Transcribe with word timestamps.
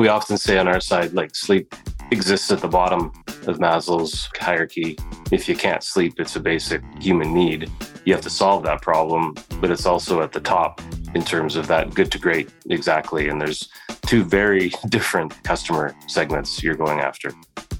we 0.00 0.08
often 0.08 0.38
say 0.38 0.56
on 0.56 0.66
our 0.66 0.80
side, 0.80 1.12
like 1.12 1.36
sleep 1.36 1.74
exists 2.10 2.50
at 2.50 2.60
the 2.62 2.68
bottom 2.68 3.12
of 3.46 3.58
Maslow's 3.58 4.30
hierarchy. 4.34 4.96
If 5.30 5.46
you 5.46 5.54
can't 5.54 5.82
sleep, 5.82 6.18
it's 6.18 6.36
a 6.36 6.40
basic 6.40 6.80
human 6.98 7.34
need. 7.34 7.70
You 8.06 8.14
have 8.14 8.22
to 8.22 8.30
solve 8.30 8.62
that 8.62 8.80
problem, 8.80 9.34
but 9.60 9.70
it's 9.70 9.84
also 9.84 10.22
at 10.22 10.32
the 10.32 10.40
top 10.40 10.80
in 11.14 11.22
terms 11.22 11.54
of 11.54 11.66
that 11.66 11.92
good 11.92 12.10
to 12.12 12.18
great 12.18 12.48
exactly. 12.70 13.28
And 13.28 13.38
there's 13.38 13.68
two 14.06 14.24
very 14.24 14.72
different 14.88 15.34
customer 15.44 15.94
segments 16.06 16.62
you're 16.62 16.76
going 16.76 17.00
after. 17.00 17.34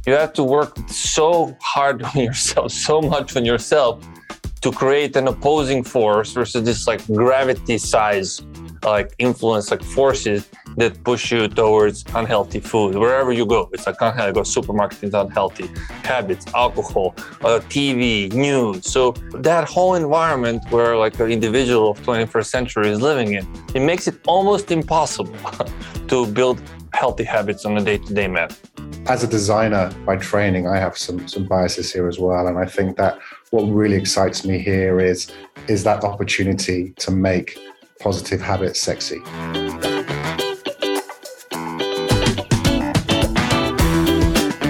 You 0.07 0.13
have 0.13 0.35
to 0.35 0.45
work 0.45 0.77
so 0.91 1.57
hard 1.63 2.03
on 2.03 2.19
yourself, 2.21 2.73
so 2.73 3.01
much 3.01 3.35
on 3.35 3.47
yourself 3.47 4.07
to 4.61 4.71
create 4.71 5.17
an 5.17 5.27
opposing 5.27 5.83
force 5.83 6.33
versus 6.33 6.65
this 6.65 6.87
like 6.87 7.03
gravity 7.07 7.79
size 7.79 8.43
like 8.85 9.15
influence 9.19 9.71
like 9.71 9.83
forces 9.83 10.49
that 10.77 11.03
push 11.05 11.33
you 11.33 11.49
towards 11.49 12.05
unhealthy 12.15 12.61
food. 12.61 12.95
Wherever 12.97 13.33
you 13.33 13.47
go 13.47 13.69
it's 13.73 13.87
like 13.87 13.97
unhealthy 14.01 14.33
go 14.33 14.43
supermarket 14.43 15.03
is 15.03 15.15
unhealthy. 15.15 15.69
Habits 16.05 16.47
alcohol 16.55 17.15
uh, 17.43 17.61
tv 17.69 18.33
news. 18.33 18.87
So 18.91 19.13
that 19.33 19.69
whole 19.69 19.95
environment 19.95 20.63
where 20.71 20.97
like 20.97 21.19
an 21.21 21.31
individual 21.31 21.91
of 21.91 22.01
21st 22.03 22.47
century 22.47 22.89
is 22.89 23.01
living 23.01 23.35
in 23.35 23.47
it 23.75 23.81
makes 23.81 24.09
it 24.09 24.17
almost 24.27 24.71
impossible 24.71 25.35
to 26.09 26.27
build 26.27 26.61
healthy 26.93 27.25
habits 27.25 27.65
on 27.65 27.77
a 27.79 27.85
day-to-day 27.85 28.29
manner 28.29 28.55
as 29.07 29.23
a 29.25 29.27
designer 29.27 29.91
by 30.05 30.17
training 30.17 30.67
i 30.67 30.77
have 30.77 30.97
some 30.99 31.27
some 31.27 31.45
biases 31.47 31.93
here 31.93 32.09
as 32.09 32.19
well 32.19 32.47
and 32.47 32.59
i 32.59 32.67
think 32.67 32.97
that 32.97 33.19
what 33.51 33.63
really 33.63 33.97
excites 33.97 34.45
me 34.45 34.59
here 34.59 35.01
is 35.01 35.33
is 35.69 35.85
that 35.85 36.05
opportunity 36.05 36.93
to 36.99 37.11
make 37.11 37.59
positive 38.01 38.41
habits 38.41 38.81
sexy. 38.81 39.21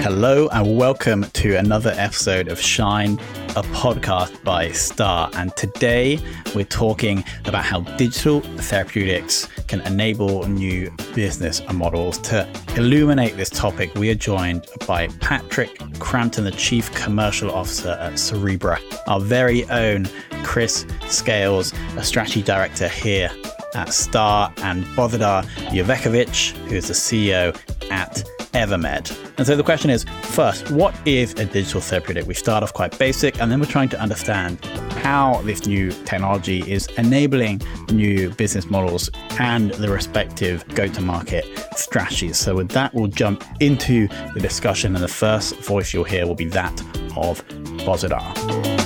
Hello, 0.03 0.49
and 0.49 0.77
welcome 0.77 1.23
to 1.31 1.55
another 1.55 1.93
episode 1.95 2.49
of 2.49 2.59
Shine, 2.59 3.17
a 3.51 3.63
podcast 3.63 4.41
by 4.45 4.71
Star. 4.71 5.29
And 5.33 5.53
today 5.57 6.19
we're 6.55 6.63
talking 6.63 7.21
about 7.43 7.65
how 7.65 7.81
digital 7.97 8.39
therapeutics 8.39 9.49
can 9.67 9.81
enable 9.81 10.47
new 10.47 10.89
business 11.13 11.61
models. 11.73 12.17
To 12.19 12.47
illuminate 12.77 13.35
this 13.35 13.49
topic, 13.49 13.93
we 13.95 14.09
are 14.09 14.15
joined 14.15 14.67
by 14.87 15.07
Patrick 15.19 15.77
Crampton, 15.99 16.45
the 16.45 16.51
Chief 16.51 16.93
Commercial 16.93 17.51
Officer 17.51 17.97
at 17.99 18.13
Cerebra, 18.13 18.79
our 19.07 19.19
very 19.19 19.69
own 19.69 20.07
Chris 20.43 20.85
Scales, 21.07 21.73
a 21.97 22.03
strategy 22.05 22.41
director 22.41 22.87
here 22.87 23.29
at 23.75 23.93
Star, 23.93 24.53
and 24.57 24.85
Bozidar 24.95 25.43
Jovekovic, 25.71 26.51
who 26.69 26.75
is 26.75 26.87
the 26.87 26.93
CEO 26.93 27.53
at 27.91 28.23
Evermed. 28.53 29.17
And 29.37 29.47
so 29.47 29.55
the 29.55 29.63
question 29.63 29.89
is 29.89 30.05
first, 30.31 30.71
what 30.71 30.95
is 31.05 31.33
a 31.33 31.45
digital 31.45 31.81
therapeutic? 31.81 32.25
We 32.25 32.33
start 32.33 32.63
off 32.63 32.73
quite 32.73 32.97
basic, 32.97 33.41
and 33.41 33.51
then 33.51 33.59
we're 33.59 33.65
trying 33.65 33.89
to 33.89 33.99
understand 33.99 34.63
how 35.03 35.41
this 35.43 35.65
new 35.65 35.91
technology 36.05 36.59
is 36.71 36.87
enabling 36.97 37.61
new 37.91 38.29
business 38.31 38.69
models 38.69 39.09
and 39.39 39.71
the 39.73 39.89
respective 39.89 40.67
go 40.69 40.87
to 40.87 41.01
market 41.01 41.45
strategies. 41.75 42.37
So, 42.37 42.55
with 42.55 42.69
that, 42.69 42.93
we'll 42.93 43.07
jump 43.07 43.43
into 43.59 44.07
the 44.33 44.39
discussion, 44.39 44.95
and 44.95 45.03
the 45.03 45.09
first 45.09 45.55
voice 45.57 45.93
you'll 45.93 46.05
hear 46.05 46.25
will 46.25 46.35
be 46.35 46.45
that 46.45 46.79
of 47.17 47.45
Bozidar. 47.85 48.80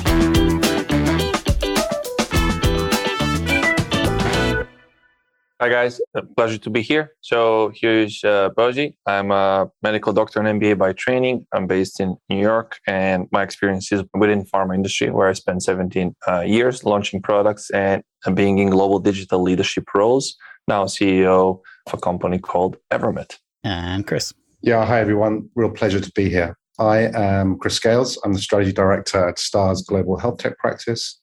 Hi 5.62 5.70
guys, 5.70 6.02
a 6.14 6.22
pleasure 6.22 6.58
to 6.58 6.70
be 6.70 6.82
here. 6.82 7.14
So 7.22 7.72
here's 7.74 8.22
uh, 8.26 8.50
Boji. 8.58 8.98
I'm 9.06 9.32
a 9.32 9.72
medical 9.82 10.12
doctor 10.12 10.42
and 10.42 10.60
MBA 10.60 10.78
by 10.78 10.92
training. 10.92 11.48
I'm 11.54 11.66
based 11.66 12.02
in 12.02 12.18
New 12.30 12.42
York, 12.42 12.78
and 12.88 13.30
my 13.32 13.42
experience 13.42 13.90
is 13.94 14.04
within 14.14 14.44
pharma 14.44 14.76
industry, 14.76 15.12
where 15.12 15.30
I 15.30 15.34
spent 15.34 15.64
17 15.64 16.14
uh, 16.28 16.42
years 16.42 16.84
launching 16.84 17.22
products 17.22 17.70
and 17.70 18.04
being 18.34 18.58
in 18.58 18.70
global 18.70 19.00
digital 19.00 19.42
leadership 19.42 19.86
roles. 19.96 20.36
Now 20.68 20.88
CEO 20.88 21.62
of 21.88 21.94
a 21.94 21.98
company 21.98 22.38
called 22.38 22.76
Evermed. 22.92 23.38
And 23.64 24.06
Chris. 24.06 24.34
Yeah, 24.62 24.86
hi 24.86 25.00
everyone. 25.00 25.48
Real 25.56 25.72
pleasure 25.72 26.02
to 26.02 26.12
be 26.12 26.30
here. 26.30 26.58
I 26.80 27.10
am 27.16 27.58
Chris 27.60 27.76
Scales. 27.76 28.20
I'm 28.26 28.34
the 28.34 28.40
strategy 28.40 28.74
director 28.74 29.30
at 29.30 29.40
Star's 29.40 29.84
Global 29.84 30.18
Health 30.18 30.40
Tech 30.40 30.58
Practice. 30.58 31.18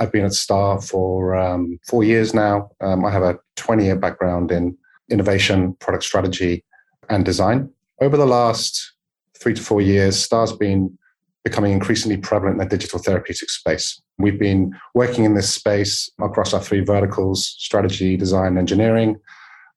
I've 0.00 0.12
been 0.12 0.24
at 0.24 0.34
Star 0.34 0.80
for 0.80 1.36
um, 1.36 1.78
four 1.86 2.04
years 2.04 2.34
now. 2.34 2.70
Um, 2.80 3.04
I 3.04 3.10
have 3.10 3.22
a 3.22 3.38
20 3.56 3.84
year 3.84 3.96
background 3.96 4.50
in 4.52 4.76
innovation, 5.10 5.74
product 5.74 6.04
strategy, 6.04 6.64
and 7.08 7.24
design. 7.24 7.70
Over 8.00 8.16
the 8.16 8.26
last 8.26 8.92
three 9.38 9.54
to 9.54 9.62
four 9.62 9.80
years, 9.80 10.18
Star's 10.18 10.52
been 10.52 10.96
becoming 11.44 11.72
increasingly 11.72 12.16
prevalent 12.16 12.60
in 12.60 12.68
the 12.68 12.76
digital 12.76 12.98
therapeutic 12.98 13.50
space. 13.50 14.00
We've 14.18 14.38
been 14.38 14.74
working 14.94 15.24
in 15.24 15.34
this 15.34 15.52
space 15.52 16.10
across 16.20 16.52
our 16.52 16.60
three 16.60 16.80
verticals 16.80 17.54
strategy, 17.58 18.16
design, 18.16 18.58
engineering, 18.58 19.16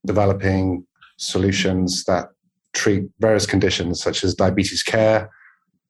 developing 0.05 0.85
solutions 1.17 2.05
that 2.05 2.29
treat 2.73 3.03
various 3.19 3.45
conditions 3.45 4.01
such 4.01 4.23
as 4.23 4.33
diabetes 4.33 4.81
care, 4.81 5.29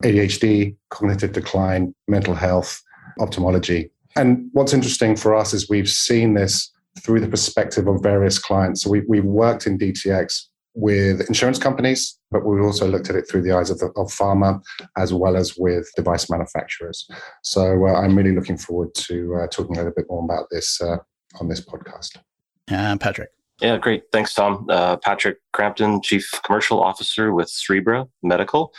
ADHD, 0.04 0.76
cognitive 0.90 1.32
decline, 1.32 1.94
mental 2.08 2.34
health, 2.34 2.82
ophthalmology. 3.20 3.90
And 4.16 4.50
what's 4.54 4.74
interesting 4.74 5.16
for 5.16 5.36
us 5.36 5.54
is 5.54 5.70
we've 5.70 5.90
seen 5.90 6.34
this 6.34 6.72
through 7.04 7.22
the 7.22 7.28
perspective 7.28 7.88
of 7.88 8.02
various 8.02 8.40
clients. 8.40 8.82
So 8.82 8.90
we, 8.90 9.02
we 9.08 9.22
worked 9.22 9.68
in 9.68 9.78
DTX 9.78 10.46
with 10.76 11.22
insurance 11.28 11.60
companies, 11.60 12.18
but 12.32 12.46
we 12.46 12.60
also 12.62 12.88
looked 12.88 13.10
at 13.10 13.16
it 13.16 13.28
through 13.30 13.42
the 13.42 13.52
eyes 13.52 13.70
of, 13.70 13.80
the, 13.80 13.88
of 13.96 14.08
pharma 14.08 14.62
as 14.98 15.14
well 15.14 15.36
as 15.36 15.56
with 15.58 15.90
device 15.96 16.30
manufacturers. 16.30 17.08
So 17.44 17.88
uh, 17.88 17.94
I'm 17.94 18.16
really 18.16 18.34
looking 18.34 18.58
forward 18.58 18.94
to 18.96 19.36
uh, 19.36 19.48
talking 19.48 19.76
a 19.76 19.80
little 19.80 19.94
bit 19.96 20.06
more 20.10 20.24
about 20.24 20.48
this 20.52 20.82
uh, 20.82 20.98
on 21.40 21.48
this 21.48 21.62
podcast. 21.62 22.18
Uh, 22.72 22.98
Patrick. 22.98 23.30
Yeah, 23.62 23.78
great. 23.78 24.04
Thanks, 24.14 24.34
Tom. 24.34 24.66
Uh, 24.70 24.96
Patrick 24.98 25.38
Crampton, 25.52 26.02
Chief 26.02 26.30
Commercial 26.46 26.82
Officer 26.82 27.34
with 27.34 27.50
Cerebra 27.50 28.08
Medical 28.24 28.74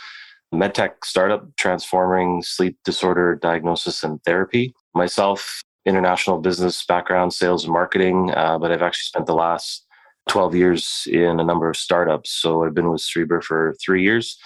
medtech 0.53 0.91
startup 1.03 1.45
transforming 1.55 2.41
sleep 2.43 2.77
disorder 2.83 3.35
diagnosis 3.35 4.03
and 4.03 4.21
therapy. 4.23 4.73
Myself, 4.93 5.61
international 5.85 6.39
business 6.39 6.85
background, 6.85 7.33
sales 7.33 7.63
and 7.63 7.73
marketing, 7.73 8.31
uh, 8.35 8.57
but 8.59 8.71
I've 8.71 8.81
actually 8.81 9.07
spent 9.07 9.25
the 9.25 9.35
last 9.35 9.85
12 10.29 10.55
years 10.55 11.07
in 11.07 11.39
a 11.39 11.43
number 11.43 11.69
of 11.69 11.77
startups. 11.77 12.31
So 12.31 12.63
I've 12.63 12.73
been 12.73 12.91
with 12.91 13.01
Cerebra 13.01 13.43
for 13.43 13.75
three 13.83 14.03
years, 14.03 14.37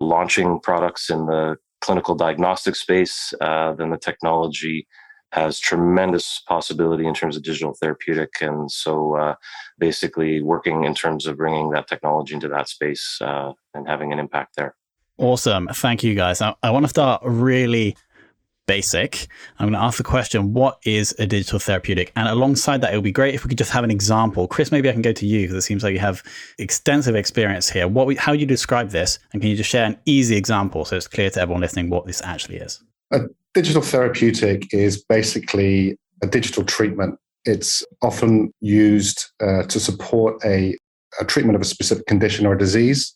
launching 0.00 0.60
products 0.60 1.10
in 1.10 1.26
the 1.26 1.56
clinical 1.80 2.14
diagnostic 2.14 2.76
space. 2.76 3.34
Uh, 3.40 3.74
then 3.74 3.90
the 3.90 3.98
technology 3.98 4.86
has 5.32 5.58
tremendous 5.58 6.40
possibility 6.46 7.06
in 7.06 7.12
terms 7.12 7.36
of 7.36 7.42
digital 7.42 7.74
therapeutic. 7.74 8.30
And 8.40 8.70
so 8.70 9.16
uh, 9.16 9.34
basically 9.78 10.40
working 10.40 10.84
in 10.84 10.94
terms 10.94 11.26
of 11.26 11.36
bringing 11.36 11.70
that 11.70 11.88
technology 11.88 12.34
into 12.34 12.48
that 12.48 12.68
space 12.68 13.18
uh, 13.20 13.52
and 13.74 13.88
having 13.88 14.12
an 14.12 14.20
impact 14.20 14.54
there. 14.56 14.76
Awesome. 15.18 15.68
Thank 15.72 16.04
you, 16.04 16.14
guys. 16.14 16.40
I, 16.40 16.54
I 16.62 16.70
want 16.70 16.84
to 16.84 16.88
start 16.88 17.20
really 17.24 17.96
basic. 18.66 19.28
I'm 19.58 19.68
going 19.68 19.78
to 19.78 19.84
ask 19.84 19.98
the 19.98 20.04
question 20.04 20.52
what 20.52 20.78
is 20.84 21.14
a 21.18 21.26
digital 21.26 21.58
therapeutic? 21.58 22.12
And 22.16 22.28
alongside 22.28 22.80
that, 22.80 22.92
it 22.92 22.96
would 22.96 23.04
be 23.04 23.12
great 23.12 23.34
if 23.34 23.44
we 23.44 23.48
could 23.48 23.58
just 23.58 23.70
have 23.72 23.84
an 23.84 23.90
example. 23.90 24.48
Chris, 24.48 24.72
maybe 24.72 24.88
I 24.88 24.92
can 24.92 25.02
go 25.02 25.12
to 25.12 25.26
you 25.26 25.42
because 25.42 25.56
it 25.56 25.62
seems 25.62 25.82
like 25.82 25.92
you 25.92 25.98
have 26.00 26.22
extensive 26.58 27.14
experience 27.14 27.70
here. 27.70 27.88
What 27.88 28.16
how 28.16 28.32
would 28.32 28.40
you 28.40 28.46
describe 28.46 28.90
this? 28.90 29.18
And 29.32 29.40
can 29.40 29.50
you 29.50 29.56
just 29.56 29.70
share 29.70 29.84
an 29.84 29.98
easy 30.04 30.36
example 30.36 30.84
so 30.84 30.96
it's 30.96 31.08
clear 31.08 31.30
to 31.30 31.40
everyone 31.40 31.60
listening 31.60 31.90
what 31.90 32.06
this 32.06 32.22
actually 32.22 32.56
is? 32.56 32.82
A 33.12 33.20
digital 33.52 33.82
therapeutic 33.82 34.72
is 34.72 35.02
basically 35.04 35.98
a 36.22 36.26
digital 36.26 36.64
treatment. 36.64 37.18
It's 37.44 37.84
often 38.02 38.52
used 38.60 39.26
uh, 39.40 39.64
to 39.64 39.78
support 39.78 40.42
a, 40.44 40.76
a 41.20 41.24
treatment 41.24 41.56
of 41.56 41.62
a 41.62 41.66
specific 41.66 42.06
condition 42.06 42.46
or 42.46 42.54
a 42.54 42.58
disease 42.58 43.14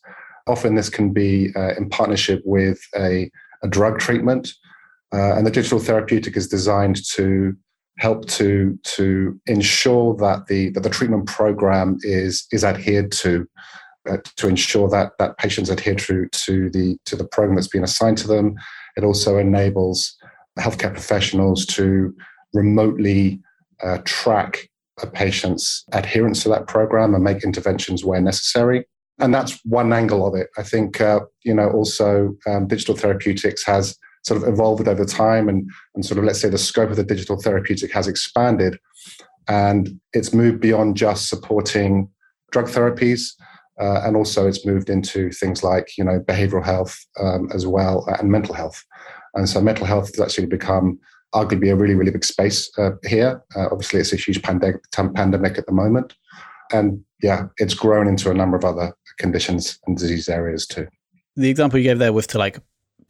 Often 0.49 0.73
this 0.73 0.89
can 0.89 1.13
be 1.13 1.51
uh, 1.55 1.75
in 1.77 1.89
partnership 1.89 2.41
with 2.43 2.79
a, 2.95 3.29
a 3.61 3.67
drug 3.67 3.99
treatment. 3.99 4.51
Uh, 5.13 5.35
and 5.35 5.45
the 5.45 5.51
digital 5.51 5.79
therapeutic 5.79 6.37
is 6.37 6.47
designed 6.47 6.99
to 7.13 7.55
help 7.97 8.25
to, 8.27 8.77
to 8.83 9.39
ensure 9.47 10.15
that 10.15 10.47
the, 10.47 10.69
that 10.69 10.83
the 10.83 10.89
treatment 10.89 11.25
program 11.25 11.97
is, 12.01 12.47
is 12.51 12.63
adhered 12.63 13.11
to, 13.11 13.45
uh, 14.09 14.17
to 14.37 14.47
ensure 14.47 14.87
that, 14.89 15.11
that 15.19 15.37
patients 15.37 15.69
adhere 15.69 15.95
to, 15.95 16.27
to, 16.31 16.69
the, 16.69 16.97
to 17.05 17.15
the 17.15 17.25
program 17.25 17.55
that's 17.55 17.67
been 17.67 17.83
assigned 17.83 18.17
to 18.17 18.27
them. 18.27 18.55
It 18.95 19.03
also 19.03 19.37
enables 19.37 20.15
healthcare 20.57 20.93
professionals 20.93 21.65
to 21.67 22.15
remotely 22.53 23.41
uh, 23.83 23.99
track 24.05 24.69
a 25.01 25.07
patient's 25.07 25.85
adherence 25.93 26.43
to 26.43 26.49
that 26.49 26.67
program 26.67 27.15
and 27.15 27.23
make 27.23 27.43
interventions 27.43 28.03
where 28.03 28.21
necessary 28.21 28.85
and 29.19 29.33
that's 29.33 29.59
one 29.65 29.91
angle 29.93 30.25
of 30.25 30.33
it. 30.33 30.49
I 30.57 30.63
think 30.63 30.99
uh, 31.01 31.21
you 31.43 31.53
know 31.53 31.69
also 31.69 32.35
um, 32.47 32.67
digital 32.67 32.95
therapeutics 32.95 33.65
has 33.65 33.97
sort 34.23 34.41
of 34.41 34.47
evolved 34.47 34.87
over 34.87 35.05
time, 35.05 35.49
and 35.49 35.69
and 35.95 36.05
sort 36.05 36.17
of 36.17 36.23
let's 36.23 36.41
say 36.41 36.49
the 36.49 36.57
scope 36.57 36.89
of 36.89 36.97
the 36.97 37.03
digital 37.03 37.41
therapeutic 37.41 37.91
has 37.91 38.07
expanded, 38.07 38.77
and 39.47 39.99
it's 40.13 40.33
moved 40.33 40.59
beyond 40.59 40.97
just 40.97 41.29
supporting 41.29 42.09
drug 42.51 42.67
therapies. 42.67 43.33
Uh, 43.79 44.01
and 44.03 44.17
also, 44.17 44.45
it's 44.45 44.65
moved 44.65 44.89
into 44.89 45.31
things 45.31 45.63
like 45.63 45.97
you 45.97 46.03
know 46.03 46.19
behavioral 46.19 46.63
health 46.63 46.97
um, 47.19 47.49
as 47.53 47.65
well 47.65 48.05
and 48.19 48.31
mental 48.31 48.53
health. 48.53 48.83
And 49.35 49.47
so, 49.47 49.61
mental 49.61 49.85
health 49.85 50.07
has 50.07 50.19
actually 50.19 50.47
become 50.47 50.99
arguably 51.33 51.71
a 51.71 51.75
really, 51.75 51.95
really 51.95 52.11
big 52.11 52.25
space 52.25 52.69
uh, 52.77 52.91
here. 53.07 53.41
Uh, 53.55 53.67
obviously, 53.71 53.99
it's 53.99 54.13
a 54.13 54.17
huge 54.17 54.41
pandemic, 54.41 54.81
pandemic 54.91 55.57
at 55.57 55.65
the 55.65 55.71
moment. 55.71 56.15
And 56.71 57.03
yeah, 57.21 57.47
it's 57.57 57.73
grown 57.73 58.07
into 58.07 58.29
a 58.29 58.33
number 58.33 58.57
of 58.57 58.65
other 58.65 58.93
conditions 59.17 59.79
and 59.87 59.97
disease 59.97 60.29
areas 60.29 60.65
too. 60.65 60.87
The 61.35 61.49
example 61.49 61.79
you 61.79 61.83
gave 61.83 61.99
there 61.99 62.13
was 62.13 62.27
to 62.27 62.37
like 62.37 62.59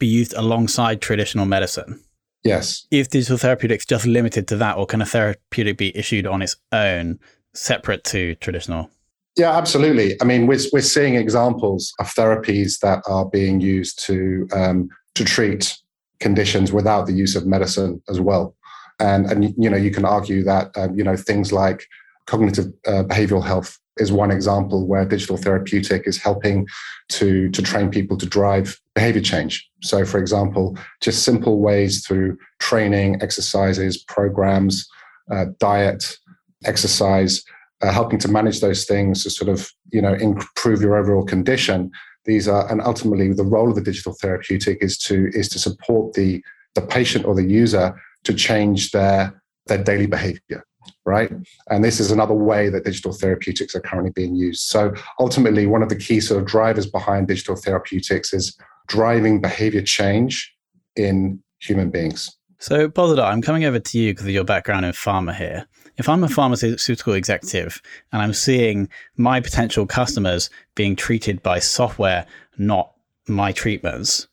be 0.00 0.08
used 0.08 0.34
alongside 0.34 1.00
traditional 1.00 1.46
medicine. 1.46 2.02
Yes. 2.42 2.86
Is 2.90 3.06
digital 3.06 3.36
therapeutics 3.36 3.86
just 3.86 4.06
limited 4.06 4.48
to 4.48 4.56
that, 4.56 4.76
or 4.76 4.86
can 4.86 5.00
a 5.00 5.06
therapeutic 5.06 5.76
be 5.76 5.96
issued 5.96 6.26
on 6.26 6.42
its 6.42 6.56
own, 6.72 7.20
separate 7.54 8.02
to 8.04 8.34
traditional? 8.36 8.90
Yeah, 9.36 9.56
absolutely. 9.56 10.20
I 10.20 10.24
mean, 10.24 10.48
we're, 10.48 10.58
we're 10.72 10.80
seeing 10.80 11.14
examples 11.14 11.92
of 12.00 12.06
therapies 12.08 12.80
that 12.80 13.02
are 13.06 13.26
being 13.26 13.60
used 13.60 14.04
to 14.06 14.48
um, 14.52 14.88
to 15.14 15.24
treat 15.24 15.76
conditions 16.18 16.72
without 16.72 17.06
the 17.06 17.12
use 17.12 17.36
of 17.36 17.46
medicine 17.46 18.02
as 18.08 18.20
well. 18.20 18.56
And, 18.98 19.30
and 19.30 19.54
you 19.56 19.70
know, 19.70 19.76
you 19.76 19.90
can 19.90 20.04
argue 20.04 20.42
that, 20.44 20.70
um, 20.76 20.96
you 20.96 21.04
know, 21.04 21.16
things 21.16 21.52
like 21.52 21.86
cognitive 22.26 22.66
uh, 22.86 23.04
behavioral 23.04 23.44
health 23.44 23.78
is 24.00 24.10
one 24.10 24.30
example 24.30 24.86
where 24.86 25.04
digital 25.04 25.36
therapeutic 25.36 26.06
is 26.06 26.18
helping 26.18 26.66
to, 27.10 27.50
to 27.50 27.62
train 27.62 27.90
people 27.90 28.16
to 28.16 28.26
drive 28.26 28.80
behavior 28.94 29.22
change. 29.22 29.68
So, 29.82 30.04
for 30.04 30.18
example, 30.18 30.76
just 31.00 31.22
simple 31.22 31.60
ways 31.60 32.06
through 32.06 32.38
training, 32.58 33.22
exercises, 33.22 34.02
programs, 34.04 34.88
uh, 35.30 35.46
diet, 35.58 36.16
exercise, 36.64 37.42
uh, 37.82 37.92
helping 37.92 38.18
to 38.18 38.28
manage 38.28 38.60
those 38.60 38.84
things 38.84 39.22
to 39.22 39.30
sort 39.30 39.48
of, 39.48 39.70
you 39.92 40.02
know, 40.02 40.14
improve 40.14 40.82
your 40.82 40.96
overall 40.96 41.24
condition 41.24 41.90
these 42.24 42.48
are, 42.48 42.70
and 42.70 42.80
ultimately, 42.82 43.32
the 43.32 43.44
role 43.44 43.70
of 43.70 43.76
the 43.76 43.80
digital 43.80 44.12
therapeutic 44.12 44.78
is 44.82 44.98
to 44.98 45.30
is 45.32 45.48
to 45.50 45.58
support 45.58 46.14
the 46.14 46.42
the 46.74 46.82
patient 46.82 47.24
or 47.24 47.34
the 47.34 47.44
user 47.44 48.00
to 48.24 48.34
change 48.34 48.90
their 48.90 49.42
their 49.66 49.82
daily 49.82 50.06
behavior 50.06 50.64
right? 51.04 51.32
And 51.68 51.84
this 51.84 52.00
is 52.00 52.10
another 52.10 52.34
way 52.34 52.68
that 52.68 52.84
digital 52.84 53.12
therapeutics 53.12 53.74
are 53.74 53.80
currently 53.80 54.12
being 54.12 54.34
used. 54.34 54.62
So 54.62 54.92
ultimately, 55.18 55.66
one 55.66 55.82
of 55.82 55.88
the 55.88 55.96
key 55.96 56.20
sort 56.20 56.40
of 56.40 56.46
drivers 56.46 56.86
behind 56.86 57.28
digital 57.28 57.56
therapeutics 57.56 58.32
is 58.32 58.56
driving 58.86 59.40
behavior 59.40 59.82
change 59.82 60.54
in 60.96 61.42
human 61.60 61.90
beings. 61.90 62.36
So, 62.58 62.88
Bozidar, 62.88 63.24
I'm 63.24 63.40
coming 63.40 63.64
over 63.64 63.78
to 63.78 63.98
you 63.98 64.12
because 64.12 64.26
of 64.26 64.32
your 64.32 64.44
background 64.44 64.84
in 64.84 64.92
pharma 64.92 65.34
here. 65.34 65.66
If 65.96 66.08
I'm 66.08 66.22
a 66.24 66.28
pharmaceutical 66.28 67.14
executive 67.14 67.80
and 68.12 68.20
I'm 68.20 68.34
seeing 68.34 68.88
my 69.16 69.40
potential 69.40 69.86
customers 69.86 70.50
being 70.74 70.94
treated 70.94 71.42
by 71.42 71.58
software, 71.58 72.26
not 72.58 72.92
my 73.26 73.52
treatments, 73.52 74.28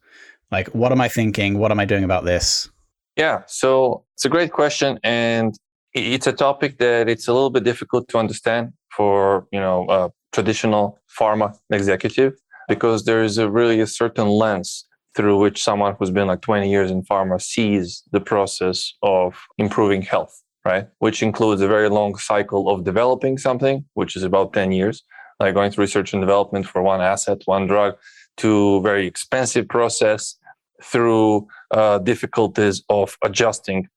like 0.52 0.68
what 0.70 0.92
am 0.92 1.00
I 1.00 1.08
thinking? 1.08 1.58
What 1.58 1.72
am 1.72 1.80
I 1.80 1.86
doing 1.86 2.04
about 2.04 2.26
this? 2.26 2.70
Yeah, 3.16 3.44
so 3.48 4.04
it's 4.14 4.26
a 4.26 4.30
great 4.30 4.52
question, 4.52 5.00
and 5.04 5.56
it's 5.98 6.28
a 6.28 6.34
topic 6.34 6.78
that 6.80 7.10
it's 7.10 7.28
a 7.28 7.34
little 7.34 7.50
bit 7.50 7.64
difficult 7.64 8.08
to 8.10 8.18
understand 8.18 8.74
for 8.96 9.48
you 9.52 9.60
know 9.60 9.86
a 9.90 10.12
traditional 10.32 11.00
pharma 11.20 11.56
executive 11.72 12.34
because 12.68 13.06
there 13.06 13.24
is 13.24 13.38
a 13.38 13.50
really 13.50 13.80
a 13.80 13.88
certain 13.88 14.28
lens 14.28 14.86
through 15.16 15.38
which 15.40 15.64
someone 15.64 15.96
who's 15.98 16.12
been 16.12 16.28
like 16.28 16.42
20 16.42 16.70
years 16.70 16.92
in 16.92 17.02
pharma 17.02 17.42
sees 17.42 18.04
the 18.12 18.20
process 18.20 18.94
of 19.02 19.36
improving 19.58 20.04
health, 20.04 20.44
right? 20.64 20.88
Which 21.00 21.24
includes 21.24 21.62
a 21.62 21.68
very 21.68 21.90
long 21.90 22.16
cycle 22.18 22.70
of 22.70 22.84
developing 22.84 23.40
something, 23.40 23.84
which 23.96 24.16
is 24.16 24.22
about 24.22 24.54
10 24.54 24.72
years, 24.72 25.04
like 25.40 25.56
going 25.56 25.72
through 25.72 25.86
research 25.86 26.14
and 26.14 26.22
development 26.22 26.68
for 26.68 26.84
one 26.84 27.02
asset, 27.02 27.42
one 27.46 27.66
drug, 27.66 27.96
to 28.38 28.80
very 28.82 29.08
expensive 29.08 29.68
process 29.68 30.36
through 30.84 31.48
uh, 31.72 31.98
difficulties 31.98 32.84
of 32.90 33.18
adjusting 33.24 33.88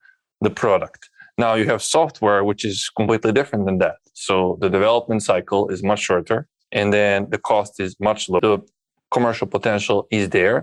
the 0.41 0.49
product. 0.49 1.10
Now 1.41 1.55
you 1.55 1.65
have 1.73 1.81
software, 1.81 2.43
which 2.43 2.63
is 2.71 2.77
completely 2.99 3.31
different 3.39 3.65
than 3.65 3.79
that. 3.79 3.97
So 4.13 4.33
the 4.63 4.69
development 4.69 5.21
cycle 5.23 5.61
is 5.73 5.79
much 5.91 6.01
shorter, 6.07 6.39
and 6.71 6.87
then 6.93 7.17
the 7.33 7.39
cost 7.51 7.73
is 7.85 7.91
much 8.09 8.29
lower. 8.29 8.41
The 8.41 8.59
commercial 9.15 9.47
potential 9.47 9.97
is 10.11 10.29
there, 10.29 10.57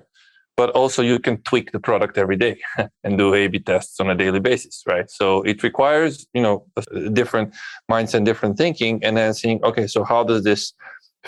but 0.57 0.69
also 0.81 1.01
you 1.03 1.19
can 1.19 1.37
tweak 1.51 1.73
the 1.73 1.81
product 1.89 2.15
every 2.17 2.39
day 2.47 2.55
and 3.05 3.19
do 3.19 3.35
A/B 3.35 3.55
tests 3.71 3.99
on 3.99 4.09
a 4.09 4.17
daily 4.23 4.43
basis, 4.51 4.85
right? 4.93 5.09
So 5.11 5.43
it 5.43 5.59
requires 5.69 6.13
you 6.37 6.43
know 6.47 6.57
a 6.77 7.11
different 7.21 7.49
mindset, 7.91 8.23
different 8.25 8.55
thinking, 8.63 8.95
and 9.05 9.17
then 9.17 9.35
seeing 9.35 9.59
okay, 9.69 9.87
so 9.95 10.05
how 10.13 10.23
does 10.31 10.43
this 10.45 10.63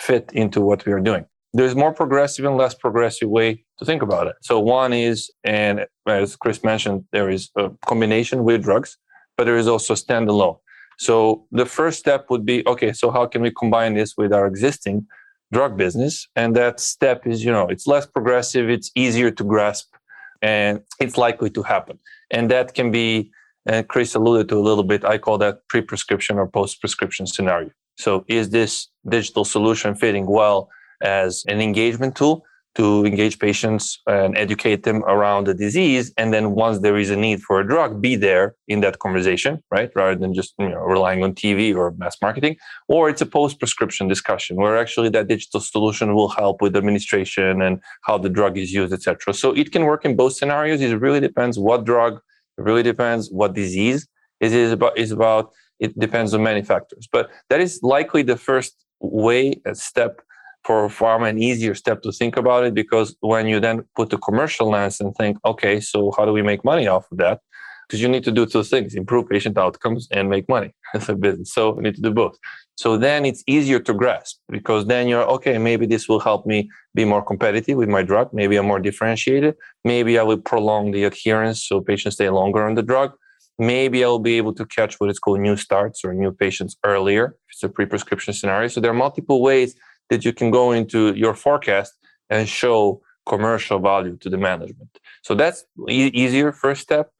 fit 0.06 0.30
into 0.32 0.60
what 0.68 0.86
we 0.86 0.92
are 0.92 1.04
doing? 1.10 1.24
There's 1.58 1.74
more 1.74 1.92
progressive 2.02 2.44
and 2.44 2.56
less 2.56 2.74
progressive 2.86 3.28
way 3.38 3.48
to 3.78 3.84
think 3.84 4.00
about 4.08 4.28
it. 4.30 4.36
So 4.48 4.60
one 4.60 4.92
is, 4.92 5.18
and 5.42 5.74
as 6.06 6.36
Chris 6.36 6.62
mentioned, 6.62 6.98
there 7.10 7.28
is 7.28 7.50
a 7.56 7.70
combination 7.90 8.44
with 8.44 8.62
drugs, 8.62 8.96
but 9.40 9.46
there 9.46 9.56
is 9.56 9.68
also 9.74 9.94
standalone. 9.94 10.58
So 10.98 11.46
the 11.50 11.64
first 11.64 11.98
step 11.98 12.26
would 12.28 12.44
be 12.44 12.58
okay. 12.66 12.92
So 12.92 13.10
how 13.10 13.24
can 13.24 13.40
we 13.40 13.50
combine 13.50 13.94
this 13.94 14.10
with 14.18 14.34
our 14.34 14.46
existing 14.46 15.06
drug 15.52 15.76
business. 15.76 16.28
And 16.36 16.54
that 16.56 16.80
step 16.80 17.26
is, 17.26 17.44
you 17.44 17.52
know, 17.52 17.68
it's 17.68 17.86
less 17.86 18.06
progressive, 18.06 18.70
it's 18.70 18.90
easier 18.94 19.30
to 19.30 19.44
grasp, 19.44 19.94
and 20.42 20.80
it's 21.00 21.16
likely 21.16 21.50
to 21.50 21.62
happen. 21.62 21.98
And 22.30 22.50
that 22.50 22.74
can 22.74 22.90
be, 22.90 23.30
and 23.66 23.86
Chris 23.88 24.14
alluded 24.14 24.48
to 24.50 24.56
a 24.58 24.64
little 24.68 24.84
bit, 24.84 25.04
I 25.04 25.18
call 25.18 25.38
that 25.38 25.66
pre 25.68 25.80
prescription 25.80 26.38
or 26.38 26.46
post 26.46 26.80
prescription 26.80 27.26
scenario. 27.26 27.70
So 27.96 28.24
is 28.28 28.50
this 28.50 28.88
digital 29.08 29.44
solution 29.44 29.94
fitting 29.94 30.26
well 30.26 30.70
as 31.02 31.44
an 31.48 31.60
engagement 31.60 32.16
tool? 32.16 32.44
To 32.76 33.04
engage 33.04 33.38
patients 33.38 34.00
and 34.06 34.36
educate 34.38 34.84
them 34.84 35.02
around 35.04 35.46
the 35.46 35.54
disease. 35.54 36.12
And 36.16 36.32
then 36.32 36.52
once 36.52 36.78
there 36.80 36.96
is 36.96 37.10
a 37.10 37.16
need 37.16 37.42
for 37.42 37.60
a 37.60 37.66
drug 37.66 38.00
be 38.00 38.14
there 38.14 38.54
in 38.68 38.80
that 38.80 39.00
conversation 39.00 39.62
right? 39.70 39.90
Rather 39.94 40.14
than 40.14 40.34
just 40.34 40.54
you 40.58 40.68
know, 40.68 40.78
relying 40.78 41.24
on 41.24 41.34
tv 41.34 41.74
or 41.74 41.92
mass 41.98 42.16
marketing. 42.22 42.56
Or 42.88 43.08
it's 43.08 43.20
a 43.20 43.26
post 43.26 43.58
prescription 43.58 44.06
discussion 44.08 44.56
where 44.56 44.76
actually 44.76 45.08
that 45.10 45.26
digital 45.26 45.60
solution 45.60 46.14
will 46.14 46.28
help 46.28 46.62
with 46.62 46.76
administration 46.76 47.60
and 47.60 47.80
how 48.02 48.18
the 48.18 48.28
drug 48.28 48.56
is 48.56 48.72
used 48.72 48.92
etc 48.92 49.34
so 49.34 49.52
it 49.52 49.72
can 49.72 49.84
work 49.84 50.04
in 50.04 50.14
both 50.16 50.34
scenarios. 50.34 50.80
It 50.80 50.94
really 50.96 51.20
depends 51.20 51.58
what 51.58 51.84
drug 51.84 52.20
it 52.58 52.62
really 52.62 52.82
depends 52.82 53.30
what 53.30 53.54
disease. 53.54 54.06
It 54.40 54.52
is 54.52 54.72
about 54.72 54.96
is 54.96 55.10
about 55.10 55.50
it 55.80 55.98
depends 55.98 56.34
on 56.34 56.42
many 56.42 56.62
factors. 56.62 57.08
But 57.10 57.30
that 57.48 57.60
is 57.60 57.80
likely 57.82 58.22
the 58.22 58.36
first 58.36 58.74
way 59.00 59.60
a 59.64 59.74
step 59.74 60.20
for 60.64 60.84
a 60.84 60.88
pharma 60.88 61.28
an 61.28 61.38
easier 61.38 61.74
step 61.74 62.02
to 62.02 62.12
think 62.12 62.36
about 62.36 62.64
it 62.64 62.74
because 62.74 63.16
when 63.20 63.46
you 63.46 63.60
then 63.60 63.84
put 63.96 64.10
the 64.10 64.18
commercial 64.18 64.68
lens 64.68 65.00
and 65.00 65.14
think, 65.16 65.38
okay, 65.44 65.80
so 65.80 66.12
how 66.16 66.24
do 66.24 66.32
we 66.32 66.42
make 66.42 66.64
money 66.64 66.86
off 66.86 67.10
of 67.10 67.18
that? 67.18 67.40
Because 67.86 68.00
you 68.02 68.08
need 68.08 68.24
to 68.24 68.30
do 68.30 68.46
two 68.46 68.62
things 68.62 68.94
improve 68.94 69.28
patient 69.28 69.58
outcomes 69.58 70.06
and 70.12 70.28
make 70.28 70.48
money 70.48 70.72
as 70.94 71.08
a 71.08 71.14
business. 71.14 71.52
So 71.52 71.74
you 71.76 71.82
need 71.82 71.96
to 71.96 72.02
do 72.02 72.12
both. 72.12 72.36
So 72.76 72.96
then 72.96 73.26
it's 73.26 73.42
easier 73.46 73.80
to 73.80 73.92
grasp 73.92 74.38
because 74.48 74.86
then 74.86 75.08
you're 75.08 75.28
okay, 75.36 75.58
maybe 75.58 75.86
this 75.86 76.08
will 76.08 76.20
help 76.20 76.46
me 76.46 76.70
be 76.94 77.04
more 77.04 77.22
competitive 77.22 77.76
with 77.76 77.88
my 77.88 78.02
drug. 78.02 78.30
Maybe 78.32 78.56
I'm 78.56 78.66
more 78.66 78.80
differentiated. 78.80 79.54
Maybe 79.84 80.18
I 80.18 80.22
will 80.22 80.38
prolong 80.38 80.92
the 80.92 81.04
adherence 81.04 81.66
so 81.66 81.80
patients 81.80 82.14
stay 82.14 82.30
longer 82.30 82.64
on 82.64 82.76
the 82.76 82.82
drug. 82.82 83.12
Maybe 83.58 84.02
I'll 84.02 84.18
be 84.18 84.38
able 84.38 84.54
to 84.54 84.64
catch 84.64 84.94
what 84.98 85.10
is 85.10 85.18
called 85.18 85.40
new 85.40 85.56
starts 85.56 86.02
or 86.04 86.14
new 86.14 86.32
patients 86.32 86.76
earlier. 86.82 87.36
It's 87.50 87.62
a 87.62 87.68
pre 87.68 87.84
prescription 87.84 88.32
scenario. 88.32 88.68
So 88.68 88.80
there 88.80 88.90
are 88.90 88.94
multiple 88.94 89.42
ways 89.42 89.74
that 90.10 90.24
you 90.24 90.32
can 90.32 90.50
go 90.50 90.72
into 90.72 91.14
your 91.14 91.34
forecast 91.34 91.94
and 92.28 92.48
show 92.48 93.00
commercial 93.26 93.78
value 93.78 94.16
to 94.18 94.28
the 94.28 94.36
management. 94.36 94.90
So 95.22 95.34
that's 95.34 95.64
e- 95.88 96.10
easier 96.22 96.52
first 96.52 96.82
step 96.82 97.10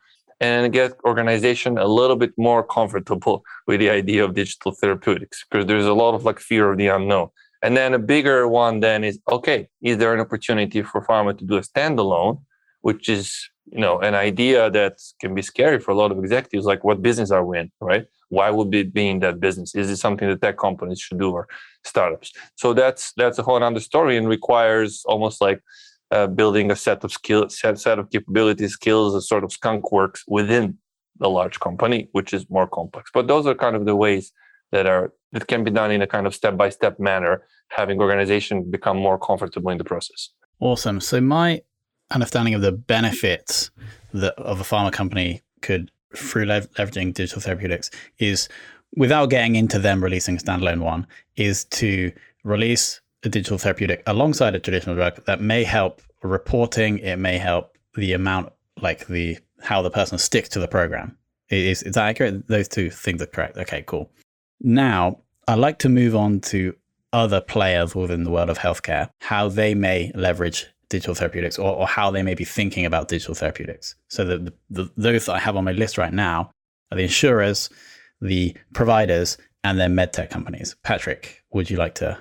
and 0.40 0.72
get 0.72 0.92
organization 1.04 1.78
a 1.78 1.86
little 1.86 2.16
bit 2.16 2.32
more 2.36 2.62
comfortable 2.62 3.42
with 3.66 3.80
the 3.80 3.90
idea 3.90 4.24
of 4.24 4.34
digital 4.34 4.72
therapeutics 4.72 5.44
because 5.50 5.66
there's 5.66 5.86
a 5.86 5.92
lot 5.92 6.14
of 6.14 6.24
like 6.24 6.40
fear 6.40 6.72
of 6.72 6.78
the 6.78 6.88
unknown. 6.88 7.28
And 7.62 7.76
then 7.76 7.92
a 7.92 7.98
bigger 7.98 8.48
one 8.48 8.80
then 8.80 9.04
is 9.04 9.18
okay, 9.30 9.68
is 9.82 9.98
there 9.98 10.14
an 10.14 10.20
opportunity 10.20 10.82
for 10.82 11.04
pharma 11.04 11.36
to 11.38 11.44
do 11.44 11.56
a 11.56 11.60
standalone, 11.60 12.40
which 12.80 13.08
is 13.08 13.50
you 13.72 13.80
know 13.80 13.98
an 14.00 14.14
idea 14.14 14.70
that 14.70 14.98
can 15.20 15.34
be 15.34 15.42
scary 15.42 15.78
for 15.80 15.92
a 15.92 15.94
lot 15.94 16.12
of 16.12 16.18
executives, 16.18 16.66
like 16.66 16.84
what 16.84 17.02
business 17.02 17.30
are 17.30 17.44
we 17.44 17.58
in, 17.58 17.70
right? 17.80 18.06
why 18.30 18.48
would 18.48 18.74
it 18.74 18.94
be 18.94 19.08
in 19.08 19.18
that 19.20 19.38
business? 19.38 19.74
Is 19.74 19.90
it 19.90 19.98
something 19.98 20.28
that 20.28 20.40
tech 20.40 20.56
companies 20.56 21.00
should 21.00 21.18
do 21.18 21.30
or 21.32 21.46
startups? 21.84 22.32
So 22.56 22.72
that's 22.72 23.12
that's 23.16 23.38
a 23.38 23.42
whole 23.42 23.62
other 23.62 23.80
story 23.80 24.16
and 24.16 24.26
requires 24.28 25.02
almost 25.04 25.40
like 25.40 25.60
uh, 26.10 26.28
building 26.28 26.70
a 26.70 26.76
set 26.76 27.04
of 27.04 27.12
skills 27.12 27.60
set, 27.60 27.78
set 27.78 27.98
of 27.98 28.10
capabilities 28.10 28.72
skills 28.72 29.14
a 29.14 29.20
sort 29.20 29.44
of 29.44 29.52
skunk 29.52 29.92
works 29.92 30.24
within 30.26 30.78
the 31.18 31.28
large 31.28 31.60
company 31.60 32.08
which 32.12 32.32
is 32.32 32.48
more 32.48 32.66
complex. 32.66 33.10
But 33.12 33.26
those 33.26 33.46
are 33.46 33.54
kind 33.54 33.76
of 33.76 33.84
the 33.84 33.96
ways 33.96 34.32
that 34.72 34.86
are 34.86 35.12
that 35.32 35.46
can 35.48 35.62
be 35.64 35.70
done 35.70 35.90
in 35.90 36.00
a 36.02 36.06
kind 36.06 36.26
of 36.26 36.34
step 36.34 36.56
by 36.56 36.70
step 36.70 36.98
manner 36.98 37.42
having 37.68 38.00
organization 38.00 38.70
become 38.70 38.96
more 38.96 39.18
comfortable 39.18 39.70
in 39.70 39.78
the 39.78 39.84
process. 39.84 40.30
Awesome. 40.60 41.00
So 41.00 41.20
my 41.20 41.62
understanding 42.10 42.54
of 42.54 42.62
the 42.62 42.72
benefits 42.72 43.70
that 44.12 44.34
of 44.34 44.60
a 44.60 44.64
pharma 44.64 44.92
company 44.92 45.42
could 45.62 45.90
through 46.14 46.44
leveraging 46.44 47.14
digital 47.14 47.40
therapeutics 47.40 47.90
is 48.18 48.48
without 48.96 49.30
getting 49.30 49.54
into 49.54 49.78
them 49.78 50.02
releasing 50.02 50.36
a 50.36 50.38
standalone 50.38 50.80
one 50.80 51.06
is 51.36 51.64
to 51.66 52.12
release 52.42 53.00
a 53.22 53.28
digital 53.28 53.58
therapeutic 53.58 54.02
alongside 54.06 54.54
a 54.54 54.58
traditional 54.58 54.96
drug 54.96 55.24
that 55.26 55.40
may 55.40 55.62
help 55.62 56.02
reporting, 56.22 56.98
it 56.98 57.16
may 57.16 57.38
help 57.38 57.76
the 57.94 58.12
amount, 58.12 58.52
like 58.80 59.06
the 59.06 59.38
how 59.62 59.82
the 59.82 59.90
person 59.90 60.18
sticks 60.18 60.48
to 60.48 60.58
the 60.58 60.68
program. 60.68 61.16
Is, 61.50 61.82
is 61.82 61.94
that 61.94 62.08
accurate? 62.08 62.48
Those 62.48 62.68
two 62.68 62.90
things 62.90 63.20
are 63.20 63.26
correct. 63.26 63.58
Okay, 63.58 63.84
cool. 63.86 64.10
Now, 64.60 65.18
I'd 65.46 65.58
like 65.58 65.78
to 65.80 65.88
move 65.88 66.14
on 66.14 66.40
to 66.40 66.74
other 67.12 67.40
players 67.40 67.94
within 67.94 68.24
the 68.24 68.30
world 68.30 68.50
of 68.50 68.58
healthcare, 68.58 69.10
how 69.20 69.48
they 69.48 69.74
may 69.74 70.12
leverage 70.14 70.66
digital 70.90 71.14
therapeutics 71.14 71.58
or, 71.58 71.74
or 71.74 71.86
how 71.86 72.10
they 72.10 72.22
may 72.22 72.34
be 72.34 72.44
thinking 72.44 72.84
about 72.84 73.08
digital 73.08 73.34
therapeutics. 73.34 73.94
So, 74.08 74.24
the, 74.24 74.38
the, 74.38 74.52
the, 74.68 74.90
those 74.96 75.26
that 75.26 75.36
I 75.36 75.38
have 75.38 75.56
on 75.56 75.64
my 75.64 75.72
list 75.72 75.96
right 75.96 76.12
now 76.12 76.50
are 76.92 76.98
the 76.98 77.04
insurers, 77.04 77.70
the 78.20 78.54
providers, 78.74 79.38
and 79.64 79.78
then 79.78 79.94
medtech 79.94 80.28
companies. 80.28 80.76
Patrick, 80.82 81.42
would 81.52 81.70
you 81.70 81.76
like 81.76 81.94
to 81.96 82.18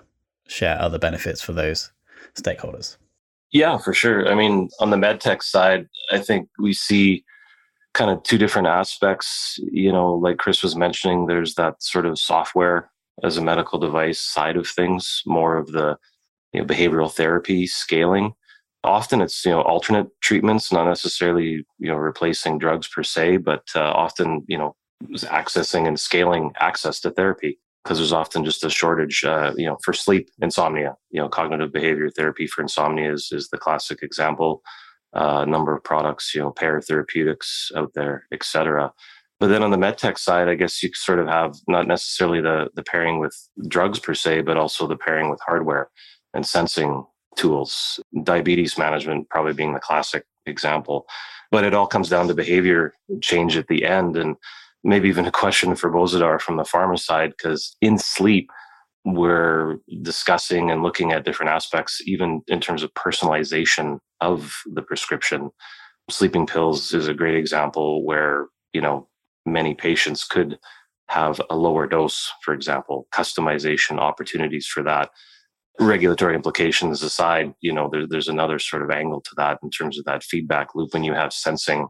share 0.47 0.81
other 0.81 0.99
benefits 0.99 1.41
for 1.41 1.51
those 1.53 1.91
stakeholders? 2.35 2.97
Yeah, 3.51 3.77
for 3.77 3.93
sure. 3.93 4.27
I 4.29 4.35
mean, 4.35 4.69
on 4.79 4.91
the 4.91 4.97
medtech 4.97 5.41
side, 5.41 5.87
I 6.11 6.19
think 6.19 6.49
we 6.59 6.73
see 6.73 7.23
kind 7.93 8.11
of 8.11 8.21
two 8.23 8.37
different 8.37 8.67
aspects. 8.67 9.59
You 9.71 9.91
know, 9.91 10.13
like 10.13 10.37
Chris 10.37 10.61
was 10.61 10.75
mentioning, 10.75 11.25
there's 11.25 11.55
that 11.55 11.81
sort 11.81 12.05
of 12.05 12.19
software 12.19 12.91
as 13.23 13.37
a 13.37 13.41
medical 13.41 13.79
device 13.79 14.21
side 14.21 14.55
of 14.55 14.67
things, 14.67 15.23
more 15.25 15.57
of 15.57 15.67
the 15.67 15.97
you 16.53 16.61
know, 16.61 16.67
behavioral 16.67 17.11
therapy 17.11 17.65
scaling. 17.65 18.33
Often 18.83 19.21
it's 19.21 19.45
you 19.45 19.51
know 19.51 19.61
alternate 19.61 20.07
treatments, 20.21 20.71
not 20.71 20.87
necessarily 20.87 21.65
you 21.79 21.87
know 21.87 21.95
replacing 21.95 22.59
drugs 22.59 22.87
per 22.87 23.03
se, 23.03 23.37
but 23.37 23.63
uh, 23.75 23.91
often 23.91 24.43
you 24.47 24.57
know 24.57 24.75
accessing 25.15 25.87
and 25.87 25.99
scaling 25.99 26.51
access 26.59 26.99
to 27.01 27.11
therapy 27.11 27.59
because 27.83 27.97
there's 27.97 28.13
often 28.13 28.43
just 28.43 28.63
a 28.63 28.69
shortage, 28.69 29.23
uh, 29.23 29.53
you 29.55 29.65
know, 29.65 29.77
for 29.83 29.93
sleep, 29.93 30.29
insomnia. 30.41 30.95
You 31.11 31.21
know, 31.21 31.29
cognitive 31.29 31.71
behavior 31.71 32.09
therapy 32.09 32.47
for 32.47 32.61
insomnia 32.61 33.13
is 33.13 33.29
is 33.31 33.49
the 33.49 33.57
classic 33.57 34.03
example. 34.03 34.61
A 35.13 35.23
uh, 35.23 35.45
number 35.45 35.75
of 35.75 35.83
products, 35.83 36.35
you 36.35 36.41
know, 36.41 36.51
Pear 36.51 36.79
Therapeutics 36.81 37.71
out 37.75 37.93
there, 37.95 38.27
et 38.31 38.43
cetera. 38.43 38.93
But 39.39 39.47
then 39.47 39.63
on 39.63 39.71
the 39.71 39.77
medtech 39.77 40.19
side, 40.19 40.47
I 40.47 40.53
guess 40.53 40.83
you 40.83 40.91
sort 40.93 41.17
of 41.17 41.27
have 41.27 41.55
not 41.67 41.87
necessarily 41.87 42.41
the 42.41 42.69
the 42.75 42.83
pairing 42.83 43.19
with 43.19 43.35
drugs 43.67 43.99
per 43.99 44.13
se, 44.13 44.41
but 44.41 44.57
also 44.57 44.85
the 44.85 44.97
pairing 44.97 45.29
with 45.29 45.39
hardware 45.45 45.89
and 46.33 46.45
sensing 46.45 47.05
tools. 47.39 47.99
Diabetes 48.23 48.77
management 48.77 49.29
probably 49.29 49.53
being 49.53 49.73
the 49.73 49.79
classic 49.79 50.25
example. 50.45 51.05
But 51.51 51.63
it 51.63 51.73
all 51.73 51.87
comes 51.87 52.09
down 52.09 52.27
to 52.27 52.33
behavior 52.33 52.93
change 53.21 53.57
at 53.57 53.67
the 53.67 53.85
end. 53.85 54.17
And 54.17 54.35
maybe 54.83 55.09
even 55.09 55.25
a 55.25 55.31
question 55.31 55.75
for 55.75 55.91
Bozidar 55.91 56.39
from 56.39 56.57
the 56.57 56.63
pharma 56.63 56.99
side, 56.99 57.31
because 57.31 57.75
in 57.81 57.97
sleep, 57.97 58.51
we're 59.05 59.77
discussing 60.01 60.69
and 60.69 60.83
looking 60.83 61.11
at 61.11 61.25
different 61.25 61.51
aspects, 61.51 62.01
even 62.05 62.41
in 62.47 62.59
terms 62.59 62.83
of 62.83 62.93
personalization 62.93 63.99
of 64.21 64.53
the 64.73 64.81
prescription. 64.81 65.49
Sleeping 66.09 66.45
pills 66.45 66.93
is 66.93 67.07
a 67.07 67.13
great 67.13 67.35
example 67.35 68.03
where, 68.05 68.47
you 68.73 68.81
know, 68.81 69.07
many 69.45 69.73
patients 69.73 70.25
could 70.25 70.59
have 71.07 71.41
a 71.49 71.55
lower 71.55 71.87
dose, 71.87 72.31
for 72.43 72.53
example, 72.53 73.07
customization 73.11 73.97
opportunities 73.97 74.67
for 74.67 74.83
that. 74.83 75.09
Regulatory 75.79 76.35
implications 76.35 77.01
aside, 77.03 77.53
you 77.61 77.71
know, 77.71 77.89
there, 77.89 78.05
there's 78.07 78.27
another 78.27 78.59
sort 78.59 78.83
of 78.83 78.91
angle 78.91 79.21
to 79.21 79.31
that 79.37 79.59
in 79.63 79.69
terms 79.69 79.97
of 79.97 80.05
that 80.05 80.23
feedback 80.23 80.75
loop 80.75 80.93
when 80.93 81.03
you 81.03 81.13
have 81.13 81.31
sensing 81.31 81.87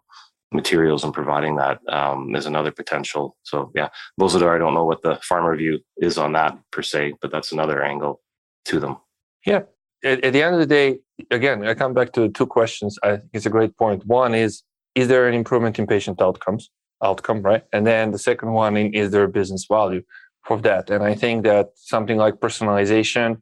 materials 0.51 1.03
and 1.03 1.13
providing 1.13 1.55
that 1.55 1.79
um, 1.89 2.35
is 2.35 2.45
another 2.45 2.71
potential. 2.71 3.37
So 3.43 3.71
yeah, 3.75 3.89
Bozidar, 4.19 4.55
I 4.55 4.57
don't 4.57 4.73
know 4.73 4.85
what 4.85 5.01
the 5.01 5.19
pharma 5.29 5.57
view 5.57 5.79
is 5.97 6.17
on 6.17 6.33
that 6.33 6.57
per 6.71 6.81
se, 6.81 7.13
but 7.21 7.31
that's 7.31 7.51
another 7.51 7.83
angle 7.83 8.21
to 8.65 8.79
them. 8.79 8.97
Yeah. 9.45 9.61
At, 10.03 10.23
at 10.23 10.33
the 10.33 10.41
end 10.41 10.55
of 10.55 10.59
the 10.59 10.65
day, 10.65 10.99
again, 11.29 11.65
I 11.65 11.73
come 11.73 11.93
back 11.93 12.13
to 12.13 12.29
two 12.29 12.47
questions. 12.47 12.97
I 13.03 13.17
think 13.17 13.29
it's 13.33 13.45
a 13.45 13.51
great 13.51 13.77
point. 13.77 14.05
One 14.05 14.33
is, 14.33 14.63
is 14.95 15.07
there 15.07 15.27
an 15.27 15.33
improvement 15.33 15.77
in 15.77 15.87
patient 15.87 16.21
outcomes? 16.21 16.69
Outcome, 17.03 17.41
right? 17.41 17.63
And 17.71 17.85
then 17.85 18.11
the 18.11 18.19
second 18.19 18.51
one 18.51 18.75
is 18.77 19.11
there 19.11 19.23
a 19.23 19.29
business 19.29 19.65
value 19.69 20.01
for 20.45 20.59
that? 20.61 20.89
And 20.89 21.03
I 21.03 21.15
think 21.15 21.43
that 21.43 21.69
something 21.75 22.17
like 22.17 22.35
personalization 22.35 23.41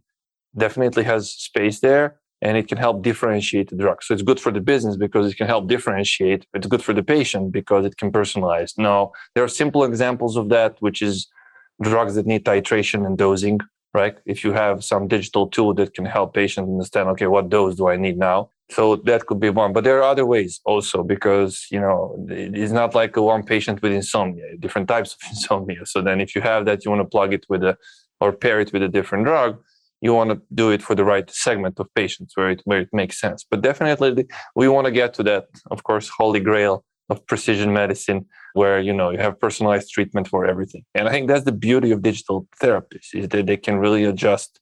definitely 0.57 1.03
has 1.03 1.31
space 1.31 1.79
there 1.79 2.19
and 2.41 2.57
it 2.57 2.67
can 2.67 2.77
help 2.77 3.01
differentiate 3.01 3.69
the 3.69 3.75
drug. 3.75 4.03
So 4.03 4.13
it's 4.13 4.23
good 4.23 4.39
for 4.39 4.51
the 4.51 4.59
business 4.59 4.95
because 4.95 5.31
it 5.31 5.37
can 5.37 5.47
help 5.47 5.67
differentiate. 5.67 6.45
It's 6.53 6.67
good 6.67 6.83
for 6.83 6.93
the 6.93 7.03
patient 7.03 7.51
because 7.51 7.85
it 7.85 7.97
can 7.97 8.11
personalize. 8.11 8.77
Now, 8.77 9.11
there 9.33 9.43
are 9.43 9.47
simple 9.47 9.83
examples 9.83 10.35
of 10.37 10.49
that, 10.49 10.75
which 10.79 11.01
is 11.01 11.27
drugs 11.81 12.15
that 12.15 12.25
need 12.25 12.45
titration 12.45 13.05
and 13.05 13.17
dosing, 13.17 13.59
right? 13.93 14.17
If 14.25 14.43
you 14.43 14.51
have 14.51 14.83
some 14.83 15.07
digital 15.07 15.47
tool 15.47 15.73
that 15.75 15.95
can 15.95 16.05
help 16.05 16.35
patients 16.35 16.69
understand, 16.69 17.09
okay, 17.09 17.27
what 17.27 17.49
dose 17.49 17.75
do 17.75 17.87
I 17.87 17.95
need 17.95 18.17
now? 18.17 18.49
So 18.69 18.97
that 18.97 19.25
could 19.25 19.39
be 19.39 19.49
one. 19.49 19.73
But 19.73 19.83
there 19.83 19.97
are 19.99 20.03
other 20.03 20.25
ways 20.25 20.59
also 20.65 21.01
because, 21.01 21.65
you 21.71 21.79
know, 21.79 22.15
it's 22.29 22.73
not 22.73 22.93
like 22.93 23.15
a 23.17 23.21
one 23.21 23.43
patient 23.43 23.81
with 23.81 23.93
insomnia, 23.93 24.57
different 24.59 24.87
types 24.87 25.13
of 25.13 25.19
insomnia. 25.29 25.85
So 25.85 26.01
then 26.01 26.21
if 26.21 26.35
you 26.35 26.41
have 26.41 26.65
that, 26.65 26.85
you 26.85 26.91
want 26.91 27.01
to 27.01 27.09
plug 27.09 27.33
it 27.33 27.45
with 27.49 27.63
a, 27.63 27.77
or 28.19 28.31
pair 28.31 28.59
it 28.59 28.73
with 28.73 28.83
a 28.83 28.89
different 28.89 29.25
drug 29.25 29.57
you 30.01 30.13
want 30.13 30.29
to 30.29 30.41
do 30.53 30.69
it 30.69 30.81
for 30.81 30.95
the 30.95 31.03
right 31.03 31.29
segment 31.29 31.79
of 31.79 31.87
patients 31.95 32.33
where 32.35 32.49
it 32.51 32.61
where 32.65 32.81
it 32.81 32.89
makes 32.93 33.19
sense. 33.19 33.45
But 33.49 33.61
definitely, 33.61 34.27
we 34.55 34.67
want 34.67 34.85
to 34.85 34.91
get 34.91 35.13
to 35.15 35.23
that, 35.23 35.45
of 35.71 35.83
course, 35.83 36.09
holy 36.09 36.39
grail 36.39 36.83
of 37.09 37.25
precision 37.25 37.73
medicine, 37.73 38.25
where 38.53 38.79
you 38.79 38.93
know 38.93 39.09
you 39.09 39.19
have 39.19 39.39
personalized 39.39 39.89
treatment 39.91 40.27
for 40.27 40.45
everything. 40.45 40.83
And 40.93 41.07
I 41.07 41.11
think 41.11 41.27
that's 41.27 41.45
the 41.45 41.51
beauty 41.51 41.91
of 41.91 42.01
digital 42.01 42.47
therapies 42.61 43.07
is 43.13 43.29
that 43.29 43.45
they 43.45 43.57
can 43.57 43.77
really 43.77 44.03
adjust 44.03 44.59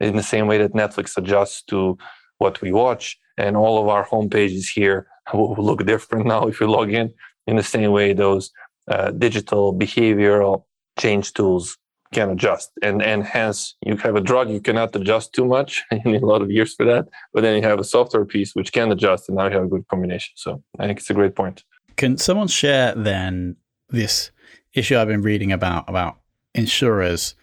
in 0.00 0.16
the 0.16 0.22
same 0.22 0.46
way 0.46 0.58
that 0.58 0.72
Netflix 0.72 1.16
adjusts 1.16 1.62
to 1.64 1.96
what 2.38 2.60
we 2.60 2.72
watch. 2.72 3.16
And 3.38 3.56
all 3.56 3.80
of 3.82 3.88
our 3.88 4.02
home 4.02 4.30
pages 4.30 4.68
here 4.68 5.06
will 5.34 5.56
look 5.58 5.84
different 5.84 6.26
now 6.26 6.46
if 6.46 6.60
you 6.60 6.68
log 6.68 6.92
in. 6.92 7.12
In 7.46 7.56
the 7.56 7.62
same 7.62 7.92
way, 7.92 8.12
those 8.12 8.50
uh, 8.88 9.10
digital 9.12 9.74
behavioral 9.74 10.64
change 10.98 11.32
tools 11.32 11.76
can 12.12 12.30
adjust. 12.30 12.70
And 12.82 13.02
and 13.02 13.24
hence 13.24 13.76
you 13.84 13.96
have 13.96 14.16
a 14.16 14.20
drug 14.20 14.50
you 14.50 14.60
cannot 14.60 14.94
adjust 14.96 15.32
too 15.32 15.44
much. 15.44 15.82
You 15.92 16.12
need 16.12 16.22
a 16.22 16.26
lot 16.26 16.42
of 16.42 16.50
years 16.50 16.74
for 16.74 16.84
that. 16.86 17.08
But 17.32 17.42
then 17.42 17.56
you 17.56 17.62
have 17.62 17.80
a 17.80 17.84
software 17.84 18.24
piece 18.24 18.54
which 18.54 18.72
can 18.72 18.92
adjust 18.92 19.28
and 19.28 19.36
now 19.36 19.46
you 19.46 19.54
have 19.54 19.64
a 19.64 19.68
good 19.68 19.86
combination. 19.88 20.32
So 20.36 20.62
i 20.78 20.86
think 20.86 20.98
it's 20.98 21.10
a 21.10 21.14
great 21.14 21.34
point. 21.34 21.64
Can 21.96 22.16
someone 22.18 22.48
share 22.48 22.94
then 22.94 23.56
this 23.88 24.30
issue 24.74 24.98
i've 24.98 25.08
been 25.08 25.22
reading 25.22 25.52
about 25.52 25.88
about 25.88 26.18
insurers 26.54 27.34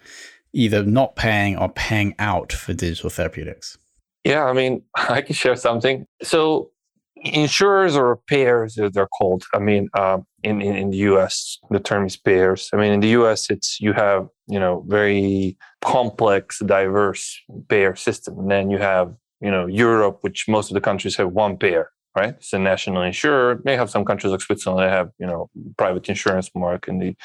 either 0.52 0.84
not 0.84 1.16
paying 1.16 1.56
or 1.56 1.68
paying 1.68 2.14
out 2.18 2.52
for 2.52 2.72
digital 2.72 3.10
therapeutics? 3.10 3.78
Yeah 4.24 4.44
i 4.44 4.52
mean 4.52 4.82
i 4.94 5.20
can 5.20 5.34
share 5.34 5.56
something. 5.56 6.06
So 6.22 6.70
insurers 7.16 7.96
or 7.96 8.16
payers 8.26 8.78
they're 8.92 9.06
called 9.06 9.44
i 9.54 9.58
mean 9.58 9.88
uh, 9.94 10.18
in, 10.44 10.60
in, 10.60 10.76
in 10.76 10.90
the 10.90 10.98
us 10.98 11.58
the 11.70 11.80
term 11.80 12.06
is 12.06 12.16
payers. 12.16 12.70
I 12.72 12.76
mean 12.76 12.92
in 12.92 13.00
the 13.00 13.08
us 13.12 13.50
it's 13.50 13.80
you 13.80 13.92
have 13.94 14.28
you 14.46 14.60
know 14.60 14.84
very 14.86 15.56
complex 15.80 16.60
diverse 16.60 17.40
payer 17.68 17.96
system. 17.96 18.38
And 18.38 18.50
then 18.50 18.70
you 18.70 18.78
have 18.78 19.16
you 19.40 19.50
know 19.50 19.66
europe 19.66 20.18
which 20.20 20.46
most 20.46 20.70
of 20.70 20.74
the 20.74 20.80
countries 20.80 21.16
have 21.16 21.32
one 21.32 21.56
payer 21.56 21.90
right? 22.16 22.36
It's 22.38 22.52
a 22.52 22.60
national 22.60 23.02
insurer. 23.02 23.60
May 23.64 23.74
have 23.74 23.90
some 23.90 24.04
countries 24.04 24.30
like 24.30 24.40
switzerland 24.40 24.84
that 24.84 24.96
have 24.96 25.10
you 25.18 25.26
know 25.26 25.50
private 25.76 26.08
insurance 26.08 26.48
mark 26.54 26.86
and 26.86 27.02
the 27.02 27.16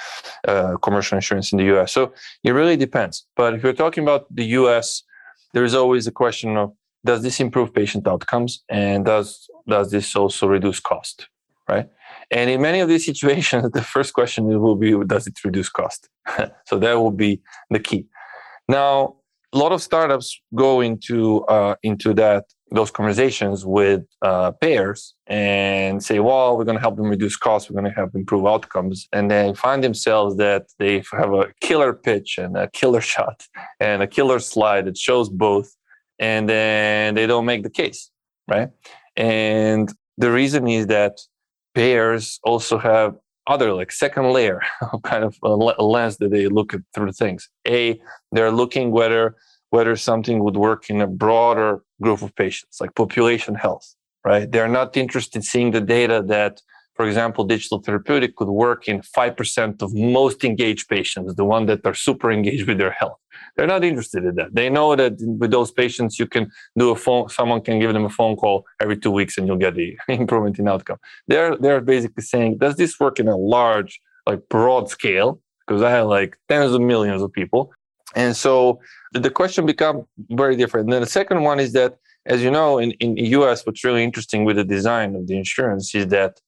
uh, 0.48 0.78
commercial 0.78 1.16
insurance 1.16 1.52
in 1.52 1.60
the 1.60 1.66
us 1.66 1.92
so 1.92 2.14
it 2.44 2.52
really 2.52 2.78
depends. 2.78 3.28
But 3.36 3.54
if 3.54 3.64
you're 3.64 3.74
talking 3.74 4.04
about 4.04 4.26
the 4.34 4.46
us 4.46 5.04
there's 5.54 5.74
always 5.74 6.08
a 6.08 6.12
question 6.12 6.58
of 6.58 6.74
does 7.06 7.22
this 7.22 7.40
improve 7.40 7.74
patient 7.74 8.08
outcomes 8.08 8.64
and 8.70 9.06
does 9.06 9.48
does 9.68 9.92
this 9.92 10.16
also 10.16 10.48
reduce 10.48 10.80
cost 10.80 11.28
right 11.68 11.90
and 12.32 12.50
in 12.50 12.62
many 12.62 12.80
of 12.80 12.90
these 12.90 13.06
situations, 13.06 13.72
the 13.74 13.82
first 13.82 14.14
question 14.14 14.46
will 14.46 14.76
be, 14.76 14.96
does 15.06 15.28
it 15.28 15.44
reduce 15.44 15.70
cost? 15.70 16.10
so 16.66 16.80
that 16.80 16.94
will 16.94 17.12
be 17.12 17.42
the 17.70 17.80
key. 17.80 18.06
Now, 18.68 19.16
a 19.52 19.58
lot 19.58 19.72
of 19.72 19.82
startups 19.82 20.40
go 20.54 20.80
into 20.82 21.44
uh, 21.46 21.74
into 21.82 22.14
that 22.14 22.46
those 22.72 22.92
conversations 22.92 23.66
with 23.66 24.04
uh, 24.22 24.52
payers 24.52 25.16
and 25.26 26.04
say, 26.04 26.20
well, 26.20 26.56
we're 26.56 26.66
going 26.66 26.78
to 26.78 26.82
help 26.82 26.98
them 26.98 27.10
reduce 27.10 27.36
costs, 27.36 27.68
we're 27.68 27.82
going 27.82 27.92
to 27.92 27.98
help 27.98 28.14
improve 28.14 28.46
outcomes, 28.46 29.08
and 29.12 29.32
then 29.32 29.56
find 29.56 29.84
themselves 29.84 30.38
that 30.38 30.68
they 30.78 31.02
have 31.12 31.34
a 31.34 31.52
killer 31.62 31.94
pitch 31.94 32.38
and 32.38 32.56
a 32.56 32.70
killer 32.70 33.02
shot 33.14 33.48
and 33.80 34.04
a 34.04 34.08
killer 34.08 34.38
slide 34.38 34.86
that 34.86 34.98
shows 34.98 35.30
both, 35.30 35.76
and 36.20 36.48
then 36.50 37.16
they 37.16 37.26
don't 37.28 37.46
make 37.46 37.64
the 37.64 37.70
case, 37.70 38.12
right? 38.48 38.70
And 39.16 39.92
the 40.18 40.32
reason 40.32 40.68
is 40.68 40.88
that 40.88 41.20
payers 41.74 42.40
also 42.44 42.78
have 42.78 43.16
other 43.48 43.74
like 43.74 43.92
second 43.92 44.32
layer 44.32 44.62
kind 45.04 45.24
of 45.24 45.36
lens 45.42 46.18
that 46.18 46.30
they 46.30 46.48
look 46.48 46.74
at 46.74 46.82
through 46.94 47.12
things 47.12 47.50
a 47.68 48.00
they're 48.32 48.52
looking 48.52 48.92
whether 48.92 49.36
whether 49.72 49.96
something 49.96 50.44
would 50.44 50.56
work 50.56 50.90
in 50.90 51.02
a 51.02 51.08
broader 51.08 51.82
group 52.02 52.22
of 52.22 52.36
patients 52.36 52.80
like 52.80 52.94
population 52.96 53.56
health 53.56 53.96
right 54.24 54.52
they're 54.52 54.68
not 54.68 54.96
interested 54.96 55.38
in 55.38 55.42
seeing 55.42 55.72
the 55.72 55.82
data 55.82 56.24
that 56.26 56.62
for 57.00 57.08
example, 57.08 57.46
digital 57.46 57.80
therapeutic 57.80 58.36
could 58.36 58.50
work 58.50 58.90
in 58.90 59.00
5% 59.00 59.82
of 59.82 59.94
most 59.94 60.44
engaged 60.44 60.90
patients, 60.90 61.34
the 61.36 61.46
one 61.46 61.66
that 61.68 61.86
are 61.86 61.94
super 61.94 62.30
engaged 62.30 62.68
with 62.68 62.78
their 62.78 62.92
health. 62.92 63.18
They're 63.56 63.68
not 63.68 63.86
interested 63.86 64.26
in 64.26 64.36
that. 64.36 64.54
They 64.54 64.70
know 64.70 64.98
that 64.98 65.14
with 65.22 65.50
those 65.50 65.72
patients, 65.72 66.20
you 66.20 66.28
can 66.28 66.52
do 66.78 66.90
a 66.90 66.98
phone, 66.98 67.30
someone 67.30 67.62
can 67.62 67.80
give 67.80 67.94
them 67.94 68.04
a 68.04 68.10
phone 68.10 68.36
call 68.36 68.66
every 68.82 68.98
two 68.98 69.12
weeks 69.12 69.38
and 69.38 69.48
you'll 69.48 69.56
get 69.56 69.76
the 69.76 69.98
improvement 70.10 70.60
in 70.60 70.68
outcome. 70.68 70.98
They're, 71.30 71.56
they're 71.56 71.80
basically 71.80 72.24
saying, 72.24 72.58
does 72.58 72.76
this 72.76 73.00
work 73.00 73.18
in 73.18 73.30
a 73.30 73.38
large, 73.38 74.02
like 74.28 74.50
broad 74.50 74.90
scale? 74.90 75.40
Because 75.66 75.82
I 75.82 75.92
have 75.92 76.08
like 76.08 76.38
tens 76.50 76.74
of 76.74 76.82
millions 76.82 77.22
of 77.22 77.32
people. 77.32 77.72
And 78.14 78.36
so 78.36 78.82
the 79.14 79.30
question 79.30 79.66
becomes 79.66 80.04
very 80.32 80.58
different. 80.58 80.88
And 80.88 80.92
then 80.92 81.02
the 81.04 81.08
second 81.08 81.44
one 81.44 81.62
is 81.62 81.72
that, 81.72 81.96
as 82.26 82.44
you 82.44 82.52
know, 82.52 82.78
in, 82.78 82.92
in 83.00 83.16
the 83.16 83.28
US, 83.40 83.66
what's 83.66 83.86
really 83.86 84.04
interesting 84.04 84.44
with 84.44 84.58
the 84.58 84.66
design 84.66 85.16
of 85.16 85.28
the 85.28 85.38
insurance 85.38 85.96
is 85.96 86.08
that 86.08 86.42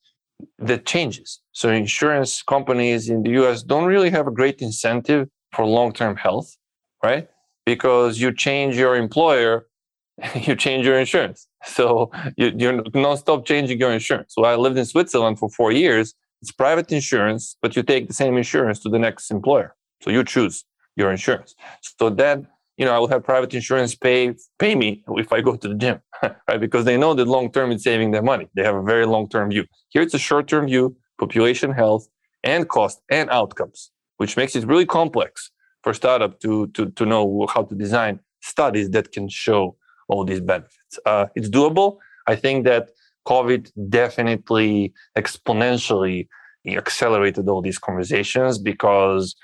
that 0.60 0.86
changes. 0.86 1.40
So 1.52 1.70
insurance 1.70 2.42
companies 2.44 3.10
in 3.10 3.24
the 3.24 3.32
US 3.42 3.64
don't 3.64 3.86
really 3.86 4.10
have 4.10 4.28
a 4.28 4.32
great 4.32 4.62
incentive 4.62 5.28
for 5.54 5.66
long-term 5.66 6.16
health, 6.16 6.56
right? 7.04 7.28
Because 7.66 8.20
you 8.20 8.34
change 8.34 8.78
your 8.78 8.96
employer, 8.96 9.68
you 10.36 10.56
change 10.56 10.86
your 10.86 11.00
insurance. 11.00 11.48
So 11.66 12.12
you, 12.38 12.52
you're 12.56 12.84
non-stop 12.94 13.46
changing 13.46 13.80
your 13.80 13.92
insurance. 13.92 14.34
So 14.36 14.44
I 14.46 14.56
lived 14.56 14.78
in 14.78 14.86
Switzerland 14.86 15.40
for 15.40 15.50
four 15.50 15.72
years. 15.72 16.14
It's 16.42 16.52
private 16.52 16.92
insurance, 16.92 17.56
but 17.62 17.76
you 17.76 17.84
take 17.84 18.08
the 18.08 18.14
same 18.14 18.38
insurance 18.38 18.80
to 18.80 18.90
the 18.90 19.00
next 19.00 19.30
employer. 19.30 19.76
So 20.02 20.10
you 20.10 20.24
choose 20.24 20.66
your 20.96 21.12
insurance. 21.12 21.56
So 22.00 22.10
then, 22.10 22.48
you 22.82 22.88
know, 22.88 22.96
I 22.96 22.98
will 22.98 23.10
have 23.10 23.24
private 23.24 23.54
insurance 23.54 23.94
pay 23.94 24.34
pay 24.58 24.74
me 24.74 25.04
if 25.24 25.32
I 25.32 25.40
go 25.42 25.56
to 25.56 25.68
the 25.68 25.76
gym, 25.76 26.02
right? 26.24 26.60
Because 26.60 26.84
they 26.84 26.98
know 26.98 27.14
that 27.14 27.28
long 27.28 27.52
term 27.52 27.72
it's 27.72 27.84
saving 27.84 28.10
them 28.10 28.26
money. 28.26 28.48
They 28.56 28.64
have 28.64 28.76
a 28.76 28.82
very 28.82 29.06
long 29.06 29.30
term 29.30 29.52
view. 29.52 29.66
Here 29.90 30.02
it's 30.02 30.16
a 30.16 30.24
short 30.30 30.48
term 30.48 30.66
view, 30.66 30.98
population 31.20 31.72
health 31.72 32.08
and 32.44 32.68
cost 32.68 33.00
and 33.12 33.30
outcomes, 33.30 33.92
which 34.18 34.36
makes 34.36 34.56
it 34.56 34.66
really 34.66 34.88
complex 34.88 35.52
for 35.84 35.94
startup 35.94 36.40
to 36.40 36.68
to 36.76 36.90
to 36.98 37.06
know 37.06 37.46
how 37.54 37.62
to 37.70 37.76
design 37.76 38.20
studies 38.42 38.90
that 38.96 39.12
can 39.12 39.30
show 39.30 39.76
all 40.10 40.26
these 40.26 40.42
benefits. 40.42 40.94
Uh, 41.06 41.28
it's 41.36 41.50
doable. 41.50 41.98
I 42.26 42.36
think 42.36 42.66
that 42.66 42.90
COVID 43.28 43.62
definitely 43.90 44.92
exponentially 45.16 46.28
accelerated 46.66 47.48
all 47.48 47.62
these 47.62 47.78
conversations 47.78 48.58
because 48.58 49.36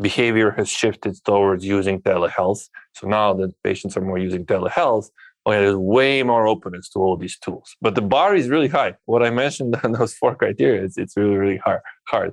behavior 0.00 0.50
has 0.52 0.68
shifted 0.68 1.16
towards 1.24 1.64
using 1.64 2.00
telehealth. 2.00 2.68
So 2.94 3.06
now 3.06 3.34
that 3.34 3.54
patients 3.62 3.96
are 3.96 4.00
more 4.00 4.18
using 4.18 4.44
telehealth, 4.44 5.10
oh 5.46 5.50
well, 5.50 5.60
there's 5.60 5.76
way 5.76 6.22
more 6.22 6.46
openness 6.46 6.88
to 6.90 6.98
all 6.98 7.16
these 7.16 7.38
tools. 7.38 7.76
But 7.80 7.94
the 7.94 8.02
bar 8.02 8.34
is 8.34 8.48
really 8.48 8.68
high. 8.68 8.94
What 9.06 9.22
I 9.22 9.30
mentioned 9.30 9.76
on 9.84 9.92
those 9.98 10.14
four 10.14 10.34
criteria, 10.34 10.82
it's, 10.84 10.98
it's 10.98 11.16
really, 11.16 11.36
really 11.36 11.58
hard. 11.58 11.80
hard. 12.08 12.32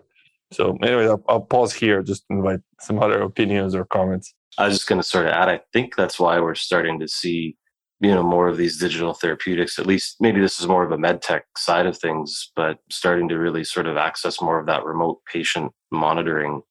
So 0.52 0.78
anyway, 0.84 1.08
I'll, 1.08 1.24
I'll 1.30 1.42
pause 1.42 1.74
here 1.74 2.04
just 2.04 2.26
invite 2.30 2.60
some 2.80 3.00
other 3.00 3.22
opinions 3.22 3.74
or 3.76 3.86
comments. 3.86 4.34
I 4.58 4.68
was 4.68 4.76
just 4.76 4.88
going 4.88 5.02
to 5.02 5.08
sort 5.08 5.28
of 5.28 5.32
add, 5.32 5.48
I 5.48 5.62
think 5.72 5.96
that's 5.96 6.20
why 6.20 6.40
we're 6.40 6.56
starting 6.56 7.00
to 7.00 7.08
see, 7.08 7.56
you 8.02 8.14
know, 8.14 8.24
more 8.24 8.50
of 8.50 8.58
these 8.58 8.78
digital 8.78 9.14
therapeutics, 9.14 9.80
at 9.80 9.86
least 9.86 10.18
maybe 10.20 10.42
this 10.42 10.60
is 10.60 10.68
more 10.68 10.84
of 10.84 10.92
a 10.92 10.98
med 10.98 11.22
tech 11.22 11.46
side 11.58 11.86
of 11.86 11.98
things, 11.98 12.52
but 12.56 12.80
starting 12.90 13.30
to 13.30 13.38
really 13.38 13.64
sort 13.64 13.88
of 13.88 13.96
access 13.96 14.42
more 14.42 14.60
of 14.60 14.66
that 14.66 14.84
remote 14.84 15.20
patient 15.32 15.72
monitoring 15.90 16.62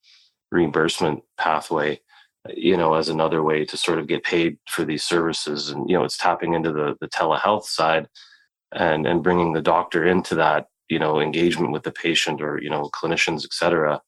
reimbursement 0.50 1.22
pathway 1.38 2.00
you 2.48 2.76
know 2.76 2.94
as 2.94 3.08
another 3.08 3.42
way 3.42 3.64
to 3.64 3.76
sort 3.76 3.98
of 3.98 4.06
get 4.06 4.24
paid 4.24 4.58
for 4.68 4.84
these 4.84 5.04
services. 5.04 5.70
And 5.70 5.88
you 5.88 5.96
know 5.96 6.04
it's 6.04 6.16
tapping 6.16 6.54
into 6.54 6.72
the 6.72 6.96
the 7.00 7.08
telehealth 7.08 7.64
side 7.64 8.08
and 8.72 9.06
and 9.06 9.22
bringing 9.22 9.52
the 9.52 9.62
doctor 9.62 10.06
into 10.06 10.34
that 10.36 10.66
you 10.88 10.98
know 10.98 11.20
engagement 11.20 11.72
with 11.72 11.82
the 11.82 11.92
patient 11.92 12.40
or 12.40 12.60
you 12.62 12.70
know 12.70 12.90
clinicians 12.94 13.44
etc 13.44 14.00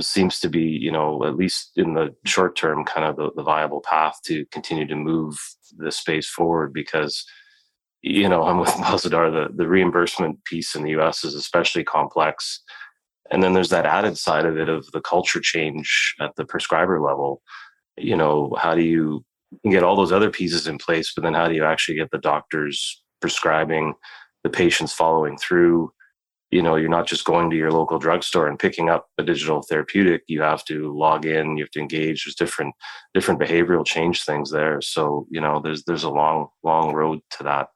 seems 0.00 0.40
to 0.40 0.48
be 0.48 0.62
you 0.62 0.90
know 0.90 1.24
at 1.24 1.36
least 1.36 1.72
in 1.76 1.94
the 1.94 2.14
short 2.24 2.56
term 2.56 2.84
kind 2.84 3.06
of 3.06 3.16
the, 3.16 3.30
the 3.36 3.42
viable 3.42 3.80
path 3.82 4.18
to 4.24 4.44
continue 4.46 4.86
to 4.86 4.96
move 4.96 5.38
the 5.76 5.92
space 5.92 6.28
forward 6.28 6.72
because 6.72 7.24
you 8.02 8.28
know 8.28 8.42
i'm 8.44 8.58
with 8.58 8.68
Bozidar, 8.86 9.30
the, 9.30 9.54
the 9.54 9.68
reimbursement 9.68 10.44
piece 10.44 10.74
in 10.74 10.82
the 10.82 10.92
us 10.92 11.24
is 11.24 11.34
especially 11.34 11.84
complex 11.84 12.62
and 13.30 13.42
then 13.42 13.52
there's 13.52 13.70
that 13.70 13.86
added 13.86 14.16
side 14.18 14.46
of 14.46 14.56
it 14.58 14.68
of 14.68 14.90
the 14.92 15.00
culture 15.00 15.40
change 15.40 16.14
at 16.20 16.34
the 16.36 16.44
prescriber 16.44 17.00
level. 17.00 17.42
You 17.96 18.16
know 18.16 18.54
how 18.58 18.74
do 18.74 18.82
you 18.82 19.24
get 19.68 19.82
all 19.82 19.96
those 19.96 20.12
other 20.12 20.30
pieces 20.30 20.66
in 20.66 20.78
place 20.78 21.12
but 21.14 21.22
then 21.22 21.34
how 21.34 21.48
do 21.48 21.54
you 21.54 21.64
actually 21.64 21.96
get 21.96 22.10
the 22.10 22.18
doctors 22.18 23.02
prescribing 23.20 23.94
the 24.44 24.50
patients 24.50 24.92
following 24.92 25.36
through? 25.36 25.92
You 26.50 26.62
know 26.62 26.76
you're 26.76 26.88
not 26.88 27.06
just 27.06 27.24
going 27.24 27.50
to 27.50 27.56
your 27.56 27.72
local 27.72 27.98
drugstore 27.98 28.46
and 28.46 28.58
picking 28.58 28.88
up 28.88 29.06
a 29.18 29.22
digital 29.22 29.62
therapeutic. 29.62 30.22
You 30.28 30.42
have 30.42 30.64
to 30.66 30.96
log 30.96 31.26
in 31.26 31.56
you 31.56 31.64
have 31.64 31.70
to 31.72 31.80
engage. 31.80 32.24
There's 32.24 32.36
different 32.36 32.74
different 33.14 33.40
behavioral 33.40 33.84
change 33.84 34.22
things 34.22 34.50
there. 34.50 34.80
So 34.80 35.26
you 35.30 35.40
know 35.40 35.60
there's 35.60 35.82
there's 35.84 36.04
a 36.04 36.10
long 36.10 36.48
long 36.62 36.92
road 36.92 37.20
to 37.38 37.44
that. 37.44 37.68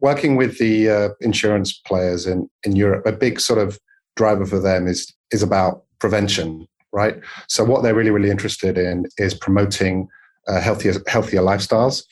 Working 0.00 0.36
with 0.36 0.58
the 0.58 0.90
uh, 0.90 1.08
insurance 1.20 1.72
players 1.72 2.26
in 2.26 2.48
in 2.64 2.76
Europe 2.76 3.06
a 3.06 3.12
big 3.12 3.40
sort 3.40 3.58
of 3.58 3.80
driver 4.16 4.46
for 4.46 4.58
them 4.58 4.86
is 4.86 5.12
is 5.30 5.42
about 5.42 5.84
prevention, 5.98 6.66
right? 6.92 7.16
So 7.48 7.64
what 7.64 7.82
they're 7.82 7.94
really 7.94 8.10
really 8.10 8.30
interested 8.30 8.78
in 8.78 9.06
is 9.18 9.34
promoting 9.34 10.08
uh, 10.48 10.60
healthier 10.60 10.94
healthier 11.06 11.42
lifestyles, 11.42 12.04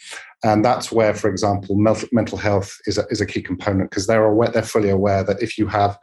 and 0.45 0.65
that's 0.65 0.93
where, 0.93 1.15
for 1.15 1.29
example, 1.29 1.77
mental 2.13 2.39
health 2.39 2.77
is 2.87 2.99
a, 2.99 3.07
is 3.11 3.21
a 3.21 3.27
key 3.27 3.43
component 3.43 3.91
because 3.91 4.07
they're 4.07 4.25
aware 4.25 4.51
they're 4.51 4.63
fully 4.63 4.91
aware 4.91 5.25
that 5.25 5.43
if 5.43 5.59
you 5.59 5.67
have 5.67 5.99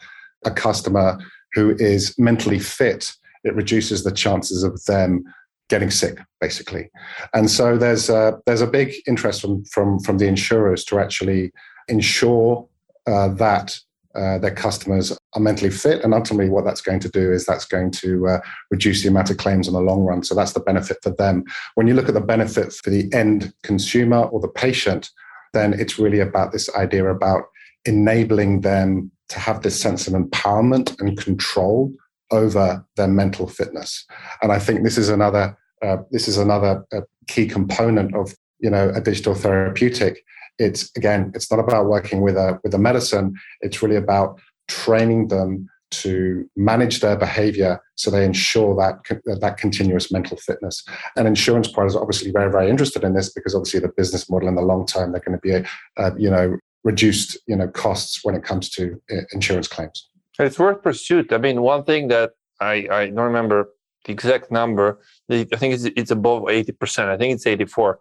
a 0.45 0.51
customer 0.51 1.19
who 1.53 1.75
is 1.77 2.17
mentally 2.17 2.59
fit, 2.59 3.11
it 3.43 3.55
reduces 3.55 4.03
the 4.03 4.11
chances 4.11 4.63
of 4.63 4.83
them 4.85 5.23
getting 5.69 5.89
sick 5.89 6.17
basically 6.41 6.89
and 7.33 7.49
so 7.49 7.77
there's 7.77 8.09
a, 8.09 8.37
there's 8.45 8.59
a 8.59 8.67
big 8.67 8.93
interest 9.07 9.39
from 9.39 9.63
from 9.63 9.99
from 10.01 10.17
the 10.17 10.27
insurers 10.27 10.83
to 10.83 10.99
actually 10.99 11.49
ensure 11.87 12.67
uh, 13.07 13.29
that 13.29 13.79
uh, 14.13 14.37
their 14.39 14.53
customers 14.53 15.17
are 15.33 15.41
mentally 15.41 15.69
fit. 15.69 16.03
And 16.03 16.13
ultimately, 16.13 16.49
what 16.49 16.65
that's 16.65 16.81
going 16.81 16.99
to 17.01 17.09
do 17.09 17.31
is 17.31 17.45
that's 17.45 17.65
going 17.65 17.91
to 17.91 18.27
uh, 18.27 18.39
reduce 18.69 19.01
the 19.01 19.09
amount 19.09 19.29
of 19.29 19.37
claims 19.37 19.67
in 19.67 19.73
the 19.73 19.81
long 19.81 20.01
run. 20.01 20.23
So 20.23 20.35
that's 20.35 20.53
the 20.53 20.59
benefit 20.59 20.97
for 21.01 21.11
them. 21.11 21.43
When 21.75 21.87
you 21.87 21.93
look 21.93 22.07
at 22.07 22.13
the 22.13 22.21
benefit 22.21 22.73
for 22.73 22.89
the 22.89 23.11
end 23.13 23.53
consumer 23.63 24.23
or 24.23 24.39
the 24.39 24.47
patient, 24.47 25.09
then 25.53 25.73
it's 25.73 25.99
really 25.99 26.19
about 26.19 26.51
this 26.51 26.73
idea 26.75 27.09
about 27.09 27.43
enabling 27.85 28.61
them 28.61 29.11
to 29.29 29.39
have 29.39 29.61
this 29.61 29.79
sense 29.79 30.07
of 30.07 30.13
empowerment 30.13 30.99
and 30.99 31.17
control 31.17 31.93
over 32.31 32.85
their 32.95 33.07
mental 33.07 33.47
fitness. 33.47 34.05
And 34.41 34.51
I 34.51 34.59
think 34.59 34.83
this 34.83 34.97
is 34.97 35.09
another 35.09 35.57
uh, 35.81 35.97
this 36.11 36.27
is 36.27 36.37
another 36.37 36.85
uh, 36.95 37.01
key 37.27 37.47
component 37.47 38.15
of 38.15 38.35
you 38.59 38.69
know 38.69 38.91
a 38.93 39.01
digital 39.01 39.33
therapeutic 39.33 40.23
it's 40.59 40.91
again 40.95 41.31
it's 41.33 41.49
not 41.49 41.59
about 41.59 41.87
working 41.87 42.21
with 42.21 42.37
a 42.37 42.59
with 42.63 42.73
a 42.73 42.77
medicine 42.77 43.33
it's 43.61 43.81
really 43.81 43.95
about 43.95 44.39
training 44.67 45.27
them 45.27 45.67
to 45.91 46.49
manage 46.55 47.01
their 47.01 47.17
behavior 47.17 47.81
so 47.95 48.09
they 48.09 48.23
ensure 48.23 48.73
that 48.75 49.39
that 49.41 49.57
continuous 49.57 50.11
mental 50.11 50.37
fitness. 50.37 50.83
And 51.17 51.27
insurance 51.27 51.67
providers 51.67 51.95
are 51.95 52.01
obviously 52.01 52.31
very 52.31 52.51
very 52.51 52.69
interested 52.69 53.03
in 53.03 53.13
this 53.13 53.31
because 53.33 53.53
obviously 53.53 53.81
the 53.81 53.89
business 53.89 54.29
model 54.29 54.47
in 54.47 54.55
the 54.55 54.61
long 54.61 54.85
term 54.85 55.11
they're 55.11 55.21
going 55.21 55.37
to 55.37 55.41
be 55.41 55.51
a, 55.51 55.65
uh, 55.97 56.11
you 56.17 56.29
know 56.29 56.57
reduced 56.83 57.37
you 57.47 57.55
know 57.55 57.67
costs 57.67 58.23
when 58.23 58.35
it 58.35 58.43
comes 58.43 58.69
to 58.69 59.01
uh, 59.11 59.21
insurance 59.33 59.67
claims. 59.67 60.07
It's 60.39 60.57
worth 60.57 60.81
pursuit. 60.81 61.33
I 61.33 61.37
mean 61.37 61.61
one 61.61 61.83
thing 61.83 62.07
that 62.07 62.31
i 62.61 62.87
i 62.91 63.07
don't 63.07 63.29
remember 63.33 63.69
the 64.05 64.11
exact 64.11 64.51
number 64.51 64.99
i 65.29 65.43
think 65.43 65.73
it's, 65.73 65.85
it's 65.95 66.11
above 66.11 66.43
80% 66.43 67.07
i 67.09 67.17
think 67.17 67.35
it's 67.35 67.45
84 67.45 67.99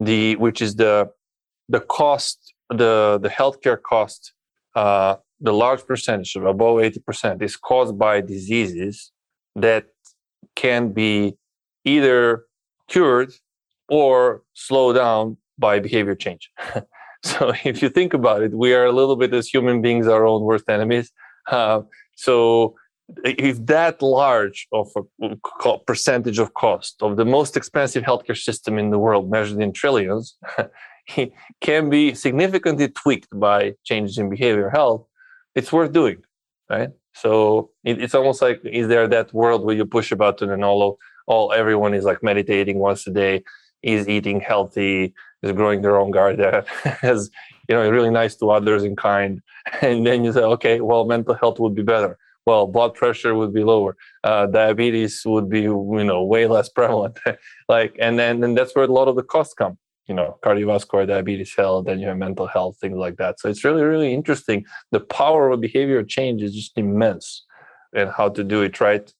the 0.00 0.36
which 0.36 0.60
is 0.60 0.76
the 0.76 1.08
the 1.68 1.80
cost, 1.80 2.54
the 2.68 3.18
the 3.20 3.28
healthcare 3.28 3.80
cost, 3.80 4.32
uh, 4.74 5.16
the 5.42 5.52
large 5.52 5.84
percentage, 5.86 6.34
of 6.36 6.44
above 6.46 6.80
eighty 6.80 7.00
percent, 7.00 7.42
is 7.42 7.56
caused 7.56 7.98
by 7.98 8.20
diseases 8.20 9.12
that 9.56 9.86
can 10.54 10.92
be 10.92 11.36
either 11.84 12.44
cured 12.88 13.32
or 13.88 14.42
slowed 14.54 14.96
down 14.96 15.36
by 15.58 15.78
behavior 15.78 16.14
change. 16.14 16.50
so 17.24 17.52
if 17.64 17.82
you 17.82 17.88
think 17.88 18.14
about 18.14 18.42
it, 18.42 18.52
we 18.54 18.72
are 18.74 18.86
a 18.86 18.92
little 18.92 19.16
bit 19.16 19.34
as 19.34 19.48
human 19.48 19.82
beings 19.82 20.06
our 20.06 20.26
own 20.26 20.42
worst 20.42 20.68
enemies. 20.68 21.12
Uh, 21.50 21.82
so 22.16 22.74
if 23.24 23.64
that 23.66 24.00
large 24.00 24.66
of 24.72 24.88
a 24.96 25.78
percentage 25.86 26.38
of 26.38 26.54
cost 26.54 27.02
of 27.02 27.16
the 27.16 27.24
most 27.24 27.56
expensive 27.56 28.02
healthcare 28.04 28.36
system 28.36 28.78
in 28.78 28.90
the 28.90 28.98
world 28.98 29.30
measured 29.30 29.60
in 29.60 29.72
trillions 29.72 30.36
can 31.60 31.90
be 31.90 32.14
significantly 32.14 32.88
tweaked 32.88 33.38
by 33.38 33.74
changes 33.84 34.18
in 34.18 34.30
behavior 34.30 34.70
health, 34.70 35.04
it's 35.54 35.72
worth 35.72 35.92
doing, 35.92 36.22
right? 36.70 36.90
So 37.14 37.70
it, 37.84 38.00
it's 38.02 38.14
almost 38.14 38.42
like 38.42 38.60
is 38.64 38.88
there 38.88 39.06
that 39.08 39.32
world 39.32 39.64
where 39.64 39.76
you 39.76 39.84
push 39.84 40.12
a 40.12 40.16
button 40.16 40.50
and 40.50 40.64
all 40.64 40.98
all 41.26 41.52
everyone 41.52 41.94
is 41.94 42.04
like 42.04 42.22
meditating 42.22 42.78
once 42.78 43.06
a 43.06 43.10
day, 43.10 43.44
is 43.82 44.08
eating 44.08 44.40
healthy, 44.40 45.14
is 45.42 45.52
growing 45.52 45.82
their 45.82 45.98
own 45.98 46.10
garden, 46.10 46.64
has 46.84 47.30
you 47.68 47.74
know 47.74 47.88
really 47.90 48.10
nice 48.10 48.36
to 48.36 48.50
others 48.50 48.84
in 48.84 48.96
kind, 48.96 49.40
and 49.82 50.06
then 50.06 50.24
you 50.24 50.32
say, 50.32 50.40
okay, 50.40 50.80
well, 50.80 51.04
mental 51.04 51.34
health 51.34 51.58
would 51.60 51.74
be 51.74 51.82
better. 51.82 52.18
Well, 52.44 52.66
blood 52.66 52.94
pressure 52.94 53.36
would 53.36 53.54
be 53.54 53.62
lower. 53.62 53.96
Uh, 54.24 54.46
diabetes 54.46 55.22
would 55.24 55.48
be 55.48 55.60
you 55.60 56.04
know 56.04 56.24
way 56.24 56.46
less 56.46 56.68
prevalent. 56.68 57.18
like, 57.68 57.96
and 58.00 58.18
then 58.18 58.42
and 58.42 58.56
that's 58.56 58.74
where 58.74 58.84
a 58.84 58.92
lot 58.92 59.08
of 59.08 59.16
the 59.16 59.22
costs 59.22 59.54
come. 59.54 59.78
You 60.08 60.14
know, 60.14 60.38
cardiovascular, 60.44 61.06
diabetes 61.06 61.54
health, 61.54 61.86
then 61.86 62.00
you 62.00 62.08
have 62.08 62.18
mental 62.18 62.46
health, 62.46 62.76
things 62.80 62.96
like 62.96 63.16
that. 63.16 63.38
So 63.38 63.48
it's 63.48 63.64
really, 63.64 63.82
really 63.82 64.12
interesting. 64.12 64.64
The 64.90 65.00
power 65.00 65.50
of 65.50 65.60
behavior 65.60 66.02
change 66.02 66.42
is 66.42 66.54
just 66.54 66.76
immense, 66.76 67.44
and 67.94 68.10
how 68.10 68.28
to 68.30 68.42
do 68.42 68.62
it 68.62 68.80
right. 68.80 69.12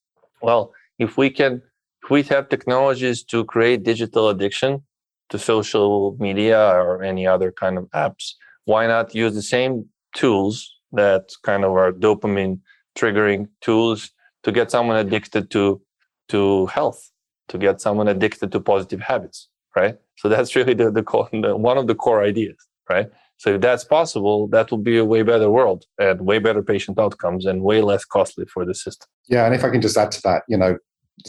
Well, 0.42 0.72
if 0.98 1.16
we 1.16 1.30
can 1.30 1.62
if 2.02 2.10
we 2.10 2.22
have 2.24 2.48
technologies 2.48 3.22
to 3.24 3.44
create 3.44 3.84
digital 3.84 4.28
addiction 4.28 4.82
to 5.30 5.38
social 5.38 6.16
media 6.18 6.60
or 6.60 7.02
any 7.02 7.26
other 7.26 7.52
kind 7.52 7.78
of 7.78 7.84
apps, 7.90 8.32
why 8.64 8.86
not 8.86 9.14
use 9.14 9.34
the 9.34 9.42
same 9.42 9.86
tools 10.16 10.68
that 10.92 11.30
kind 11.42 11.64
of 11.64 11.72
are 11.72 11.92
dopamine 11.92 12.60
triggering 12.98 13.48
tools 13.60 14.10
to 14.42 14.52
get 14.52 14.70
someone 14.70 14.96
addicted 14.96 15.50
to 15.50 15.80
to 16.28 16.66
health, 16.66 17.10
to 17.48 17.58
get 17.58 17.80
someone 17.80 18.08
addicted 18.08 18.50
to 18.52 18.60
positive 18.60 19.00
habits, 19.00 19.48
right? 19.76 19.96
So 20.16 20.28
that's 20.28 20.54
really 20.56 20.74
the, 20.74 20.90
the, 20.90 21.02
core, 21.02 21.28
the 21.32 21.56
one 21.56 21.78
of 21.78 21.86
the 21.86 21.94
core 21.94 22.22
ideas, 22.22 22.56
right? 22.88 23.08
So 23.38 23.54
if 23.54 23.60
that's 23.60 23.84
possible, 23.84 24.46
that 24.48 24.70
will 24.70 24.78
be 24.78 24.98
a 24.98 25.04
way 25.04 25.22
better 25.22 25.50
world 25.50 25.84
and 25.98 26.20
way 26.20 26.38
better 26.38 26.62
patient 26.62 26.98
outcomes 26.98 27.44
and 27.44 27.62
way 27.62 27.82
less 27.82 28.04
costly 28.04 28.44
for 28.46 28.64
the 28.64 28.74
system. 28.74 29.08
Yeah, 29.28 29.46
and 29.46 29.54
if 29.54 29.64
I 29.64 29.70
can 29.70 29.80
just 29.80 29.96
add 29.96 30.12
to 30.12 30.22
that, 30.22 30.42
you 30.48 30.56
know, 30.56 30.78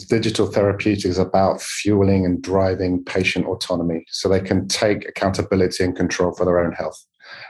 digital 0.08 0.46
therapeutics 0.46 1.04
is 1.04 1.18
about 1.18 1.60
fueling 1.60 2.24
and 2.24 2.42
driving 2.42 3.04
patient 3.04 3.46
autonomy 3.46 4.04
so 4.08 4.28
they 4.28 4.40
can 4.40 4.66
take 4.68 5.08
accountability 5.08 5.84
and 5.84 5.96
control 5.96 6.32
for 6.34 6.44
their 6.44 6.58
own 6.58 6.72
health. 6.72 7.04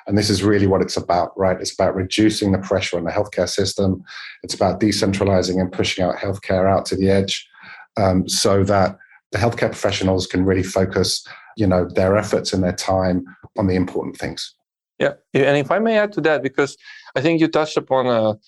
And 0.07 0.17
this 0.17 0.31
is 0.31 0.43
really 0.43 0.67
what 0.67 0.83
it's 0.83 0.97
about, 0.97 1.39
right? 1.39 1.61
It's 1.61 1.73
about 1.73 1.95
reducing 1.95 2.53
the 2.53 2.59
pressure 2.59 2.97
on 2.97 3.05
the 3.05 3.11
healthcare 3.11 3.49
system. 3.49 4.03
It's 4.43 4.55
about 4.55 4.81
decentralizing 4.81 5.61
and 5.61 5.73
pushing 5.73 6.05
out 6.05 6.17
healthcare 6.17 6.71
out 6.71 6.87
to 6.87 6.97
the 6.97 7.11
edge 7.11 7.47
um, 7.97 8.29
so 8.29 8.65
that 8.65 8.97
the 9.35 9.41
healthcare 9.41 9.71
professionals 9.71 10.29
can 10.29 10.45
really 10.45 10.63
focus, 10.63 11.27
you 11.57 11.67
know, 11.67 11.89
their 11.89 12.17
efforts 12.17 12.53
and 12.53 12.63
their 12.63 12.73
time 12.73 13.25
on 13.59 13.67
the 13.67 13.75
important 13.75 14.17
things. 14.17 14.55
Yeah. 15.01 15.15
And 15.35 15.57
if 15.57 15.73
I 15.73 15.81
may 15.81 15.99
add 15.99 16.13
to 16.13 16.21
that, 16.21 16.41
because 16.41 16.77
I 17.17 17.21
think 17.21 17.41
you 17.41 17.49
touched 17.49 17.77
upon 17.77 18.07
a, 18.07 18.39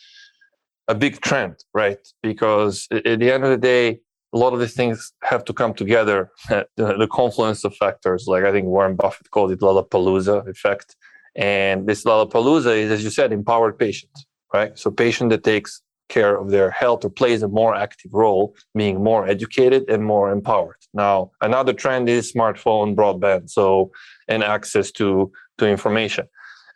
a 0.87 0.95
big 0.95 1.21
trend, 1.21 1.57
right? 1.75 1.99
Because 2.23 2.87
at 2.93 3.19
the 3.19 3.33
end 3.33 3.43
of 3.43 3.51
the 3.51 3.57
day, 3.57 3.99
a 4.33 4.39
lot 4.39 4.53
of 4.53 4.61
these 4.61 4.75
things 4.75 5.13
have 5.25 5.45
to 5.47 5.53
come 5.53 5.75
together. 5.75 6.31
the 6.77 7.09
confluence 7.11 7.65
of 7.65 7.75
factors, 7.75 8.27
like 8.29 8.45
I 8.45 8.53
think 8.53 8.67
Warren 8.67 8.95
Buffett 8.95 9.33
called 9.33 9.51
it 9.51 9.59
Lollapalooza 9.59 10.49
effect. 10.49 10.95
And 11.35 11.89
this 11.89 12.05
Lollapalooza 12.05 12.77
is, 12.77 12.93
as 12.93 13.03
you 13.03 13.11
said, 13.11 13.33
empowered 13.33 13.77
patients, 13.77 14.25
right? 14.55 14.79
So 14.79 14.93
patient 14.93 15.31
that 15.31 15.43
takes 15.43 15.83
care 16.09 16.37
of 16.37 16.51
their 16.51 16.71
health 16.71 17.05
or 17.05 17.11
plays 17.11 17.43
a 17.43 17.49
more 17.49 17.75
active 17.75 18.13
role, 18.13 18.55
being 18.75 19.03
more 19.03 19.27
educated 19.27 19.89
and 19.89 20.05
more 20.05 20.31
empowered. 20.31 20.77
Now, 20.95 21.31
another 21.41 21.73
trend 21.73 22.09
is 22.09 22.33
smartphone 22.33 22.95
broadband, 22.95 23.51
so 23.51 23.91
and 24.29 24.43
access 24.43 24.91
to 24.93 25.33
to 25.59 25.67
information. 25.67 26.27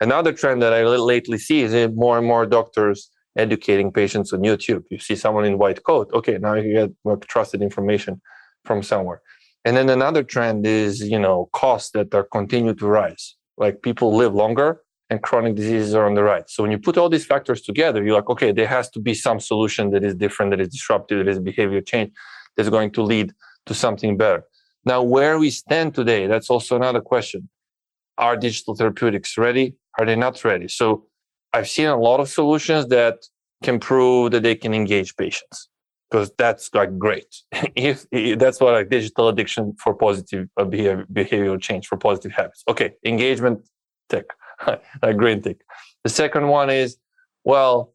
Another 0.01 0.33
trend 0.33 0.63
that 0.63 0.73
I 0.73 0.83
lately 0.85 1.39
see 1.39 1.61
is 1.61 1.75
eh, 1.75 1.89
more 1.89 2.17
and 2.19 2.27
more 2.27 2.47
doctors 2.47 3.11
educating 3.37 3.93
patients 3.93 4.33
on 4.33 4.41
YouTube. 4.41 4.85
You 4.91 4.99
see 4.99 5.15
someone 5.15 5.45
in 5.45 5.59
white 5.59 5.85
coat, 5.85 6.11
okay, 6.13 6.39
now 6.39 6.55
you 6.55 6.73
get 6.73 6.91
more 7.05 7.17
trusted 7.17 7.63
information 7.63 8.21
from 8.65 8.83
somewhere. 8.83 9.21
And 9.65 9.77
then 9.77 9.91
another 9.91 10.23
trend 10.23 10.67
is, 10.67 11.03
you 11.03 11.19
know, 11.19 11.49
costs 11.53 11.91
that 11.93 12.15
are 12.15 12.25
continue 12.25 12.75
to 12.75 12.87
rise. 12.87 13.37
Like 13.59 13.83
people 13.83 14.17
live 14.17 14.35
longer 14.35 14.81
and 15.11 15.21
chronic 15.23 15.57
diseases 15.57 15.95
are 15.95 16.07
on 16.07 16.15
the 16.15 16.23
right. 16.23 16.49
So 16.49 16.63
when 16.63 16.71
you 16.71 16.79
put 16.79 16.97
all 16.97 17.09
these 17.09 17.27
factors 17.27 17.61
together, 17.63 18.03
you're 18.03 18.15
like, 18.15 18.31
okay, 18.31 18.53
there 18.53 18.69
has 18.69 18.89
to 18.91 19.01
be 19.01 19.13
some 19.13 19.41
solution 19.41 19.91
that 19.91 20.05
is 20.05 20.15
different, 20.15 20.53
that 20.53 20.61
is 20.61 20.69
disruptive, 20.69 21.19
that 21.19 21.31
is 21.31 21.41
behavior 21.41 21.81
change, 21.81 22.13
that's 22.57 22.69
going 22.69 22.93
to 22.93 23.03
lead 23.03 23.33
to 23.67 23.75
something 23.75 24.17
better. 24.17 24.45
Now, 24.85 25.03
where 25.03 25.39
we 25.39 25.51
stand 25.51 25.95
today, 25.95 26.27
that's 26.27 26.49
also 26.49 26.77
another 26.77 27.01
question. 27.01 27.49
Are 28.19 28.37
digital 28.37 28.75
therapeutics 28.75 29.37
ready? 29.37 29.75
Are 29.99 30.07
they 30.07 30.17
not 30.17 30.43
ready? 30.45 30.69
So 30.69 31.07
I've 31.53 31.69
seen 31.69 31.87
a 31.87 31.97
lot 31.97 32.21
of 32.21 32.29
solutions 32.29 32.87
that 32.89 33.17
can 33.63 33.81
prove 33.81 34.31
that 34.31 34.43
they 34.43 34.55
can 34.55 34.73
engage 34.73 35.17
patients 35.17 35.69
because 36.11 36.31
that's 36.39 36.73
like 36.73 36.97
great. 36.99 37.35
if, 37.75 38.07
if, 38.13 38.39
that's 38.39 38.61
what 38.61 38.75
like 38.75 38.91
digital 38.91 39.29
addiction 39.29 39.75
for 39.83 39.95
positive 39.95 40.49
uh, 40.57 40.65
behavior, 40.65 41.07
behavioral 41.13 41.61
change 41.61 41.87
for 41.87 41.97
positive 41.97 42.33
habits. 42.33 42.63
Okay, 42.69 42.93
engagement 43.05 43.69
tick, 44.09 44.31
a 45.03 45.15
green 45.15 45.43
tick. 45.43 45.61
The 46.05 46.11
second 46.11 46.49
one 46.49 46.71
is, 46.71 46.97
well, 47.45 47.95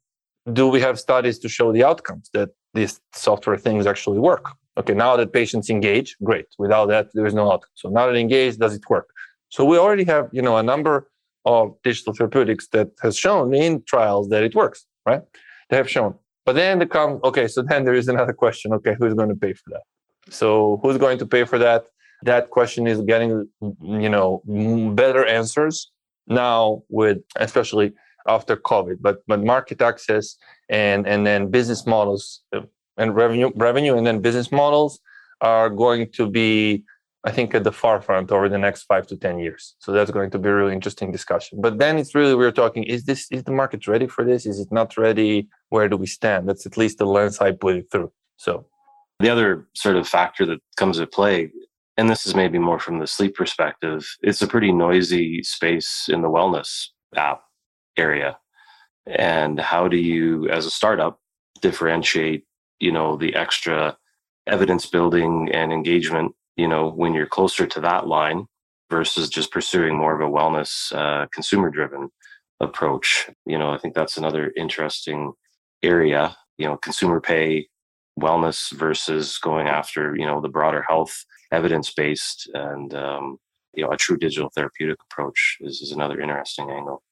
do 0.52 0.68
we 0.68 0.80
have 0.82 1.00
studies 1.00 1.40
to 1.40 1.50
show 1.50 1.72
the 1.72 1.84
outcomes 1.84 2.30
that 2.34 2.50
these 2.74 3.00
software 3.14 3.58
things 3.58 3.86
actually 3.86 4.20
work? 4.20 4.52
Okay, 4.78 4.94
now 4.94 5.16
that 5.16 5.32
patients 5.32 5.70
engage, 5.70 6.18
great. 6.24 6.48
Without 6.60 6.88
that, 6.88 7.08
there 7.14 7.26
is 7.26 7.34
no 7.34 7.52
outcome. 7.52 7.72
So 7.76 7.90
now 7.90 8.08
that 8.08 8.16
engage, 8.16 8.58
does 8.58 8.76
it 8.76 8.90
work? 8.90 9.08
So 9.50 9.64
we 9.64 9.78
already 9.78 10.04
have, 10.04 10.30
you 10.34 10.42
know, 10.42 10.58
a 10.58 10.64
number 10.64 11.10
of 11.46 11.76
digital 11.84 12.14
therapeutics 12.14 12.68
that 12.70 12.90
has 13.02 13.18
shown 13.18 13.54
in 13.54 13.84
trials 13.84 14.30
that 14.30 14.44
it 14.44 14.54
works, 14.54 14.86
right? 15.06 15.22
They 15.70 15.78
have 15.78 15.90
shown. 15.90 16.16
But 16.46 16.56
then 16.56 16.80
the 16.80 16.86
come, 16.86 17.20
okay, 17.24 17.48
so 17.48 17.62
then 17.62 17.86
there 17.86 17.94
is 17.94 18.08
another 18.08 18.34
question. 18.34 18.74
Okay, 18.74 18.96
who's 19.00 19.14
going 19.14 19.30
to 19.30 19.36
pay 19.36 19.54
for 19.54 19.70
that? 19.72 19.84
So 20.30 20.80
who's 20.82 20.98
going 20.98 21.18
to 21.20 21.26
pay 21.26 21.46
for 21.46 21.58
that? 21.60 21.86
That 22.24 22.50
question 22.50 22.88
is 22.88 23.02
getting, 23.02 23.48
you 23.82 24.10
know, 24.10 24.42
better 24.94 25.26
answers 25.26 25.92
now 26.28 26.84
with, 26.90 27.20
especially 27.36 27.94
after 28.28 28.56
COVID. 28.56 28.98
But 29.02 29.24
but 29.28 29.44
market 29.44 29.82
access 29.82 30.38
and 30.70 31.08
and 31.08 31.26
then 31.26 31.52
business 31.52 31.86
models 31.86 32.42
uh, 32.54 32.62
and 32.98 33.16
revenue 33.16 33.52
revenue 33.56 33.98
and 33.98 34.06
then 34.06 34.22
business 34.22 34.52
models 34.52 35.00
are 35.42 35.70
going 35.70 36.12
to 36.14 36.30
be 36.30 36.84
I 37.26 37.32
think, 37.32 37.56
at 37.56 37.64
the 37.64 37.72
forefront 37.72 38.32
over 38.32 38.48
the 38.48 38.60
next 38.60 38.84
five 38.84 39.08
to 39.08 39.18
10 39.18 39.40
years. 39.40 39.76
So 39.80 39.92
that's 39.92 40.12
going 40.12 40.30
to 40.30 40.38
be 40.38 40.48
a 40.48 40.54
really 40.54 40.74
interesting 40.74 41.12
discussion. 41.12 41.60
But 41.60 41.80
then 41.80 41.98
it's 41.98 42.14
really, 42.14 42.36
we're 42.36 42.52
talking, 42.52 42.84
is 42.84 43.06
this, 43.06 43.28
is 43.32 43.44
the 43.44 43.52
market 43.52 43.88
ready 43.88 44.06
for 44.06 44.24
this? 44.24 44.46
Is 44.46 44.60
it 44.60 44.72
not 44.72 44.96
ready? 44.96 45.48
Where 45.70 45.90
do 45.90 45.98
we 45.98 46.06
stand? 46.06 46.48
That's 46.48 46.68
at 46.68 46.78
least 46.78 47.00
the 47.00 47.08
lens 47.08 47.40
I 47.40 47.52
put 47.52 47.78
it 47.78 47.88
through. 47.92 48.12
So 48.38 48.68
the 49.20 49.30
other 49.30 49.68
sort 49.74 49.96
of 49.96 50.08
factor 50.08 50.46
that 50.46 50.60
comes 50.78 51.00
into 51.00 51.10
play, 51.10 51.50
and 51.98 52.10
this 52.10 52.26
is 52.26 52.36
maybe 52.36 52.60
more 52.60 52.80
from 52.80 53.00
the 53.00 53.08
sleep 53.08 53.36
perspective, 53.36 54.06
it's 54.22 54.42
a 54.42 54.48
pretty 54.48 54.72
noisy 54.72 55.44
space 55.44 56.08
in 56.10 56.22
the 56.22 56.30
wellness 56.30 56.88
app 57.16 57.42
area. 57.98 58.38
And 59.08 59.60
how 59.60 59.88
do 59.88 59.98
you, 59.98 60.50
as 60.50 60.66
a 60.66 60.72
startup, 60.72 61.20
differentiate, 61.62 62.44
you 62.80 62.92
know, 62.92 63.16
the 63.16 63.36
extra 63.36 63.98
evidence 64.48 64.86
building 64.86 65.50
and 65.54 65.72
engagement 65.72 66.36
you 66.56 66.68
know, 66.68 66.90
when 66.90 67.14
you're 67.14 67.26
closer 67.26 67.68
to 67.68 67.82
that 67.82 68.08
line 68.08 68.46
versus 68.90 69.30
just 69.30 69.52
pursuing 69.52 69.98
more 69.98 70.16
of 70.16 70.22
a 70.22 70.32
wellness, 70.32 70.94
uh, 70.94 71.28
consumer 71.34 71.70
driven 71.70 72.10
approach. 72.60 73.30
You 73.46 73.58
know, 73.58 73.72
I 73.72 73.78
think 73.78 73.94
that's 73.94 74.18
another 74.18 74.54
interesting 74.56 75.34
area, 75.84 76.36
you 76.58 76.66
know, 76.66 76.78
consumer 76.78 77.20
pay 77.20 77.68
wellness 78.20 78.72
versus 78.72 79.38
going 79.38 79.68
after, 79.68 80.16
you 80.16 80.26
know, 80.26 80.40
the 80.40 80.50
broader 80.50 80.86
health 80.88 81.26
evidence 81.52 81.94
based 81.94 82.50
and, 82.54 82.94
um, 82.94 83.38
you 83.74 83.84
know, 83.84 83.92
a 83.92 83.98
true 83.98 84.18
digital 84.18 84.50
therapeutic 84.56 84.98
approach 85.10 85.58
is, 85.62 85.82
is 85.82 85.92
another 85.92 86.20
interesting 86.20 86.70
angle. 86.70 87.04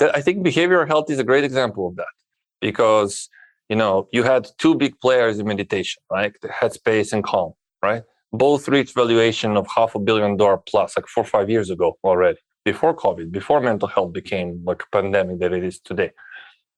I 0.00 0.20
think 0.20 0.46
behavioral 0.46 0.86
health 0.86 1.10
is 1.10 1.18
a 1.18 1.24
great 1.24 1.44
example 1.44 1.88
of 1.88 1.96
that 1.96 2.14
because, 2.60 3.28
you 3.68 3.76
know, 3.76 4.08
you 4.12 4.22
had 4.22 4.48
two 4.58 4.74
big 4.74 4.98
players 5.00 5.38
in 5.38 5.46
meditation, 5.46 6.02
right? 6.10 6.32
The 6.42 6.48
Headspace 6.48 7.12
and 7.12 7.24
Calm, 7.24 7.52
right? 7.82 8.02
both 8.32 8.68
reached 8.68 8.94
valuation 8.94 9.56
of 9.56 9.66
half 9.74 9.94
a 9.94 9.98
billion 9.98 10.36
dollar 10.36 10.58
plus 10.58 10.96
like 10.96 11.06
four 11.06 11.22
or 11.22 11.26
five 11.26 11.48
years 11.48 11.70
ago 11.70 11.96
already 12.04 12.38
before 12.64 12.94
covid 12.94 13.30
before 13.30 13.60
mental 13.60 13.88
health 13.88 14.12
became 14.12 14.62
like 14.64 14.82
a 14.82 14.90
pandemic 14.96 15.38
that 15.38 15.52
it 15.52 15.64
is 15.64 15.78
today 15.80 16.10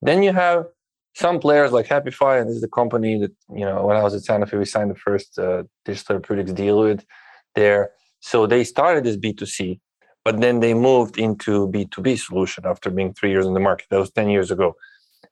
then 0.01 0.21
you 0.23 0.31
have 0.31 0.65
some 1.15 1.39
players 1.39 1.71
like 1.71 1.87
happify 1.87 2.39
and 2.39 2.49
this 2.49 2.55
is 2.55 2.61
the 2.61 2.67
company 2.67 3.19
that 3.19 3.31
you 3.53 3.65
know 3.65 3.85
when 3.85 3.97
i 3.97 4.03
was 4.03 4.13
at 4.13 4.21
sanofi 4.21 4.57
we 4.57 4.65
signed 4.65 4.91
the 4.91 4.95
first 4.95 5.37
uh, 5.39 5.63
digital 5.85 6.07
therapeutics 6.07 6.51
deal 6.51 6.79
with 6.79 7.05
there. 7.55 7.91
So 8.21 8.45
they 8.45 8.63
started 8.63 9.07
as 9.07 9.17
b2c 9.17 9.79
but 10.25 10.41
then 10.41 10.59
they 10.59 10.73
moved 10.73 11.17
into 11.17 11.67
b2b 11.69 12.19
solution 12.19 12.65
after 12.65 12.89
being 12.89 13.13
three 13.13 13.31
years 13.31 13.45
in 13.45 13.53
the 13.53 13.59
market. 13.59 13.87
That 13.89 13.99
was 13.99 14.11
10 14.11 14.29
years 14.29 14.51
ago. 14.51 14.75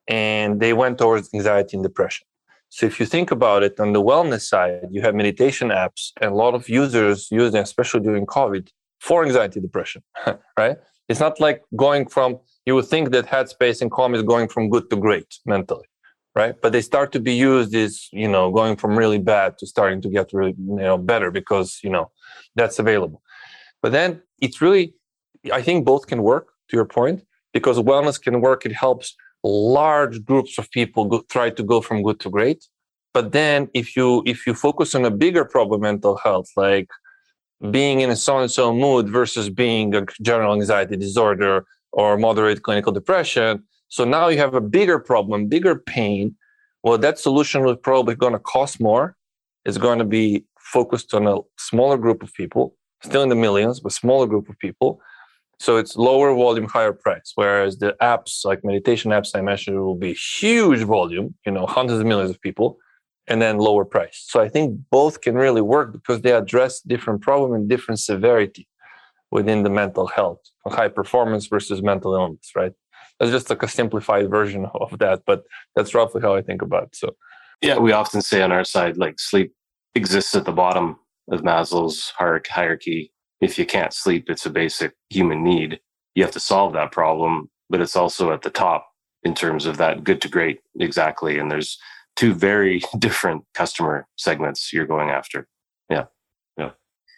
And 0.07 0.59
they 0.59 0.73
went 0.73 0.97
towards 0.97 1.29
anxiety 1.33 1.75
and 1.77 1.83
depression. 1.83 2.25
So 2.69 2.85
if 2.85 2.99
you 2.99 3.05
think 3.05 3.31
about 3.31 3.63
it 3.63 3.79
on 3.79 3.93
the 3.93 4.01
wellness 4.01 4.41
side, 4.41 4.87
you 4.91 5.01
have 5.01 5.15
meditation 5.15 5.69
apps 5.69 6.11
and 6.21 6.31
a 6.31 6.35
lot 6.35 6.53
of 6.53 6.67
users 6.67 7.29
use 7.31 7.51
them, 7.51 7.63
especially 7.63 8.01
during 8.01 8.25
COVID, 8.25 8.69
for 8.99 9.25
anxiety 9.25 9.59
depression, 9.59 10.03
right? 10.57 10.77
It's 11.07 11.19
not 11.19 11.39
like 11.39 11.63
going 11.75 12.07
from, 12.07 12.39
you 12.67 12.75
would 12.75 12.85
think 12.85 13.11
that 13.11 13.25
Headspace 13.27 13.81
and 13.81 13.89
Calm 13.89 14.13
is 14.13 14.23
going 14.23 14.49
from 14.49 14.69
good 14.69 14.89
to 14.89 14.97
great 14.97 15.39
mentally, 15.45 15.87
right? 16.35 16.53
But 16.61 16.73
they 16.73 16.81
start 16.81 17.13
to 17.13 17.19
be 17.29 17.33
used 17.33 17.73
as, 17.73 18.09
you 18.11 18.27
know, 18.27 18.51
going 18.51 18.75
from 18.75 18.97
really 18.97 19.19
bad 19.19 19.57
to 19.59 19.65
starting 19.65 20.01
to 20.01 20.09
get 20.09 20.33
really, 20.33 20.53
you 20.57 20.75
know, 20.87 20.97
better 20.97 21.31
because, 21.31 21.79
you 21.81 21.89
know, 21.89 22.11
that's 22.55 22.77
available. 22.77 23.21
But 23.81 23.93
then 23.93 24.21
it's 24.41 24.61
really, 24.61 24.93
I 25.59 25.61
think 25.61 25.85
both 25.85 26.07
can 26.07 26.23
work 26.23 26.47
to 26.69 26.75
your 26.75 26.83
point 26.83 27.23
because 27.53 27.77
wellness 27.79 28.21
can 28.21 28.41
work. 28.41 28.65
It 28.65 28.73
helps 28.73 29.15
large 29.45 30.25
groups 30.25 30.57
of 30.57 30.69
people 30.71 31.05
go, 31.05 31.21
try 31.29 31.49
to 31.49 31.63
go 31.63 31.79
from 31.79 32.03
good 32.03 32.19
to 32.19 32.29
great. 32.29 32.65
But 33.13 33.31
then 33.31 33.69
if 33.73 33.95
you 33.95 34.23
if 34.25 34.45
you 34.45 34.53
focus 34.53 34.93
on 34.93 35.05
a 35.05 35.09
bigger 35.23 35.45
problem, 35.45 35.79
mental 35.81 36.17
health, 36.17 36.49
like 36.57 36.89
being 37.71 38.01
in 38.01 38.09
a 38.09 38.15
so 38.15 38.37
and 38.39 38.51
so 38.51 38.73
mood 38.73 39.07
versus 39.07 39.49
being 39.49 39.95
a 39.95 40.05
general 40.21 40.53
anxiety 40.53 40.97
disorder 40.97 41.65
or 41.97 42.15
moderate 42.15 42.61
clinical 42.61 42.93
depression. 42.93 43.63
So 43.89 44.05
now 44.05 44.27
you 44.29 44.37
have 44.37 44.53
a 44.53 44.61
bigger 44.61 44.99
problem, 44.99 45.47
bigger 45.47 45.75
pain. 45.75 46.35
Well, 46.83 46.97
that 46.99 47.19
solution 47.19 47.67
is 47.67 47.75
probably 47.81 48.15
going 48.15 48.33
to 48.33 48.39
cost 48.39 48.79
more. 48.79 49.17
It's 49.65 49.79
going 49.79 49.99
to 49.99 50.05
be 50.05 50.45
focused 50.59 51.13
on 51.13 51.27
a 51.27 51.39
smaller 51.57 51.97
group 51.97 52.21
of 52.21 52.33
people, 52.33 52.75
still 53.03 53.23
in 53.23 53.29
the 53.29 53.35
millions, 53.35 53.79
but 53.79 53.91
smaller 53.91 54.27
group 54.27 54.47
of 54.47 54.57
people. 54.59 55.01
So 55.59 55.77
it's 55.77 55.97
lower 55.97 56.35
volume, 56.35 56.67
higher 56.67 56.93
price. 56.93 57.31
Whereas 57.33 57.79
the 57.79 57.95
apps, 57.99 58.45
like 58.45 58.63
meditation 58.63 59.09
apps 59.09 59.31
I 59.33 59.41
mentioned, 59.41 59.79
will 59.79 59.95
be 59.95 60.13
huge 60.13 60.83
volume, 60.83 61.33
you 61.47 61.51
know, 61.51 61.65
hundreds 61.65 61.99
of 61.99 62.05
millions 62.05 62.29
of 62.29 62.39
people, 62.41 62.77
and 63.27 63.41
then 63.41 63.57
lower 63.57 63.85
price. 63.85 64.23
So 64.27 64.39
I 64.39 64.49
think 64.49 64.79
both 64.91 65.21
can 65.21 65.33
really 65.33 65.61
work 65.61 65.93
because 65.93 66.21
they 66.21 66.31
address 66.31 66.81
different 66.81 67.21
problem 67.21 67.53
and 67.53 67.67
different 67.67 67.99
severity 67.99 68.66
within 69.31 69.63
the 69.63 69.69
mental 69.69 70.07
health, 70.07 70.39
high 70.65 70.87
performance 70.87 71.47
versus 71.47 71.81
mental 71.81 72.13
illness, 72.15 72.51
right? 72.55 72.73
That's 73.19 73.31
just 73.31 73.49
like 73.49 73.63
a 73.63 73.67
simplified 73.67 74.29
version 74.29 74.65
of 74.73 74.97
that, 74.99 75.23
but 75.25 75.43
that's 75.75 75.93
roughly 75.93 76.21
how 76.21 76.35
I 76.35 76.41
think 76.41 76.61
about 76.61 76.83
it. 76.83 76.95
So 76.95 77.15
yeah, 77.61 77.77
we 77.77 77.91
often 77.91 78.21
say 78.21 78.41
on 78.41 78.51
our 78.51 78.63
side, 78.63 78.97
like 78.97 79.19
sleep 79.19 79.53
exists 79.95 80.35
at 80.35 80.45
the 80.45 80.51
bottom 80.51 80.97
of 81.31 81.41
Maslow's 81.41 82.13
hierarchy. 82.17 83.11
If 83.41 83.57
you 83.57 83.65
can't 83.65 83.93
sleep, 83.93 84.29
it's 84.29 84.45
a 84.45 84.49
basic 84.49 84.93
human 85.09 85.43
need. 85.43 85.79
You 86.15 86.23
have 86.23 86.33
to 86.33 86.39
solve 86.39 86.73
that 86.73 86.91
problem, 86.91 87.49
but 87.69 87.81
it's 87.81 87.95
also 87.95 88.31
at 88.31 88.41
the 88.41 88.49
top 88.49 88.87
in 89.23 89.33
terms 89.33 89.65
of 89.65 89.77
that 89.77 90.03
good 90.03 90.21
to 90.21 90.29
great 90.29 90.59
exactly. 90.79 91.37
And 91.37 91.51
there's 91.51 91.77
two 92.15 92.33
very 92.33 92.81
different 92.99 93.43
customer 93.53 94.07
segments 94.17 94.71
you're 94.71 94.87
going 94.87 95.09
after. 95.09 95.47
Yeah. 95.89 96.05
Yeah. 96.57 96.71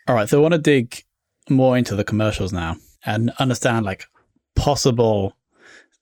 All 0.08 0.16
right. 0.16 0.28
So 0.28 0.40
I 0.40 0.42
want 0.42 0.54
to 0.54 0.58
dig 0.58 1.04
more 1.50 1.78
into 1.78 1.96
the 1.96 2.04
commercials 2.04 2.54
now 2.54 2.78
and 3.06 3.32
understand 3.40 3.86
like 3.86 4.06
possible 4.56 5.36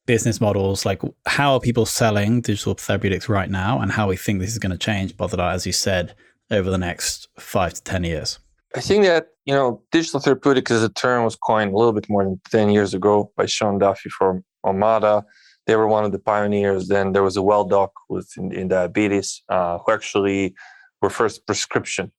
business 0.05 0.39
models 0.41 0.85
like 0.85 1.01
how 1.25 1.53
are 1.53 1.59
people 1.59 1.85
selling 1.85 2.41
digital 2.41 2.73
therapeutics 2.73 3.29
right 3.29 3.49
now 3.49 3.79
and 3.79 3.91
how 3.91 4.07
we 4.07 4.15
think 4.15 4.39
this 4.39 4.51
is 4.51 4.57
going 4.57 4.71
to 4.71 4.77
change 4.77 5.15
Bozidar, 5.15 5.53
as 5.53 5.67
you 5.67 5.73
said 5.73 6.15
over 6.49 6.71
the 6.71 6.77
next 6.77 7.27
five 7.37 7.73
to 7.73 7.83
10 7.83 8.05
years? 8.05 8.39
I 8.75 8.79
think 8.79 9.03
that, 9.03 9.27
you 9.45 9.53
know, 9.53 9.81
digital 9.91 10.19
therapeutics 10.19 10.71
as 10.71 10.83
a 10.83 10.89
term 10.89 11.23
was 11.23 11.35
coined 11.35 11.73
a 11.73 11.77
little 11.77 11.93
bit 11.93 12.09
more 12.09 12.23
than 12.23 12.39
10 12.49 12.69
years 12.69 12.93
ago 12.93 13.31
by 13.35 13.45
Sean 13.45 13.77
Duffy 13.77 14.09
from 14.09 14.43
Omada. 14.65 15.23
They 15.67 15.75
were 15.75 15.87
one 15.87 16.05
of 16.05 16.11
the 16.11 16.19
pioneers. 16.19 16.87
Then 16.87 17.11
there 17.11 17.23
was 17.23 17.37
a 17.37 17.41
WellDoc 17.41 17.89
with 18.09 18.29
in, 18.37 18.53
in 18.53 18.69
diabetes 18.69 19.41
uh, 19.49 19.79
who 19.79 19.91
actually 19.91 20.55
were 21.01 21.09
first 21.09 21.45
prescription 21.45 22.11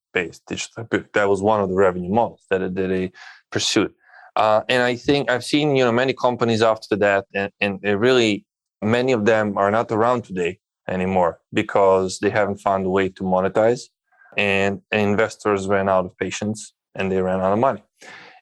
digital. 0.46 0.86
That 1.14 1.28
was 1.28 1.40
one 1.42 1.60
of 1.60 1.68
the 1.68 1.74
revenue 1.86 2.12
models 2.20 2.44
that, 2.50 2.60
that 2.60 2.88
they 2.88 3.12
pursued. 3.50 3.92
Uh, 4.36 4.62
and 4.68 4.82
I 4.82 4.94
think 4.94 5.30
I've 5.30 5.44
seen, 5.44 5.76
you 5.76 5.84
know, 5.84 5.92
many 5.92 6.12
companies 6.12 6.62
after 6.62 6.94
that, 6.96 7.26
and, 7.34 7.50
and 7.60 7.80
really 7.82 8.44
many 8.82 9.12
of 9.12 9.24
them 9.24 9.58
are 9.58 9.70
not 9.70 9.90
around 9.90 10.22
today 10.22 10.60
anymore 10.88 11.40
because 11.52 12.18
they 12.20 12.30
haven't 12.30 12.58
found 12.58 12.86
a 12.86 12.88
way 12.88 13.08
to 13.08 13.22
monetize 13.22 13.82
and, 14.36 14.80
investors 14.92 15.66
ran 15.66 15.88
out 15.88 16.04
of 16.04 16.16
patience 16.18 16.72
and 16.94 17.10
they 17.10 17.20
ran 17.20 17.40
out 17.40 17.52
of 17.52 17.58
money. 17.58 17.82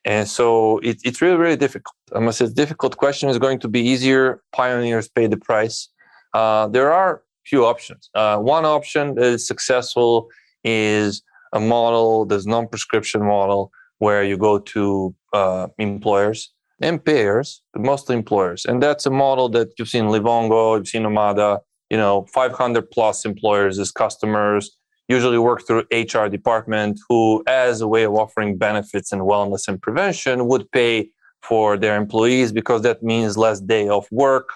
And 0.05 0.29
so 0.29 0.79
it, 0.79 0.99
it's 1.05 1.21
really, 1.21 1.37
really 1.37 1.57
difficult. 1.57 1.97
I 2.15 2.21
must 2.21 2.39
say, 2.39 2.47
difficult 2.49 2.97
question 2.97 3.29
is 3.29 3.39
going 3.39 3.59
to 3.61 3.69
be 3.69 3.81
easier. 3.81 4.43
Pioneers 4.53 5.09
pay 5.09 5.27
the 5.27 5.37
price. 5.37 5.89
Uh, 6.33 6.69
there 6.69 6.93
are 6.93 7.23
few 7.45 7.65
options. 7.65 8.11
Uh, 8.15 8.39
one 8.39 8.65
option 8.65 9.15
that 9.17 9.25
is 9.25 9.47
successful 9.47 10.29
is 10.63 11.23
a 11.53 11.61
model, 11.61 12.25
this 12.25 12.47
non-prescription 12.47 13.25
model, 13.25 13.71
where 13.99 14.23
you 14.23 14.37
go 14.37 14.59
to 14.59 15.15
uh, 15.33 15.69
employers 15.79 16.53
and 16.81 17.03
payers, 17.05 17.63
mostly 17.75 18.15
employers. 18.15 18.65
And 18.67 18.83
that's 18.83 19.07
a 19.07 19.11
model 19.11 19.49
that 19.51 19.69
you've 19.79 19.89
seen 19.89 20.05
Livongo, 20.05 20.77
you've 20.77 20.89
seen 20.89 21.03
Omada, 21.03 21.61
you 21.91 21.97
know, 21.97 22.27
500 22.35 22.91
plus 22.91 23.25
employers 23.25 23.79
as 23.79 23.91
customers 23.91 24.77
usually 25.09 25.39
work 25.39 25.67
through 25.67 25.85
HR 25.93 26.27
department 26.29 26.99
who, 27.09 27.43
as 27.47 27.81
a 27.81 27.89
way 27.89 28.05
of 28.05 28.15
offering 28.15 28.59
benefits 28.59 29.13
and 29.13 29.23
wellness 29.23 29.69
and 29.69 29.81
prevention, 29.81 30.49
would 30.49 30.71
pay 30.73 31.09
for 31.43 31.77
their 31.77 31.97
employees 31.97 32.53
because 32.53 32.83
that 32.83 33.03
means 33.03 33.37
less 33.37 33.61
day 33.61 33.89
of 33.89 34.07
work. 34.11 34.49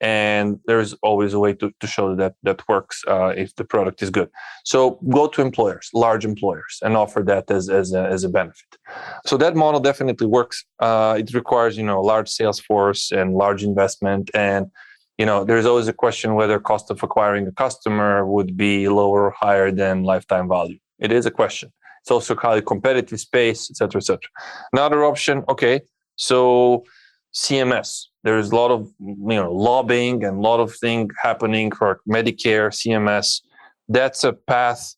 And 0.00 0.60
there's 0.66 0.92
always 1.02 1.32
a 1.32 1.38
way 1.38 1.54
to, 1.54 1.72
to 1.80 1.86
show 1.86 2.14
that 2.16 2.34
that 2.42 2.66
works 2.68 3.02
uh, 3.08 3.32
if 3.36 3.54
the 3.56 3.64
product 3.64 4.02
is 4.02 4.10
good. 4.10 4.28
So 4.64 4.98
go 5.08 5.26
to 5.28 5.40
employers, 5.40 5.88
large 5.94 6.24
employers, 6.24 6.78
and 6.82 6.96
offer 6.96 7.22
that 7.22 7.50
as, 7.50 7.68
as, 7.68 7.92
a, 7.92 8.02
as 8.06 8.22
a 8.24 8.28
benefit. 8.28 8.76
So 9.24 9.36
that 9.38 9.56
model 9.56 9.80
definitely 9.80 10.26
works. 10.26 10.64
Uh, 10.80 11.16
it 11.18 11.32
requires 11.32 11.76
you 11.78 11.84
know 11.84 11.98
a 11.98 12.06
large 12.12 12.28
sales 12.28 12.60
force 12.60 13.10
and 13.10 13.34
large 13.34 13.62
investment 13.64 14.30
and 14.34 14.70
you 15.18 15.24
know, 15.24 15.44
there's 15.44 15.66
always 15.66 15.88
a 15.88 15.92
question 15.92 16.34
whether 16.34 16.58
cost 16.60 16.90
of 16.90 17.02
acquiring 17.02 17.46
a 17.46 17.52
customer 17.52 18.26
would 18.26 18.56
be 18.56 18.88
lower 18.88 19.26
or 19.26 19.30
higher 19.30 19.70
than 19.70 20.02
lifetime 20.02 20.48
value. 20.48 20.78
It 20.98 21.10
is 21.10 21.26
a 21.26 21.30
question. 21.30 21.72
It's 22.02 22.10
also 22.10 22.36
highly 22.36 22.62
competitive 22.62 23.18
space, 23.18 23.70
et 23.70 23.76
cetera, 23.76 24.00
et 24.00 24.04
cetera. 24.04 24.30
Another 24.72 25.04
option, 25.04 25.42
okay, 25.48 25.80
so 26.16 26.84
CMS. 27.36 28.06
There's 28.24 28.50
a 28.50 28.56
lot 28.56 28.70
of 28.70 28.90
you 28.98 29.36
know 29.40 29.52
lobbying 29.52 30.24
and 30.24 30.38
a 30.38 30.40
lot 30.40 30.58
of 30.58 30.74
things 30.76 31.12
happening 31.22 31.70
for 31.70 32.00
Medicare, 32.08 32.70
CMS. 32.80 33.42
That's 33.88 34.24
a 34.24 34.32
path 34.32 34.94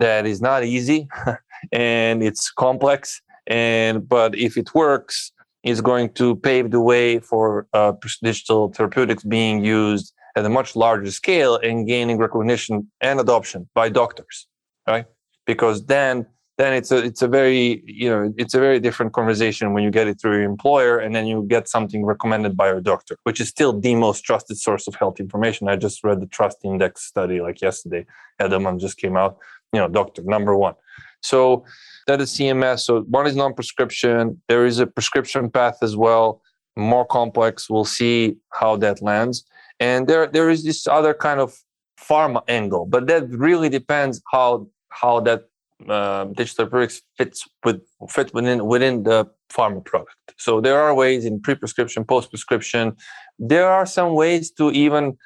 that 0.00 0.26
is 0.26 0.40
not 0.40 0.64
easy 0.64 1.08
and 1.72 2.22
it's 2.22 2.50
complex. 2.50 3.20
And 3.46 4.08
but 4.08 4.34
if 4.36 4.56
it 4.56 4.74
works, 4.74 5.32
it's 5.62 5.82
going 5.82 6.14
to 6.14 6.36
pave 6.36 6.70
the 6.70 6.80
way 6.80 7.18
for 7.18 7.66
uh, 7.74 7.92
digital 8.22 8.72
therapeutics 8.72 9.22
being 9.22 9.64
used 9.64 10.12
at 10.34 10.46
a 10.46 10.48
much 10.48 10.74
larger 10.74 11.10
scale 11.10 11.56
and 11.56 11.86
gaining 11.86 12.16
recognition 12.16 12.90
and 13.02 13.20
adoption 13.20 13.68
by 13.74 13.90
doctors, 13.90 14.46
right? 14.88 15.04
Because 15.46 15.84
then 15.86 16.26
then 16.58 16.74
it's 16.74 16.92
a 16.92 16.98
it's 16.98 17.22
a 17.22 17.28
very 17.28 17.82
you 17.86 18.08
know 18.10 18.32
it's 18.36 18.54
a 18.54 18.60
very 18.60 18.78
different 18.78 19.12
conversation 19.12 19.72
when 19.72 19.82
you 19.82 19.90
get 19.90 20.06
it 20.06 20.20
through 20.20 20.36
your 20.36 20.44
employer 20.44 20.98
and 20.98 21.14
then 21.14 21.26
you 21.26 21.44
get 21.48 21.68
something 21.68 22.04
recommended 22.04 22.56
by 22.56 22.68
your 22.68 22.80
doctor, 22.80 23.16
which 23.24 23.40
is 23.40 23.48
still 23.48 23.78
the 23.80 23.94
most 23.94 24.20
trusted 24.22 24.58
source 24.58 24.86
of 24.86 24.94
health 24.94 25.18
information. 25.18 25.68
I 25.68 25.76
just 25.76 26.04
read 26.04 26.20
the 26.20 26.26
Trust 26.26 26.58
Index 26.64 27.04
study 27.04 27.40
like 27.40 27.60
yesterday. 27.60 28.06
Edelman 28.40 28.78
just 28.80 28.98
came 28.98 29.16
out. 29.16 29.38
You 29.72 29.80
know, 29.80 29.88
doctor 29.88 30.22
number 30.24 30.54
one. 30.54 30.74
So 31.22 31.64
that 32.06 32.20
is 32.20 32.30
CMS. 32.32 32.80
So 32.80 33.02
one 33.02 33.26
is 33.26 33.34
non-prescription. 33.34 34.42
There 34.48 34.66
is 34.66 34.78
a 34.80 34.86
prescription 34.86 35.50
path 35.50 35.78
as 35.80 35.96
well, 35.96 36.42
more 36.76 37.06
complex. 37.06 37.70
We'll 37.70 37.86
see 37.86 38.36
how 38.52 38.76
that 38.76 39.00
lands. 39.00 39.44
And 39.80 40.06
there 40.06 40.26
there 40.26 40.50
is 40.50 40.64
this 40.64 40.86
other 40.86 41.14
kind 41.14 41.40
of 41.40 41.56
pharma 41.98 42.42
angle, 42.48 42.84
but 42.84 43.06
that 43.06 43.28
really 43.30 43.70
depends 43.70 44.20
how 44.30 44.68
how 44.90 45.20
that 45.20 45.44
uh, 45.88 46.24
digital 46.36 46.66
products 46.66 47.02
fits 47.16 47.46
with 47.64 47.80
fit 48.08 48.32
within 48.34 48.66
within 48.66 49.02
the 49.02 49.26
pharma 49.50 49.84
product. 49.84 50.16
So 50.38 50.60
there 50.60 50.80
are 50.80 50.94
ways 50.94 51.24
in 51.24 51.40
pre-prescription, 51.40 52.04
post-prescription. 52.04 52.96
There 53.38 53.68
are 53.68 53.86
some 53.86 54.14
ways 54.14 54.50
to 54.52 54.70
even 54.70 55.16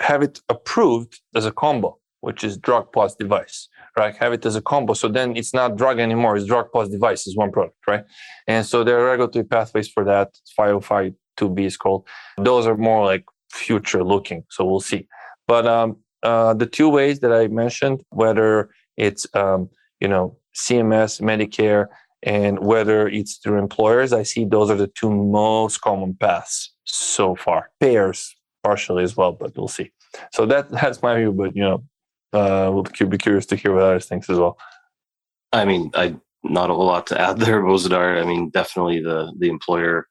have 0.00 0.22
it 0.22 0.40
approved 0.48 1.20
as 1.34 1.46
a 1.46 1.52
combo, 1.52 1.98
which 2.20 2.44
is 2.44 2.56
drug 2.56 2.92
plus 2.92 3.14
device 3.14 3.68
right? 3.98 4.16
Have 4.16 4.32
it 4.32 4.46
as 4.46 4.56
a 4.56 4.62
combo. 4.62 4.94
So 4.94 5.08
then 5.08 5.36
it's 5.36 5.52
not 5.52 5.76
drug 5.76 5.98
anymore. 5.98 6.36
It's 6.36 6.46
drug 6.46 6.66
plus 6.72 6.88
device 6.88 7.26
is 7.26 7.36
one 7.36 7.50
product, 7.50 7.76
right? 7.86 8.04
And 8.46 8.64
so 8.64 8.84
there 8.84 8.98
are 9.00 9.06
regulatory 9.10 9.44
pathways 9.44 9.88
for 9.88 10.04
that. 10.04 10.38
505-2B 10.58 11.60
is 11.60 11.76
called. 11.76 12.06
Those 12.38 12.66
are 12.66 12.76
more 12.76 13.04
like 13.04 13.24
future 13.50 14.04
looking. 14.04 14.44
So 14.50 14.64
we'll 14.64 14.80
see. 14.80 15.08
But 15.46 15.66
um, 15.66 15.96
uh, 16.22 16.54
the 16.54 16.66
two 16.66 16.88
ways 16.88 17.20
that 17.20 17.32
I 17.32 17.48
mentioned, 17.48 18.02
whether 18.10 18.70
it's 18.96 19.26
um, 19.34 19.68
you 20.00 20.08
know 20.08 20.36
CMS, 20.54 21.20
Medicare, 21.20 21.86
and 22.22 22.58
whether 22.58 23.08
it's 23.08 23.36
through 23.36 23.58
employers, 23.58 24.12
I 24.12 24.22
see 24.22 24.44
those 24.44 24.70
are 24.70 24.76
the 24.76 24.88
two 24.88 25.10
most 25.10 25.80
common 25.80 26.14
paths 26.14 26.72
so 26.84 27.36
far. 27.36 27.70
Payers 27.80 28.34
partially 28.64 29.04
as 29.04 29.16
well, 29.16 29.32
but 29.32 29.56
we'll 29.56 29.68
see. 29.68 29.90
So 30.32 30.46
that 30.46 30.70
that's 30.70 31.02
my 31.02 31.16
view. 31.16 31.32
But 31.32 31.54
you 31.56 31.62
know, 31.62 31.84
uh, 32.32 32.70
we'll 32.72 32.84
be 33.08 33.18
curious 33.18 33.46
to 33.46 33.56
hear 33.56 33.74
what 33.74 33.82
others 33.82 34.06
think 34.06 34.28
as 34.28 34.38
well. 34.38 34.58
I 35.52 35.64
mean, 35.64 35.90
I 35.94 36.16
not 36.44 36.70
a 36.70 36.74
whole 36.74 36.86
lot 36.86 37.06
to 37.08 37.20
add 37.20 37.38
there, 37.38 37.62
Bozidar. 37.62 38.20
I 38.20 38.26
mean, 38.26 38.50
definitely 38.50 39.00
the 39.00 39.32
the 39.38 39.48
employer, 39.48 40.08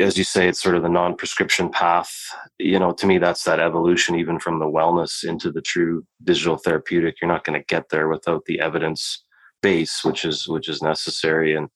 as 0.00 0.16
you 0.16 0.24
say, 0.24 0.48
it's 0.48 0.62
sort 0.62 0.76
of 0.76 0.82
the 0.82 0.88
non-prescription 0.88 1.70
path. 1.70 2.12
You 2.58 2.78
know, 2.78 2.92
to 2.92 3.06
me, 3.06 3.18
that's 3.18 3.44
that 3.44 3.60
evolution, 3.60 4.16
even 4.16 4.38
from 4.38 4.58
the 4.58 4.66
wellness 4.66 5.24
into 5.24 5.50
the 5.50 5.62
true 5.62 6.04
digital 6.22 6.56
therapeutic. 6.56 7.16
You're 7.20 7.30
not 7.30 7.44
going 7.44 7.58
to 7.58 7.66
get 7.66 7.88
there 7.90 8.08
without 8.08 8.44
the 8.46 8.60
evidence 8.60 9.24
base, 9.60 10.04
which 10.04 10.24
is 10.24 10.48
which 10.48 10.68
is 10.68 10.82
necessary. 10.82 11.54
And 11.56 11.68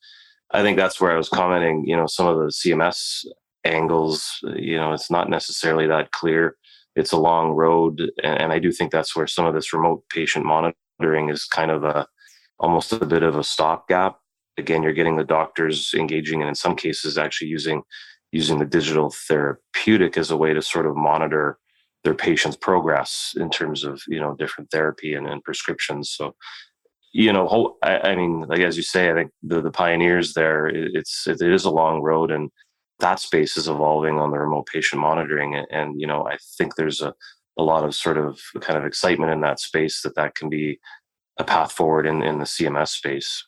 I 0.52 0.62
think 0.62 0.76
that's 0.76 1.00
where 1.00 1.12
I 1.12 1.16
was 1.16 1.28
commenting, 1.28 1.84
you 1.86 1.96
know, 1.96 2.06
some 2.06 2.26
of 2.26 2.36
the 2.36 2.52
CMS 2.52 3.24
angles, 3.64 4.38
you 4.54 4.76
know, 4.76 4.92
it's 4.92 5.10
not 5.10 5.28
necessarily 5.28 5.86
that 5.88 6.12
clear. 6.12 6.56
It's 6.94 7.12
a 7.12 7.18
long 7.18 7.50
road. 7.50 8.10
And, 8.22 8.52
I 8.52 8.58
do 8.58 8.72
think 8.72 8.90
that's 8.92 9.14
where 9.14 9.26
some 9.26 9.44
of 9.44 9.54
this 9.54 9.72
remote 9.72 10.04
patient 10.08 10.46
monitoring 10.46 11.28
is 11.28 11.44
kind 11.44 11.70
of 11.70 11.84
a 11.84 12.06
almost 12.58 12.92
a 12.92 13.04
bit 13.04 13.22
of 13.22 13.36
a 13.36 13.44
stopgap. 13.44 14.16
Again, 14.58 14.82
you're 14.82 14.92
getting 14.92 15.16
the 15.16 15.24
doctors 15.24 15.92
engaging 15.94 16.40
and 16.40 16.48
in 16.48 16.54
some 16.54 16.76
cases 16.76 17.18
actually 17.18 17.48
using 17.48 17.82
using 18.32 18.58
the 18.58 18.64
digital 18.64 19.10
therapeutic 19.10 20.18
as 20.18 20.30
a 20.30 20.36
way 20.36 20.52
to 20.52 20.60
sort 20.60 20.86
of 20.86 20.96
monitor 20.96 21.58
their 22.04 22.14
patient's 22.14 22.56
progress 22.56 23.34
in 23.36 23.50
terms 23.50 23.84
of 23.84 24.00
you 24.08 24.20
know 24.20 24.34
different 24.34 24.70
therapy 24.70 25.14
and, 25.14 25.26
and 25.26 25.42
prescriptions. 25.42 26.10
So 26.10 26.34
you 27.12 27.32
know, 27.32 27.76
I, 27.82 27.98
I, 28.10 28.16
mean, 28.16 28.42
like 28.42 28.60
as 28.60 28.76
you 28.76 28.82
say, 28.82 29.10
I 29.10 29.14
think 29.14 29.30
the 29.42 29.62
the 29.62 29.70
pioneers 29.70 30.34
there. 30.34 30.66
It's 30.66 31.26
it 31.26 31.40
is 31.40 31.64
a 31.64 31.70
long 31.70 32.02
road, 32.02 32.30
and 32.30 32.50
that 32.98 33.20
space 33.20 33.56
is 33.56 33.68
evolving 33.68 34.18
on 34.18 34.30
the 34.30 34.38
remote 34.38 34.66
patient 34.66 35.00
monitoring. 35.00 35.54
And, 35.54 35.66
and 35.70 36.00
you 36.00 36.06
know, 36.06 36.26
I 36.26 36.36
think 36.58 36.74
there's 36.74 37.00
a 37.00 37.14
a 37.58 37.62
lot 37.62 37.84
of 37.84 37.94
sort 37.94 38.18
of 38.18 38.38
kind 38.60 38.78
of 38.78 38.84
excitement 38.84 39.32
in 39.32 39.40
that 39.40 39.60
space 39.60 40.02
that 40.02 40.14
that 40.16 40.34
can 40.34 40.50
be 40.50 40.78
a 41.38 41.44
path 41.44 41.72
forward 41.72 42.06
in 42.06 42.22
in 42.22 42.38
the 42.38 42.44
CMS 42.44 42.88
space. 42.88 43.46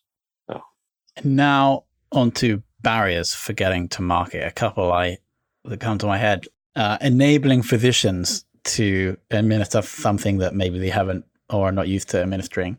Now 1.25 1.85
onto 2.13 2.63
barriers 2.81 3.35
for 3.35 3.53
getting 3.53 3.89
to 3.89 4.03
market. 4.03 4.47
A 4.47 4.51
couple 4.51 4.93
I 4.93 5.19
that 5.65 5.81
come 5.81 5.99
to 5.99 6.07
my 6.07 6.19
head: 6.19 6.47
uh, 6.77 6.99
enabling 7.01 7.63
physicians 7.63 8.45
to 8.65 9.17
administer 9.31 9.83
something 9.83 10.39
that 10.39 10.55
maybe 10.55 10.79
they 10.79 10.91
haven't 10.91 11.25
or 11.51 11.69
are 11.69 11.73
not 11.73 11.89
used 11.89 12.11
to 12.11 12.21
administering. 12.21 12.77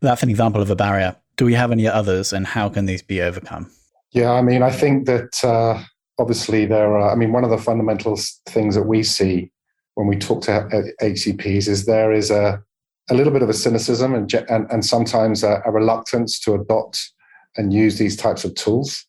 That's 0.00 0.22
an 0.22 0.30
example 0.30 0.60
of 0.60 0.70
a 0.70 0.76
barrier. 0.76 1.16
Do 1.36 1.44
we 1.44 1.54
have 1.54 1.72
any 1.72 1.86
others, 1.86 2.32
and 2.32 2.46
how 2.46 2.68
can 2.68 2.86
these 2.86 3.02
be 3.02 3.20
overcome? 3.22 3.70
Yeah, 4.12 4.32
I 4.32 4.42
mean, 4.42 4.62
I 4.62 4.70
think 4.70 5.06
that 5.06 5.42
uh, 5.44 5.82
obviously 6.18 6.66
there 6.66 6.96
are. 6.96 7.10
I 7.10 7.14
mean, 7.14 7.32
one 7.32 7.44
of 7.44 7.50
the 7.50 7.58
fundamental 7.58 8.18
things 8.46 8.74
that 8.74 8.82
we 8.82 9.02
see 9.02 9.50
when 9.94 10.06
we 10.06 10.16
talk 10.16 10.42
to 10.42 10.94
HCPs 11.02 11.68
is 11.68 11.86
there 11.86 12.12
is 12.12 12.30
a 12.30 12.62
a 13.08 13.14
little 13.14 13.32
bit 13.32 13.42
of 13.42 13.48
a 13.48 13.54
cynicism 13.54 14.14
and 14.14 14.32
and, 14.48 14.70
and 14.70 14.84
sometimes 14.84 15.42
a, 15.42 15.62
a 15.64 15.70
reluctance 15.70 16.38
to 16.40 16.54
adopt 16.54 17.12
and 17.56 17.72
use 17.72 17.98
these 17.98 18.16
types 18.16 18.44
of 18.44 18.54
tools. 18.54 19.04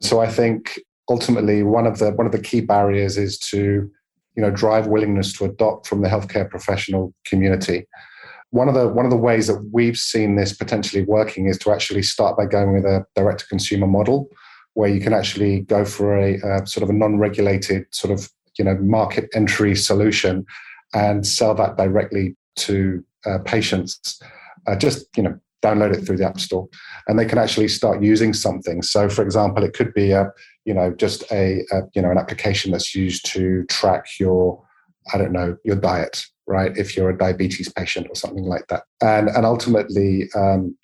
So 0.00 0.20
I 0.20 0.28
think 0.28 0.78
ultimately 1.08 1.62
one 1.62 1.86
of 1.86 1.98
the 1.98 2.12
one 2.12 2.26
of 2.26 2.32
the 2.32 2.40
key 2.40 2.60
barriers 2.60 3.18
is 3.18 3.38
to 3.38 3.90
you 4.36 4.42
know 4.42 4.50
drive 4.50 4.86
willingness 4.86 5.32
to 5.34 5.44
adopt 5.44 5.86
from 5.86 6.02
the 6.02 6.08
healthcare 6.08 6.48
professional 6.48 7.12
community 7.26 7.86
one 8.50 8.68
of 8.68 8.74
the 8.74 8.88
one 8.88 9.04
of 9.04 9.10
the 9.10 9.16
ways 9.16 9.46
that 9.46 9.68
we've 9.72 9.96
seen 9.96 10.36
this 10.36 10.52
potentially 10.52 11.04
working 11.04 11.46
is 11.46 11.58
to 11.58 11.72
actually 11.72 12.02
start 12.02 12.36
by 12.36 12.46
going 12.46 12.72
with 12.72 12.84
a 12.84 13.04
direct 13.14 13.40
to 13.40 13.46
consumer 13.46 13.86
model 13.86 14.28
where 14.74 14.88
you 14.88 15.00
can 15.00 15.12
actually 15.12 15.60
go 15.60 15.84
for 15.84 16.16
a, 16.16 16.34
a 16.36 16.66
sort 16.66 16.82
of 16.82 16.90
a 16.90 16.92
non-regulated 16.92 17.84
sort 17.90 18.12
of 18.12 18.28
you 18.58 18.64
know 18.64 18.76
market 18.78 19.28
entry 19.34 19.74
solution 19.74 20.44
and 20.94 21.26
sell 21.26 21.54
that 21.54 21.76
directly 21.76 22.36
to 22.56 23.04
uh, 23.24 23.38
patients 23.44 24.20
uh, 24.66 24.76
just 24.76 25.06
you 25.16 25.22
know 25.22 25.38
download 25.62 25.94
it 25.94 26.04
through 26.04 26.16
the 26.16 26.26
app 26.26 26.40
store 26.40 26.68
and 27.06 27.18
they 27.18 27.24
can 27.24 27.38
actually 27.38 27.68
start 27.68 28.02
using 28.02 28.32
something 28.32 28.82
so 28.82 29.08
for 29.08 29.22
example 29.22 29.62
it 29.62 29.74
could 29.74 29.92
be 29.94 30.10
a 30.12 30.26
you 30.64 30.72
know 30.72 30.92
just 30.94 31.22
a, 31.32 31.64
a 31.72 31.82
you 31.94 32.02
know 32.02 32.10
an 32.10 32.18
application 32.18 32.72
that's 32.72 32.94
used 32.94 33.26
to 33.26 33.64
track 33.66 34.06
your 34.18 34.62
i 35.12 35.18
don't 35.18 35.32
know 35.32 35.56
your 35.64 35.76
diet 35.76 36.24
right? 36.50 36.76
If 36.76 36.96
you're 36.96 37.10
a 37.10 37.16
diabetes 37.16 37.72
patient 37.72 38.08
or 38.10 38.16
something 38.16 38.44
like 38.44 38.66
that. 38.66 38.82
And, 39.00 39.28
and 39.28 39.46
ultimately, 39.46 40.28
um, 40.34 40.76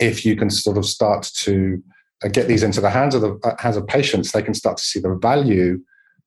if 0.00 0.24
you 0.24 0.34
can 0.34 0.48
sort 0.48 0.78
of 0.78 0.86
start 0.86 1.30
to 1.42 1.80
uh, 2.24 2.28
get 2.28 2.48
these 2.48 2.62
into 2.62 2.80
the 2.80 2.90
hands 2.90 3.14
of 3.14 3.20
the 3.20 3.38
uh, 3.44 3.54
hands 3.58 3.76
of 3.76 3.86
patients, 3.86 4.32
they 4.32 4.42
can 4.42 4.54
start 4.54 4.78
to 4.78 4.82
see 4.82 4.98
the 4.98 5.14
value. 5.14 5.78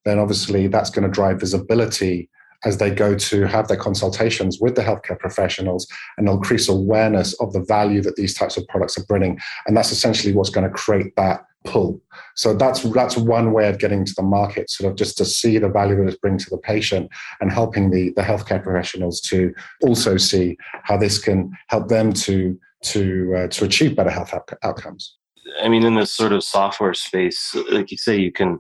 Then 0.06 0.20
obviously 0.20 0.68
that's 0.68 0.92
going 0.92 1.04
to 1.04 1.12
drive 1.12 1.40
visibility 1.40 2.30
as 2.66 2.78
they 2.78 2.90
go 2.90 3.16
to 3.16 3.46
have 3.48 3.68
their 3.68 3.78
consultations 3.78 4.60
with 4.60 4.76
the 4.76 4.82
healthcare 4.82 5.20
professionals 5.20 5.88
and 6.18 6.30
increase 6.30 6.70
awareness 6.70 7.34
of 7.42 7.54
the 7.54 7.64
value 7.64 8.02
that 8.02 8.16
these 8.16 8.34
types 8.34 8.58
of 8.58 8.68
products 8.68 8.98
are 8.98 9.06
bringing. 9.06 9.40
And 9.68 9.76
that's 9.76 9.92
essentially 9.92 10.34
what's 10.34 10.50
going 10.50 10.68
to 10.68 10.74
create 10.74 11.16
that 11.16 11.46
pull. 11.66 12.02
So 12.36 12.54
that's 12.54 12.84
that's 12.84 13.18
one 13.18 13.54
way 13.54 13.70
of 13.70 13.80
getting 13.80 14.06
to 14.06 14.14
the 14.16 14.24
market, 14.24 14.70
sort 14.70 14.92
of 14.92 14.98
just 14.98 15.18
to 15.18 15.26
see 15.26 15.58
the 15.58 15.70
value 15.70 15.96
that 15.98 16.08
it's 16.08 16.18
bringing 16.18 16.40
to 16.40 16.50
the 16.50 16.58
patient 16.58 17.10
and 17.40 17.52
helping 17.52 17.92
the, 17.92 18.12
the 18.16 18.22
healthcare 18.22 18.62
professionals 18.62 19.22
to 19.22 19.54
also 19.82 20.18
see 20.18 20.58
how 20.84 20.98
this 20.98 21.20
can 21.20 21.52
help 21.68 21.88
them 21.88 22.14
to 22.14 22.60
to 22.84 23.34
uh, 23.38 23.48
to 23.48 23.66
achieve 23.66 23.96
better 23.96 24.10
health 24.10 24.34
out- 24.34 24.50
outcomes. 24.64 25.16
I 25.62 25.70
mean, 25.70 25.84
in 25.84 25.96
this 25.96 26.14
sort 26.14 26.34
of 26.34 26.44
software 26.44 26.94
space, 26.94 27.56
like 27.72 27.92
you 27.92 27.98
say, 27.98 28.18
you 28.18 28.32
can 28.32 28.60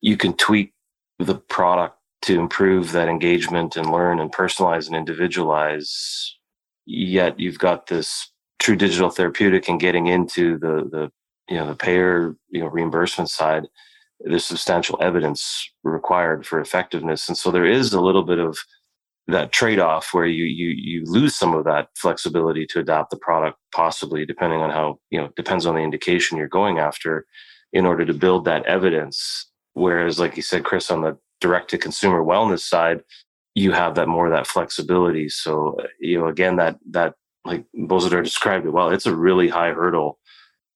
you 0.00 0.16
can 0.16 0.34
tweak 0.34 0.72
the 1.18 1.34
product 1.34 1.95
to 2.22 2.38
improve 2.38 2.92
that 2.92 3.08
engagement 3.08 3.76
and 3.76 3.90
learn 3.90 4.20
and 4.20 4.32
personalize 4.32 4.86
and 4.86 4.96
individualize. 4.96 6.36
Yet 6.86 7.38
you've 7.38 7.58
got 7.58 7.86
this 7.86 8.30
true 8.58 8.76
digital 8.76 9.10
therapeutic 9.10 9.68
and 9.68 9.80
getting 9.80 10.06
into 10.06 10.58
the 10.58 10.88
the 10.90 11.10
you 11.48 11.56
know 11.56 11.68
the 11.68 11.76
payer 11.76 12.34
you 12.48 12.60
know 12.60 12.66
reimbursement 12.66 13.30
side 13.30 13.64
there's 14.20 14.44
substantial 14.44 14.98
evidence 15.02 15.70
required 15.84 16.46
for 16.46 16.60
effectiveness 16.60 17.28
and 17.28 17.36
so 17.36 17.50
there 17.50 17.66
is 17.66 17.92
a 17.92 18.00
little 18.00 18.22
bit 18.22 18.38
of 18.38 18.58
that 19.28 19.52
trade-off 19.52 20.14
where 20.14 20.26
you 20.26 20.44
you 20.44 20.68
you 20.68 21.04
lose 21.04 21.34
some 21.34 21.54
of 21.54 21.64
that 21.64 21.88
flexibility 21.96 22.64
to 22.66 22.78
adapt 22.78 23.10
the 23.10 23.16
product 23.16 23.58
possibly 23.74 24.24
depending 24.24 24.60
on 24.60 24.70
how 24.70 24.98
you 25.10 25.20
know 25.20 25.28
depends 25.36 25.66
on 25.66 25.74
the 25.74 25.80
indication 25.80 26.38
you're 26.38 26.48
going 26.48 26.78
after 26.78 27.26
in 27.72 27.84
order 27.84 28.04
to 28.04 28.14
build 28.14 28.44
that 28.44 28.64
evidence 28.66 29.50
whereas 29.74 30.18
like 30.18 30.36
you 30.36 30.42
said 30.42 30.64
chris 30.64 30.90
on 30.90 31.02
the 31.02 31.16
direct 31.40 31.70
to 31.70 31.78
consumer 31.78 32.22
wellness 32.22 32.60
side 32.60 33.02
you 33.56 33.72
have 33.72 33.94
that 33.94 34.06
more 34.06 34.26
of 34.26 34.32
that 34.32 34.46
flexibility. 34.46 35.28
So 35.28 35.76
you 35.98 36.20
know 36.20 36.28
again 36.28 36.56
that 36.56 36.78
that 36.90 37.14
like 37.44 37.64
Bozidar 37.74 38.22
described 38.22 38.66
it 38.66 38.70
well 38.70 38.90
it's 38.90 39.06
a 39.06 39.16
really 39.16 39.48
high 39.48 39.72
hurdle 39.72 40.18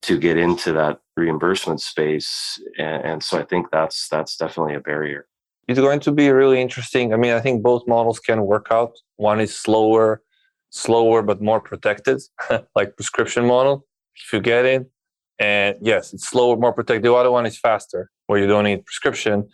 to 0.03 0.19
get 0.19 0.39
into 0.39 0.73
that 0.73 0.99
reimbursement 1.15 1.83
space 1.83 2.59
and, 2.79 3.05
and, 3.05 3.23
so 3.23 3.39
i 3.39 3.43
think 3.43 3.67
that's 3.71 4.09
that's 4.09 4.35
definitely 4.37 4.75
a 4.75 4.81
barrier. 4.81 5.27
It's 5.69 5.79
going 5.79 6.01
to 6.01 6.13
be 6.13 6.31
really 6.31 6.61
interesting. 6.61 7.13
I 7.13 7.17
mean 7.17 7.33
i 7.33 7.41
think 7.41 7.63
both 7.63 7.87
models 7.87 8.19
can 8.19 8.47
work 8.47 8.69
out. 8.71 8.93
One 9.17 9.41
is 9.41 9.57
slower 9.57 10.23
slower 10.71 11.21
but 11.23 11.43
more 11.43 11.61
protected 11.61 12.23
like 12.77 12.97
prescription 12.97 13.45
model 13.45 13.85
if 14.17 14.33
you 14.33 14.41
get 14.41 14.65
it. 14.65 14.91
And 15.39 15.77
yes 15.83 16.15
it's 16.15 16.27
slower 16.31 16.57
more 16.57 16.73
protected 16.73 17.05
the 17.05 17.13
other 17.13 17.31
one 17.31 17.45
is 17.45 17.59
faster 17.59 18.11
where 18.27 18.41
you 18.41 18.47
don't 18.47 18.65
need 18.65 18.87
prescription 18.87 19.49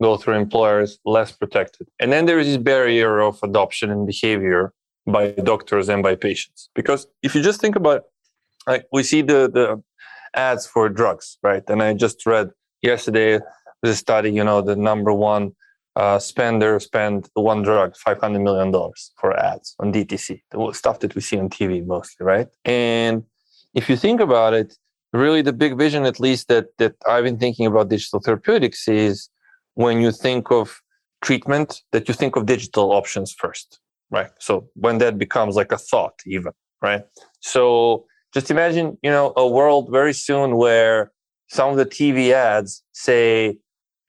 go 0.00 0.16
through 0.16 0.34
employers 0.34 0.98
less 1.04 1.32
protected 1.32 1.88
and 2.00 2.12
then 2.12 2.26
there 2.26 2.38
is 2.38 2.46
this 2.46 2.56
barrier 2.56 3.20
of 3.20 3.38
adoption 3.42 3.90
and 3.90 4.06
behavior 4.06 4.72
by 5.06 5.30
doctors 5.42 5.88
and 5.88 6.02
by 6.02 6.14
patients 6.14 6.70
because 6.74 7.06
if 7.22 7.34
you 7.34 7.42
just 7.42 7.60
think 7.60 7.76
about 7.76 8.04
like 8.66 8.84
we 8.92 9.02
see 9.02 9.22
the 9.22 9.50
the 9.50 9.82
ads 10.34 10.66
for 10.66 10.88
drugs, 10.88 11.38
right? 11.42 11.62
And 11.68 11.82
I 11.82 11.94
just 11.94 12.26
read 12.26 12.50
yesterday 12.82 13.40
the 13.82 13.94
study, 13.94 14.30
you 14.30 14.44
know, 14.44 14.60
the 14.60 14.76
number 14.76 15.12
one 15.12 15.52
uh, 15.96 16.18
spender 16.18 16.78
spend 16.78 17.28
one 17.34 17.62
drug, 17.62 17.94
$500 17.94 18.40
million 18.40 18.72
for 19.16 19.36
ads 19.36 19.74
on 19.80 19.92
DTC, 19.92 20.40
the 20.50 20.72
stuff 20.72 21.00
that 21.00 21.14
we 21.14 21.20
see 21.20 21.38
on 21.38 21.48
TV 21.48 21.84
mostly, 21.84 22.24
right? 22.24 22.48
And 22.64 23.24
if 23.74 23.88
you 23.90 23.96
think 23.96 24.20
about 24.20 24.54
it, 24.54 24.76
really 25.12 25.42
the 25.42 25.52
big 25.52 25.76
vision, 25.76 26.04
at 26.04 26.20
least 26.20 26.48
that, 26.48 26.66
that 26.78 26.94
I've 27.08 27.24
been 27.24 27.38
thinking 27.38 27.66
about 27.66 27.88
digital 27.88 28.20
therapeutics 28.20 28.86
is 28.86 29.28
when 29.78 30.00
you 30.00 30.10
think 30.10 30.50
of 30.50 30.80
treatment, 31.22 31.82
that 31.92 32.08
you 32.08 32.14
think 32.14 32.34
of 32.34 32.46
digital 32.46 32.90
options 32.90 33.32
first, 33.32 33.78
right? 34.10 34.30
So 34.40 34.68
when 34.74 34.98
that 34.98 35.18
becomes 35.18 35.54
like 35.54 35.70
a 35.70 35.78
thought 35.78 36.18
even, 36.26 36.52
right? 36.82 37.02
So 37.38 38.04
just 38.34 38.50
imagine, 38.50 38.98
you 39.04 39.10
know, 39.10 39.32
a 39.36 39.46
world 39.46 39.88
very 39.92 40.14
soon 40.14 40.56
where 40.56 41.12
some 41.48 41.70
of 41.70 41.76
the 41.76 41.86
TV 41.86 42.32
ads 42.32 42.82
say, 42.92 43.58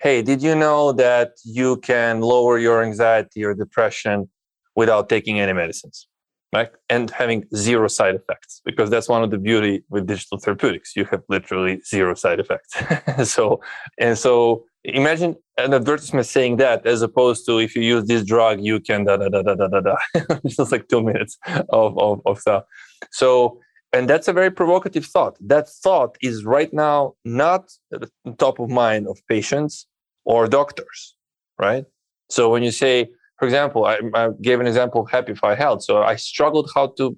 Hey, 0.01 0.23
did 0.23 0.41
you 0.41 0.55
know 0.55 0.91
that 0.93 1.33
you 1.45 1.77
can 1.77 2.21
lower 2.21 2.57
your 2.57 2.81
anxiety 2.83 3.43
or 3.43 3.53
depression 3.53 4.27
without 4.75 5.07
taking 5.07 5.39
any 5.39 5.53
medicines? 5.53 6.07
Right? 6.51 6.71
And 6.89 7.11
having 7.11 7.45
zero 7.55 7.87
side 7.87 8.15
effects, 8.15 8.59
because 8.65 8.89
that's 8.89 9.07
one 9.07 9.23
of 9.23 9.29
the 9.29 9.37
beauty 9.37 9.83
with 9.91 10.07
digital 10.07 10.39
therapeutics. 10.39 10.95
You 10.95 11.05
have 11.11 11.21
literally 11.29 11.79
zero 11.85 12.15
side 12.15 12.39
effects. 12.39 12.73
so, 13.31 13.61
and 13.99 14.17
so 14.17 14.65
imagine 14.83 15.35
an 15.57 15.73
advertisement 15.73 16.25
saying 16.25 16.57
that 16.57 16.85
as 16.85 17.01
opposed 17.01 17.45
to 17.45 17.59
if 17.59 17.75
you 17.75 17.81
use 17.81 18.05
this 18.05 18.23
drug, 18.23 18.61
you 18.61 18.79
can 18.79 19.05
da 19.05 19.17
da 19.17 19.29
da 19.29 19.41
da 19.41 19.55
da 19.55 19.67
da 19.67 19.79
da. 19.81 19.95
just 20.47 20.71
like 20.71 20.87
two 20.87 21.01
minutes 21.01 21.37
of, 21.69 21.97
of, 21.97 22.21
of 22.25 22.39
stuff. 22.39 22.63
So 23.11 23.59
and 23.91 24.09
that's 24.09 24.27
a 24.27 24.33
very 24.33 24.51
provocative 24.51 25.05
thought. 25.05 25.35
That 25.39 25.67
thought 25.67 26.17
is 26.21 26.45
right 26.45 26.71
now 26.71 27.15
not 27.25 27.71
at 27.93 28.01
the 28.01 28.09
top 28.37 28.59
of 28.59 28.69
mind 28.69 29.07
of 29.07 29.19
patients 29.27 29.87
or 30.25 30.47
doctors, 30.47 31.15
right? 31.57 31.85
So 32.29 32.51
when 32.51 32.61
you 32.61 32.71
say, 32.71 33.09
for 33.39 33.45
example, 33.45 33.85
I, 33.85 33.99
I 34.13 34.29
gave 34.41 34.59
an 34.59 34.67
example 34.67 35.01
of 35.01 35.07
Happify 35.07 35.57
Health. 35.57 35.83
So 35.83 36.03
I 36.03 36.17
struggled 36.17 36.69
how 36.75 36.87
to 36.97 37.17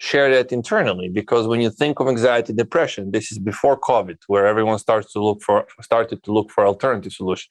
share 0.00 0.30
that 0.34 0.50
internally 0.50 1.08
because 1.10 1.46
when 1.46 1.60
you 1.60 1.70
think 1.70 2.00
of 2.00 2.08
anxiety 2.08 2.54
depression 2.54 3.10
this 3.10 3.30
is 3.30 3.38
before 3.38 3.78
covid 3.78 4.16
where 4.28 4.46
everyone 4.46 4.78
starts 4.78 5.12
to 5.12 5.22
look 5.22 5.42
for 5.42 5.66
started 5.82 6.22
to 6.24 6.32
look 6.32 6.50
for 6.50 6.66
alternative 6.66 7.12
solution. 7.12 7.48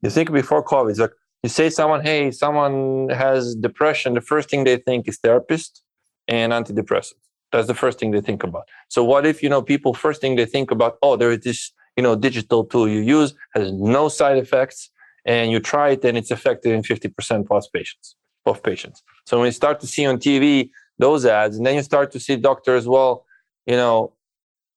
You 0.00 0.10
think 0.10 0.32
before 0.32 0.64
covid 0.64 0.90
it's 0.90 0.98
like 0.98 1.12
you 1.42 1.50
say 1.50 1.68
someone 1.68 2.02
hey 2.02 2.30
someone 2.30 3.10
has 3.10 3.54
depression 3.54 4.14
the 4.14 4.22
first 4.22 4.48
thing 4.48 4.64
they 4.64 4.78
think 4.78 5.06
is 5.06 5.18
therapist 5.18 5.82
and 6.28 6.50
antidepressants. 6.52 7.24
That's 7.52 7.66
the 7.66 7.74
first 7.74 7.98
thing 7.98 8.12
they 8.12 8.22
think 8.22 8.42
about. 8.42 8.64
So 8.88 9.04
what 9.04 9.26
if 9.26 9.42
you 9.42 9.50
know 9.50 9.60
people 9.60 9.92
first 9.92 10.22
thing 10.22 10.36
they 10.36 10.46
think 10.46 10.70
about 10.70 10.96
oh 11.02 11.16
there 11.16 11.30
is 11.30 11.40
this 11.40 11.72
you 11.98 12.02
know 12.02 12.16
digital 12.16 12.64
tool 12.64 12.88
you 12.88 13.00
use 13.00 13.34
has 13.54 13.70
no 13.70 14.08
side 14.08 14.38
effects 14.38 14.90
and 15.26 15.50
you 15.52 15.60
try 15.60 15.90
it 15.90 16.04
and 16.06 16.16
it's 16.16 16.30
effective 16.30 16.72
in 16.72 16.82
50% 16.82 17.46
plus 17.46 17.68
patients 17.68 18.16
of 18.46 18.62
patients. 18.62 19.02
So 19.26 19.38
when 19.38 19.46
you 19.46 19.52
start 19.52 19.78
to 19.80 19.86
see 19.86 20.06
on 20.06 20.16
tv 20.18 20.70
those 20.98 21.24
ads. 21.26 21.56
And 21.56 21.66
then 21.66 21.74
you 21.76 21.82
start 21.82 22.10
to 22.12 22.20
see 22.20 22.36
doctors 22.36 22.86
well 22.86 23.24
you 23.66 23.76
know 23.76 24.12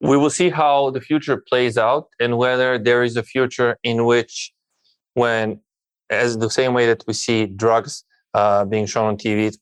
we 0.01 0.18
will 0.18 0.30
see 0.30 0.49
how 0.49 0.89
the 0.91 1.01
future 1.01 1.38
plays 1.38 1.78
out 1.78 2.07
and 2.20 2.38
whether 2.38 2.78
there 2.78 3.03
is 3.03 3.16
a 3.18 3.24
future 3.24 3.78
in 3.84 4.05
which 4.05 4.53
when 5.13 5.59
as 6.09 6.38
the 6.38 6.49
same 6.49 6.74
way 6.74 6.86
that 6.86 7.03
we 7.07 7.13
see 7.13 7.45
drugs 7.45 8.03
uh, 8.34 8.66
being 8.66 8.86
shown 8.86 9.07
on 9.07 9.18
tv 9.18 9.55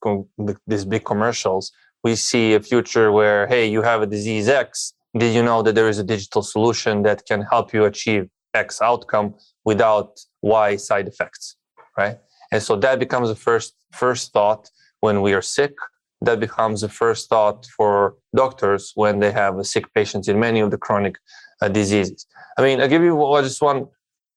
these 0.68 0.86
big 0.86 1.06
commercials 1.06 1.72
we 2.04 2.16
see 2.16 2.54
a 2.54 2.60
future 2.60 3.12
where 3.12 3.48
hey 3.48 3.66
you 3.66 3.82
have 3.82 4.02
a 4.02 4.08
disease 4.08 4.50
x. 4.50 4.94
Did 5.16 5.36
you 5.36 5.44
know 5.44 5.62
that 5.62 5.76
there 5.76 5.90
is 5.90 6.00
a 6.00 6.04
digital 6.04 6.42
solution 6.42 7.04
that 7.04 7.24
can 7.28 7.44
help 7.44 7.72
you 7.72 7.86
achieve 7.86 8.28
x 8.56 8.82
outcome 8.82 9.36
without 9.64 10.20
y 10.42 10.76
side 10.76 11.08
effects 11.08 11.56
right? 11.98 12.18
And 12.52 12.62
so 12.62 12.76
that 12.78 13.00
becomes 13.00 13.30
the 13.30 13.36
first 13.36 13.76
first 13.94 14.34
thought 14.34 14.70
when 15.00 15.22
we 15.22 15.34
are 15.34 15.42
sick 15.42 15.76
that 16.24 16.40
becomes 16.40 16.82
the 16.82 16.90
first 16.90 17.30
thought 17.30 17.66
for 17.78 18.16
doctors 18.36 18.94
when 18.96 19.20
they 19.20 19.32
have 19.32 19.66
sick 19.66 19.94
patients 19.94 20.28
in 20.30 20.40
many 20.40 20.62
of 20.62 20.72
the 20.72 20.78
chronic 20.78 21.18
uh, 21.62 21.68
diseases. 21.68 22.26
I 22.58 22.62
mean, 22.62 22.80
I'll 22.80 22.88
give 22.88 23.04
you 23.04 23.18
just 23.42 23.62
one, 23.62 23.88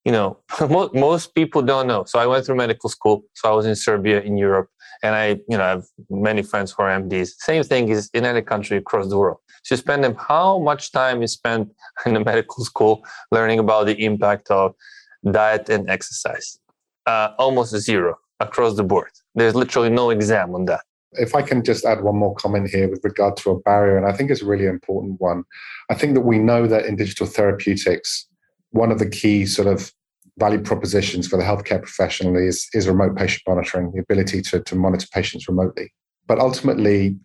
you 0.05 0.11
know, 0.11 0.39
most 0.95 1.35
people 1.35 1.63
don't 1.63 1.87
know. 1.87 2.03
So 2.05 2.19
I 2.19 2.27
went 2.27 2.45
through 2.45 2.57
medical 2.57 2.91
school. 2.91 3.23
So 3.35 3.51
I 3.51 3.55
was 3.55 3.67
in 3.67 3.77
Serbia 3.77 4.21
in 4.21 4.37
Europe 4.37 4.69
and 5.03 5.15
I, 5.15 5.27
you 5.49 5.57
know, 5.57 5.63
I 5.63 5.69
have 5.69 5.85
many 6.11 6.43
friends 6.43 6.73
who 6.73 6.83
are 6.83 7.01
MDs. 7.01 7.29
Same 7.39 7.63
thing 7.63 7.89
is 7.89 8.11
in 8.13 8.25
any 8.25 8.43
country 8.43 8.77
across 8.79 9.09
the 9.09 9.19
world. 9.19 9.39
So 9.63 9.75
you 9.75 9.77
spend 9.79 10.03
them, 10.03 10.17
how 10.17 10.59
much 10.59 10.91
time 10.91 11.23
is 11.23 11.33
spent 11.33 11.71
in 12.07 12.15
the 12.15 12.21
medical 12.21 12.65
school 12.65 13.05
learning 13.31 13.61
about 13.61 13.87
the 13.87 14.05
impact 14.05 14.51
of 14.51 14.75
diet 15.31 15.69
and 15.69 15.89
exercise? 15.89 16.59
Uh, 17.07 17.31
almost 17.39 17.77
zero 17.77 18.19
across 18.41 18.75
the 18.75 18.83
board. 18.83 19.11
There's 19.37 19.55
literally 19.55 19.91
no 19.91 20.11
exam 20.11 20.53
on 20.57 20.65
that 20.65 20.83
if 21.19 21.35
I 21.35 21.43
can 21.43 21.63
just 21.63 21.85
add 21.85 22.03
one 22.03 22.17
more 22.17 22.35
comment 22.35 22.69
here 22.71 22.89
with 22.89 23.05
regard 23.05 23.37
to 23.39 23.51
a 23.51 23.61
barrier, 23.61 23.97
and 23.97 24.07
I 24.07 24.13
think 24.13 24.31
it's 24.31 24.43
a 24.43 24.47
really 24.47 24.67
important 24.67 25.21
one. 25.21 25.45
I 25.91 25.95
think 25.95 26.15
that 26.15 26.23
we 26.23 26.39
know 26.39 26.67
that 26.67 26.87
in 26.87 26.97
digital 26.97 27.27
therapeutics, 27.27 28.27
one 28.71 28.91
of 28.91 28.99
the 28.99 29.09
key 29.09 29.47
sort 29.47 29.69
of 29.69 29.93
value 30.39 30.61
propositions 30.61 31.27
for 31.27 31.37
the 31.37 31.43
healthcare 31.43 31.81
professional 31.81 32.37
is, 32.37 32.69
is 32.75 32.87
remote 32.89 33.17
patient 33.17 33.43
monitoring, 33.49 33.91
the 33.93 34.01
ability 34.01 34.43
to, 34.43 34.61
to 34.61 34.75
monitor 34.75 35.07
patients 35.13 35.49
remotely. 35.49 35.93
But 36.27 36.39
ultimately, 36.39 37.17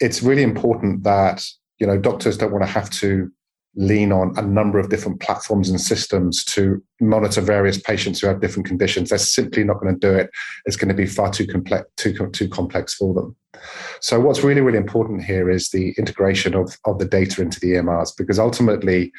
it's 0.00 0.22
really 0.22 0.42
important 0.42 1.02
that 1.04 1.44
you 1.78 1.86
know 1.86 1.98
doctors 1.98 2.36
don't 2.36 2.52
want 2.52 2.64
to 2.64 2.70
have 2.70 2.90
to 2.90 3.30
lean 3.76 4.12
on 4.12 4.36
a 4.36 4.42
number 4.42 4.78
of 4.78 4.90
different 4.90 5.20
platforms 5.20 5.70
and 5.70 5.80
systems 5.80 6.44
to 6.44 6.82
monitor 7.00 7.40
various 7.40 7.80
patients 7.80 8.20
who 8.20 8.26
have 8.26 8.40
different 8.40 8.66
conditions. 8.66 9.10
They're 9.10 9.18
simply 9.18 9.64
not 9.64 9.80
going 9.80 9.94
to 9.94 10.00
do 10.00 10.14
it. 10.14 10.30
It's 10.66 10.76
going 10.76 10.88
to 10.88 10.94
be 10.94 11.06
far 11.06 11.30
too 11.30 11.46
complex, 11.46 11.88
too, 11.96 12.14
too 12.32 12.48
complex 12.48 12.94
for 12.94 13.14
them. 13.14 13.36
So 14.00 14.18
what's 14.18 14.42
really, 14.42 14.60
really 14.60 14.78
important 14.78 15.24
here 15.24 15.50
is 15.50 15.68
the 15.70 15.94
integration 15.98 16.54
of, 16.54 16.76
of 16.84 16.98
the 16.98 17.04
data 17.04 17.42
into 17.42 17.60
the 17.60 17.72
EMRs, 17.72 18.16
because 18.16 18.38
ultimately 18.38 19.12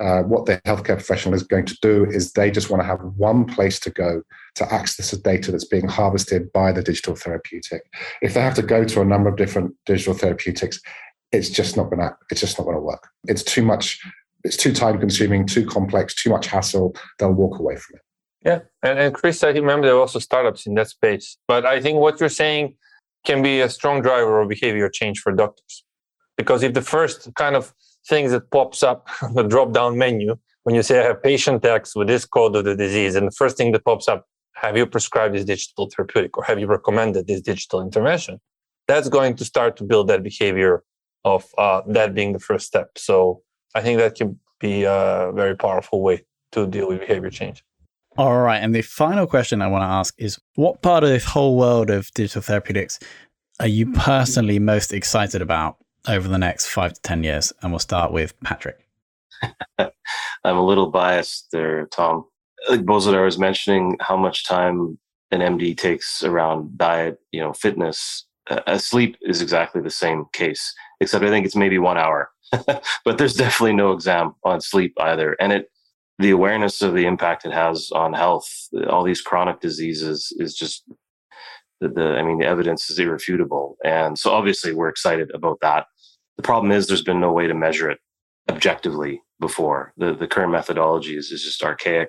uh, 0.00 0.22
what 0.22 0.46
the 0.46 0.60
healthcare 0.64 0.96
professional 0.96 1.34
is 1.34 1.42
going 1.42 1.66
to 1.66 1.76
do 1.82 2.04
is 2.04 2.32
they 2.32 2.50
just 2.50 2.70
want 2.70 2.80
to 2.80 2.86
have 2.86 3.00
one 3.16 3.44
place 3.44 3.80
to 3.80 3.90
go 3.90 4.22
to 4.54 4.72
access 4.72 5.10
the 5.10 5.18
data 5.18 5.50
that's 5.50 5.64
being 5.64 5.88
harvested 5.88 6.52
by 6.52 6.70
the 6.70 6.82
digital 6.82 7.16
therapeutic. 7.16 7.82
If 8.22 8.34
they 8.34 8.40
have 8.40 8.54
to 8.54 8.62
go 8.62 8.84
to 8.84 9.00
a 9.00 9.04
number 9.04 9.28
of 9.28 9.36
different 9.36 9.74
digital 9.86 10.14
therapeutics, 10.14 10.80
it's 11.32 11.50
just 11.50 11.76
not 11.76 11.90
gonna 11.90 12.16
it's 12.30 12.40
just 12.40 12.58
not 12.58 12.64
gonna 12.64 12.80
work. 12.80 13.08
It's 13.24 13.42
too 13.42 13.62
much. 13.62 14.00
It's 14.44 14.56
too 14.56 14.72
time 14.72 14.98
consuming, 14.98 15.46
too 15.46 15.66
complex, 15.66 16.14
too 16.14 16.30
much 16.30 16.46
hassle. 16.46 16.94
They'll 17.18 17.32
walk 17.32 17.58
away 17.58 17.76
from 17.76 17.96
it. 17.96 18.02
Yeah, 18.46 18.60
and, 18.82 18.98
and 18.98 19.14
Chris, 19.14 19.42
I 19.42 19.48
remember 19.48 19.88
there 19.88 19.96
are 19.96 20.00
also 20.00 20.20
startups 20.20 20.66
in 20.66 20.74
that 20.74 20.88
space. 20.88 21.36
But 21.48 21.66
I 21.66 21.80
think 21.80 21.98
what 21.98 22.20
you're 22.20 22.28
saying 22.28 22.76
can 23.26 23.42
be 23.42 23.60
a 23.60 23.68
strong 23.68 24.00
driver 24.00 24.40
of 24.40 24.48
behavior 24.48 24.88
change 24.88 25.18
for 25.20 25.32
doctors, 25.32 25.84
because 26.36 26.62
if 26.62 26.72
the 26.72 26.82
first 26.82 27.28
kind 27.34 27.56
of 27.56 27.74
things 28.08 28.30
that 28.30 28.50
pops 28.50 28.82
up 28.82 29.08
the 29.34 29.42
drop 29.42 29.72
down 29.72 29.98
menu 29.98 30.36
when 30.62 30.74
you 30.74 30.82
say 30.82 31.00
I 31.00 31.04
have 31.04 31.22
patient 31.22 31.64
X 31.64 31.96
with 31.96 32.08
this 32.08 32.24
code 32.24 32.54
of 32.54 32.64
the 32.64 32.76
disease, 32.76 33.16
and 33.16 33.26
the 33.26 33.32
first 33.32 33.56
thing 33.56 33.72
that 33.72 33.84
pops 33.84 34.06
up, 34.06 34.26
have 34.54 34.76
you 34.76 34.86
prescribed 34.86 35.34
this 35.34 35.44
digital 35.44 35.88
therapeutic 35.94 36.36
or 36.36 36.44
have 36.44 36.58
you 36.60 36.66
recommended 36.66 37.26
this 37.26 37.40
digital 37.40 37.80
intervention? 37.80 38.40
That's 38.86 39.08
going 39.08 39.36
to 39.36 39.44
start 39.44 39.76
to 39.78 39.84
build 39.84 40.08
that 40.08 40.22
behavior 40.22 40.84
of 41.24 41.46
uh, 41.58 41.82
that 41.86 42.14
being 42.14 42.32
the 42.32 42.38
first 42.38 42.66
step. 42.66 42.96
So 42.96 43.42
I 43.74 43.82
think 43.82 43.98
that 43.98 44.14
can 44.14 44.38
be 44.60 44.84
a 44.84 45.30
very 45.34 45.56
powerful 45.56 46.02
way 46.02 46.24
to 46.52 46.66
deal 46.66 46.88
with 46.88 47.00
behavior 47.00 47.30
change. 47.30 47.64
All 48.16 48.40
right. 48.40 48.58
And 48.58 48.74
the 48.74 48.82
final 48.82 49.26
question 49.26 49.62
I 49.62 49.68
want 49.68 49.82
to 49.82 49.86
ask 49.86 50.14
is 50.18 50.38
what 50.56 50.82
part 50.82 51.04
of 51.04 51.10
this 51.10 51.24
whole 51.24 51.56
world 51.56 51.90
of 51.90 52.10
digital 52.14 52.42
therapeutics 52.42 52.98
are 53.60 53.68
you 53.68 53.92
personally 53.92 54.58
most 54.58 54.92
excited 54.92 55.42
about 55.42 55.76
over 56.08 56.28
the 56.28 56.38
next 56.38 56.66
five 56.66 56.94
to 56.94 57.00
10 57.02 57.24
years? 57.24 57.52
And 57.62 57.72
we'll 57.72 57.78
start 57.78 58.12
with 58.12 58.38
Patrick. 58.40 58.88
I'm 59.78 60.56
a 60.56 60.64
little 60.64 60.90
biased 60.90 61.48
there, 61.52 61.86
Tom. 61.86 62.24
Like 62.68 62.80
Bozidar 62.80 63.24
was 63.24 63.38
mentioning 63.38 63.96
how 64.00 64.16
much 64.16 64.44
time 64.46 64.98
an 65.30 65.40
MD 65.40 65.76
takes 65.76 66.24
around 66.24 66.76
diet, 66.76 67.18
you 67.30 67.40
know, 67.40 67.52
fitness. 67.52 68.26
Uh, 68.48 68.78
sleep 68.78 69.16
is 69.22 69.42
exactly 69.42 69.80
the 69.82 69.90
same 69.90 70.24
case 70.32 70.74
except 71.00 71.24
I 71.24 71.28
think 71.28 71.46
it's 71.46 71.56
maybe 71.56 71.78
one 71.78 71.98
hour. 71.98 72.30
but 73.04 73.18
there's 73.18 73.34
definitely 73.34 73.74
no 73.74 73.92
exam 73.92 74.34
on 74.44 74.60
sleep 74.60 74.94
either. 74.98 75.36
And 75.40 75.52
it, 75.52 75.70
the 76.18 76.30
awareness 76.30 76.82
of 76.82 76.94
the 76.94 77.06
impact 77.06 77.44
it 77.44 77.52
has 77.52 77.90
on 77.92 78.12
health, 78.12 78.48
all 78.88 79.04
these 79.04 79.20
chronic 79.20 79.60
diseases 79.60 80.32
is 80.38 80.54
just 80.54 80.84
the, 81.80 81.88
the 81.88 82.16
I 82.16 82.22
mean, 82.22 82.38
the 82.38 82.46
evidence 82.46 82.90
is 82.90 82.98
irrefutable. 82.98 83.76
And 83.84 84.18
so 84.18 84.32
obviously 84.32 84.72
we're 84.72 84.88
excited 84.88 85.30
about 85.32 85.58
that. 85.62 85.86
The 86.36 86.42
problem 86.42 86.72
is 86.72 86.86
there's 86.86 87.02
been 87.02 87.20
no 87.20 87.32
way 87.32 87.46
to 87.46 87.54
measure 87.54 87.90
it 87.90 87.98
objectively 88.48 89.20
before. 89.40 89.92
The, 89.96 90.14
the 90.14 90.26
current 90.26 90.52
methodology 90.52 91.16
is, 91.16 91.30
is 91.30 91.44
just 91.44 91.62
archaic. 91.62 92.08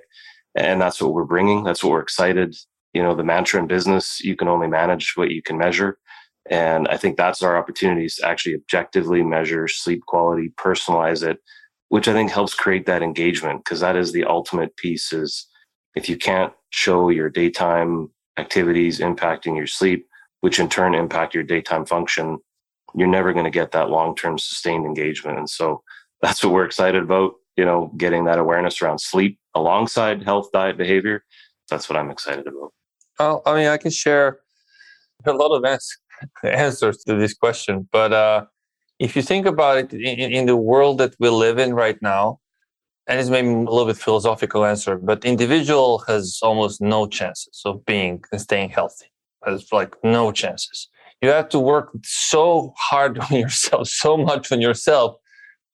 And 0.56 0.80
that's 0.80 1.00
what 1.00 1.14
we're 1.14 1.24
bringing. 1.24 1.62
That's 1.62 1.84
what 1.84 1.90
we're 1.90 2.00
excited. 2.00 2.56
You 2.92 3.02
know, 3.02 3.14
the 3.14 3.22
mantra 3.22 3.60
in 3.60 3.68
business, 3.68 4.20
you 4.20 4.34
can 4.34 4.48
only 4.48 4.66
manage 4.66 5.12
what 5.14 5.30
you 5.30 5.42
can 5.42 5.56
measure. 5.56 5.98
And 6.48 6.88
I 6.88 6.96
think 6.96 7.16
that's 7.16 7.42
our 7.42 7.56
opportunities 7.56 8.16
to 8.16 8.26
actually 8.26 8.54
objectively 8.54 9.22
measure 9.22 9.68
sleep 9.68 10.02
quality, 10.06 10.52
personalize 10.56 11.22
it, 11.22 11.38
which 11.90 12.08
I 12.08 12.12
think 12.12 12.30
helps 12.30 12.54
create 12.54 12.86
that 12.86 13.02
engagement 13.02 13.64
because 13.64 13.80
that 13.80 13.96
is 13.96 14.12
the 14.12 14.24
ultimate 14.24 14.76
piece 14.76 15.12
is 15.12 15.46
if 15.94 16.08
you 16.08 16.16
can't 16.16 16.52
show 16.70 17.10
your 17.10 17.28
daytime 17.28 18.10
activities 18.36 19.00
impacting 19.00 19.56
your 19.56 19.66
sleep, 19.66 20.06
which 20.40 20.58
in 20.58 20.68
turn 20.68 20.94
impact 20.94 21.34
your 21.34 21.42
daytime 21.42 21.84
function, 21.84 22.38
you're 22.94 23.08
never 23.08 23.32
going 23.32 23.44
to 23.44 23.50
get 23.50 23.72
that 23.72 23.90
long-term 23.90 24.38
sustained 24.38 24.86
engagement. 24.86 25.38
And 25.38 25.50
so 25.50 25.82
that's 26.22 26.42
what 26.42 26.52
we're 26.52 26.64
excited 26.64 27.02
about, 27.02 27.34
you 27.56 27.64
know, 27.64 27.92
getting 27.96 28.24
that 28.24 28.38
awareness 28.38 28.80
around 28.80 29.00
sleep 29.00 29.38
alongside 29.54 30.22
health, 30.22 30.50
diet, 30.52 30.78
behavior. 30.78 31.24
That's 31.68 31.88
what 31.88 31.98
I'm 31.98 32.10
excited 32.10 32.46
about. 32.46 32.72
Well, 33.18 33.42
I 33.46 33.54
mean, 33.54 33.66
I 33.66 33.76
can 33.76 33.90
share 33.90 34.40
a 35.26 35.32
lot 35.32 35.54
of 35.54 35.62
answers 36.44 36.98
to 37.04 37.14
this 37.16 37.34
question. 37.34 37.88
But 37.92 38.12
uh, 38.12 38.44
if 38.98 39.16
you 39.16 39.22
think 39.22 39.46
about 39.46 39.78
it, 39.78 39.92
in, 39.92 40.32
in, 40.32 40.46
the 40.46 40.56
world 40.56 40.98
that 40.98 41.14
we 41.18 41.28
live 41.28 41.58
in 41.58 41.74
right 41.74 42.00
now, 42.02 42.40
and 43.06 43.18
it's 43.18 43.30
maybe 43.30 43.48
a 43.48 43.52
little 43.52 43.86
bit 43.86 43.96
philosophical 43.96 44.64
answer, 44.64 44.96
but 44.96 45.24
individual 45.24 45.98
has 46.06 46.38
almost 46.42 46.80
no 46.80 47.06
chances 47.06 47.62
of 47.64 47.84
being 47.84 48.22
and 48.30 48.40
staying 48.40 48.70
healthy. 48.70 49.06
Has 49.44 49.72
like 49.72 49.96
no 50.04 50.32
chances. 50.32 50.88
You 51.22 51.30
have 51.30 51.48
to 51.50 51.58
work 51.58 51.90
so 52.04 52.72
hard 52.76 53.18
on 53.30 53.36
yourself, 53.36 53.88
so 53.88 54.16
much 54.16 54.52
on 54.52 54.60
yourself 54.60 55.16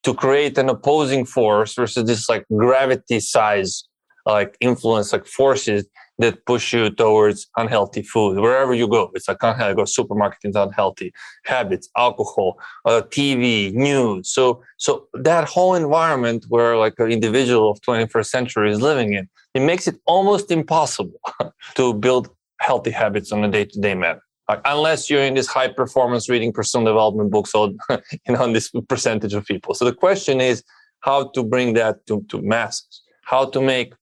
to 0.05 0.15
create 0.15 0.57
an 0.57 0.69
opposing 0.69 1.25
force 1.25 1.75
versus 1.75 2.05
this 2.05 2.29
like 2.29 2.45
gravity 2.57 3.19
size 3.19 3.85
like 4.25 4.57
influence 4.61 5.13
like 5.13 5.27
forces 5.27 5.87
that 6.19 6.45
push 6.47 6.73
you 6.73 6.91
towards 6.91 7.47
unhealthy 7.57 8.03
food 8.03 8.39
wherever 8.39 8.75
you 8.75 8.89
go. 8.89 9.11
It's 9.15 9.29
like 9.29 9.43
unhealthy. 9.43 9.75
Go 9.75 9.85
supermarket 9.85 10.39
is 10.45 10.57
unhealthy 10.57 11.13
habits, 11.45 11.89
alcohol, 11.97 12.59
uh, 12.85 13.03
TV, 13.09 13.73
news. 13.73 14.31
So 14.31 14.63
so 14.77 15.09
that 15.15 15.49
whole 15.49 15.75
environment 15.75 16.47
where 16.49 16.77
like 16.77 16.95
an 16.99 17.11
individual 17.11 17.71
of 17.71 17.81
21st 17.81 18.27
century 18.27 18.71
is 18.71 18.81
living 18.81 19.15
in, 19.15 19.29
it 19.55 19.61
makes 19.61 19.87
it 19.87 19.97
almost 20.07 20.51
impossible 20.51 21.21
to 21.75 21.95
build 21.95 22.31
healthy 22.61 22.91
habits 22.91 23.33
on 23.33 23.45
a 23.45 23.51
day-to-day 23.51 23.95
manner. 23.95 24.23
Like, 24.49 24.61
unless 24.65 25.11
you're 25.11 25.23
in 25.23 25.35
this 25.35 25.49
high 25.49 25.69
performance 25.69 26.29
reading 26.29 26.53
personal 26.53 26.87
development 26.87 27.31
books, 27.31 27.55
or 27.55 27.71
you 27.91 27.99
know, 28.29 28.43
on 28.43 28.53
this 28.53 28.71
percentage 28.89 29.35
of 29.35 29.45
people. 29.45 29.75
So 29.75 29.85
the 29.85 29.93
question 29.93 30.41
is 30.41 30.63
how 31.01 31.29
to 31.31 31.43
bring 31.43 31.75
that 31.75 32.07
to, 32.07 32.25
to 32.29 32.41
masses, 32.43 33.03
how 33.25 33.47
to 33.47 33.61
make 33.61 33.93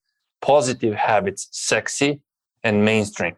positive 0.45 0.95
habits 0.95 1.49
sexy 1.53 2.21
and 2.63 2.85
mainstream. 2.85 3.35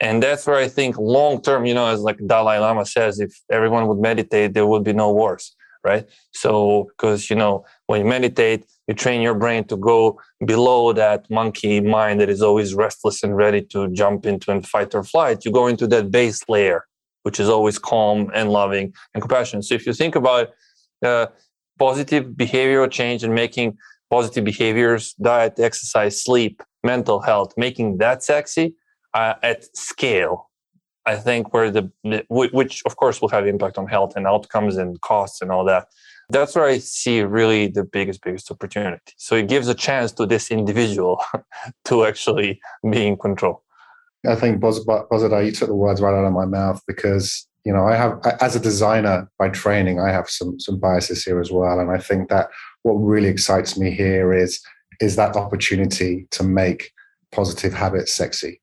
And 0.00 0.20
that's 0.20 0.46
where 0.48 0.56
I 0.56 0.66
think 0.66 0.98
long 0.98 1.40
term, 1.40 1.64
you 1.64 1.74
know, 1.74 1.86
as 1.86 2.00
like 2.00 2.18
Dalai 2.26 2.58
Lama 2.58 2.84
says, 2.84 3.20
if 3.20 3.32
everyone 3.50 3.86
would 3.86 4.00
meditate, 4.00 4.52
there 4.52 4.66
would 4.66 4.82
be 4.82 4.92
no 4.92 5.12
wars, 5.12 5.54
right? 5.84 6.04
So, 6.32 6.88
because, 6.90 7.30
you 7.30 7.36
know, 7.36 7.64
when 7.86 8.00
you 8.00 8.06
meditate, 8.06 8.66
you 8.88 8.94
train 8.94 9.20
your 9.22 9.34
brain 9.34 9.62
to 9.68 9.76
go 9.76 10.20
below 10.44 10.92
that 10.92 11.30
monkey 11.30 11.80
mind 11.80 12.20
that 12.20 12.28
is 12.28 12.42
always 12.42 12.74
restless 12.74 13.22
and 13.22 13.36
ready 13.36 13.62
to 13.72 13.88
jump 13.92 14.26
into 14.26 14.50
and 14.50 14.66
fight 14.66 14.92
or 14.92 15.04
flight. 15.04 15.44
You 15.44 15.52
go 15.52 15.68
into 15.68 15.86
that 15.86 16.10
base 16.10 16.42
layer, 16.48 16.84
which 17.22 17.38
is 17.38 17.48
always 17.48 17.78
calm 17.78 18.30
and 18.34 18.50
loving 18.50 18.92
and 19.14 19.22
compassionate. 19.22 19.66
So, 19.66 19.76
if 19.76 19.86
you 19.86 19.92
think 19.92 20.16
about 20.16 20.48
uh, 21.00 21.26
positive 21.78 22.24
behavioral 22.24 22.90
change 22.90 23.22
and 23.22 23.34
making 23.34 23.78
positive 24.16 24.44
behaviors, 24.44 25.04
diet, 25.30 25.54
exercise, 25.58 26.14
sleep, 26.26 26.54
mental 26.92 27.18
health, 27.28 27.50
making 27.66 27.88
that 28.04 28.18
sexy 28.22 28.66
uh, 29.20 29.34
at 29.50 29.60
scale. 29.76 30.36
I 31.12 31.16
think 31.26 31.42
where 31.52 31.70
the, 31.76 31.84
which 32.28 32.74
of 32.88 32.92
course 33.00 33.16
will 33.20 33.32
have 33.36 33.44
impact 33.54 33.76
on 33.76 33.86
health 33.96 34.12
and 34.16 34.24
outcomes 34.34 34.74
and 34.82 34.90
costs 35.10 35.38
and 35.42 35.50
all 35.54 35.64
that. 35.72 35.84
That's 36.34 36.54
where 36.56 36.68
I 36.74 36.78
see 36.78 37.16
really 37.22 37.62
the 37.78 37.84
biggest, 37.96 38.20
biggest 38.26 38.46
opportunity. 38.54 39.12
So 39.26 39.32
it 39.42 39.46
gives 39.54 39.66
a 39.68 39.78
chance 39.86 40.10
to 40.18 40.24
this 40.32 40.44
individual 40.58 41.14
to 41.88 41.94
actually 42.10 42.60
be 42.92 43.00
in 43.10 43.16
control. 43.26 43.56
I 44.34 44.36
think 44.36 44.62
Bozidar, 44.62 45.44
you 45.44 45.52
took 45.52 45.68
the 45.68 45.82
words 45.86 46.00
right 46.00 46.16
out 46.18 46.24
of 46.24 46.32
my 46.32 46.46
mouth 46.46 46.80
because 46.86 47.26
you 47.66 47.72
know 47.74 47.84
I 47.92 47.94
have, 48.02 48.12
as 48.46 48.56
a 48.56 48.60
designer 48.70 49.16
by 49.40 49.48
training, 49.62 49.96
I 50.06 50.10
have 50.18 50.28
some 50.38 50.58
some 50.66 50.76
biases 50.86 51.24
here 51.26 51.40
as 51.44 51.50
well, 51.50 51.76
and 51.82 51.90
I 51.96 51.98
think 52.08 52.30
that 52.30 52.46
what 52.84 52.94
really 52.94 53.28
excites 53.28 53.76
me 53.76 53.90
here 53.90 54.32
is 54.32 54.60
is 55.00 55.16
that 55.16 55.36
opportunity 55.36 56.28
to 56.30 56.44
make 56.44 56.92
positive 57.32 57.74
habits 57.74 58.14
sexy, 58.14 58.60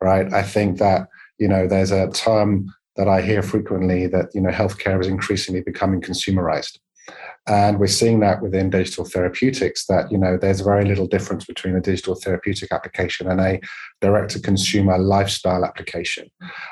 right? 0.00 0.32
I 0.32 0.42
think 0.42 0.78
that 0.78 1.08
you 1.38 1.48
know 1.48 1.66
there's 1.66 1.90
a 1.92 2.10
term 2.10 2.72
that 2.96 3.08
I 3.08 3.20
hear 3.20 3.42
frequently 3.42 4.06
that 4.06 4.34
you 4.34 4.40
know 4.40 4.50
healthcare 4.50 5.00
is 5.00 5.08
increasingly 5.08 5.60
becoming 5.60 6.00
consumerized. 6.00 6.78
And 7.46 7.78
we're 7.78 7.88
seeing 7.88 8.20
that 8.20 8.40
within 8.40 8.70
digital 8.70 9.04
therapeutics 9.04 9.84
that, 9.86 10.10
you 10.10 10.16
know, 10.16 10.38
there's 10.38 10.60
very 10.62 10.86
little 10.86 11.06
difference 11.06 11.44
between 11.44 11.76
a 11.76 11.80
digital 11.80 12.14
therapeutic 12.14 12.72
application 12.72 13.30
and 13.30 13.38
a 13.38 13.60
direct 14.00 14.30
to 14.30 14.40
consumer 14.40 14.96
lifestyle 14.96 15.62
application. 15.62 16.30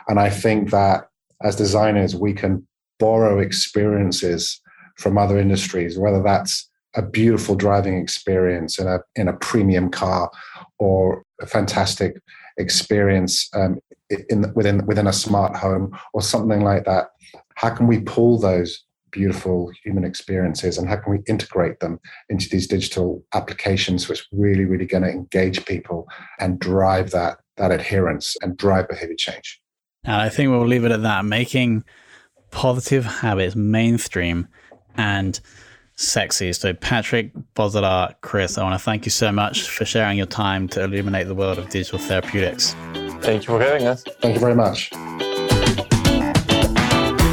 And 0.09 0.18
I 0.18 0.30
think 0.30 0.70
that 0.70 1.09
as 1.42 1.57
designers, 1.57 2.16
we 2.16 2.32
can 2.32 2.66
borrow 2.98 3.38
experiences 3.38 4.62
from 4.96 5.18
other 5.18 5.38
industries, 5.38 5.98
whether 5.98 6.22
that's 6.22 6.70
a 6.95 7.03
beautiful 7.03 7.55
driving 7.55 7.97
experience 7.97 8.78
in 8.78 8.86
a 8.86 9.01
in 9.16 9.28
a 9.28 9.32
premium 9.34 9.90
car 9.90 10.30
or 10.78 11.24
a 11.40 11.47
fantastic 11.47 12.16
experience 12.59 13.49
um, 13.55 13.78
in 14.28 14.53
within 14.55 14.84
within 14.86 15.07
a 15.07 15.12
smart 15.12 15.57
home 15.57 15.97
or 16.12 16.22
something 16.22 16.61
like 16.61 16.84
that. 16.84 17.09
How 17.55 17.70
can 17.70 17.86
we 17.86 18.01
pull 18.01 18.38
those 18.38 18.84
beautiful 19.12 19.70
human 19.84 20.05
experiences 20.05 20.78
and 20.78 20.88
how 20.88 20.97
can 20.97 21.12
we 21.12 21.20
integrate 21.28 21.78
them 21.80 22.01
into 22.28 22.49
these 22.49 22.66
digital 22.66 23.22
applications 23.34 24.09
which 24.09 24.26
really 24.32 24.64
really 24.64 24.86
going 24.86 25.03
to 25.03 25.11
engage 25.11 25.64
people 25.66 26.09
and 26.40 26.59
drive 26.59 27.11
that 27.11 27.38
that 27.59 27.70
adherence 27.70 28.36
and 28.43 28.57
drive 28.57 28.88
behavior 28.88 29.14
change 29.14 29.61
and 30.05 30.16
i 30.16 30.30
think 30.30 30.51
we'll 30.51 30.66
leave 30.66 30.84
it 30.84 30.90
at 30.90 31.03
that 31.03 31.26
making 31.26 31.84
positive 32.51 33.05
habits 33.05 33.55
mainstream 33.55 34.49
and 34.97 35.40
sexy. 35.97 36.53
So, 36.53 36.72
Patrick, 36.74 37.32
Bozidar, 37.55 38.14
Chris, 38.20 38.59
I 38.59 38.64
want 38.64 38.74
to 38.74 38.84
thank 38.84 39.05
you 39.05 39.11
so 39.11 39.32
much 39.32 39.68
for 39.68 39.84
sharing 39.84 40.16
your 40.18 40.26
time 40.26 40.68
to 40.68 40.84
illuminate 40.84 41.26
the 41.26 41.34
world 41.34 41.59
of 41.59 41.68
digital 41.68 41.99
therapeutics. 41.99 42.74
Thank 43.22 43.43
you 43.45 43.59
for 43.59 43.61
having 43.61 43.86
us. 43.86 44.05
Thank 44.20 44.34
you 44.34 44.40
very 44.40 44.55
much. 44.55 44.90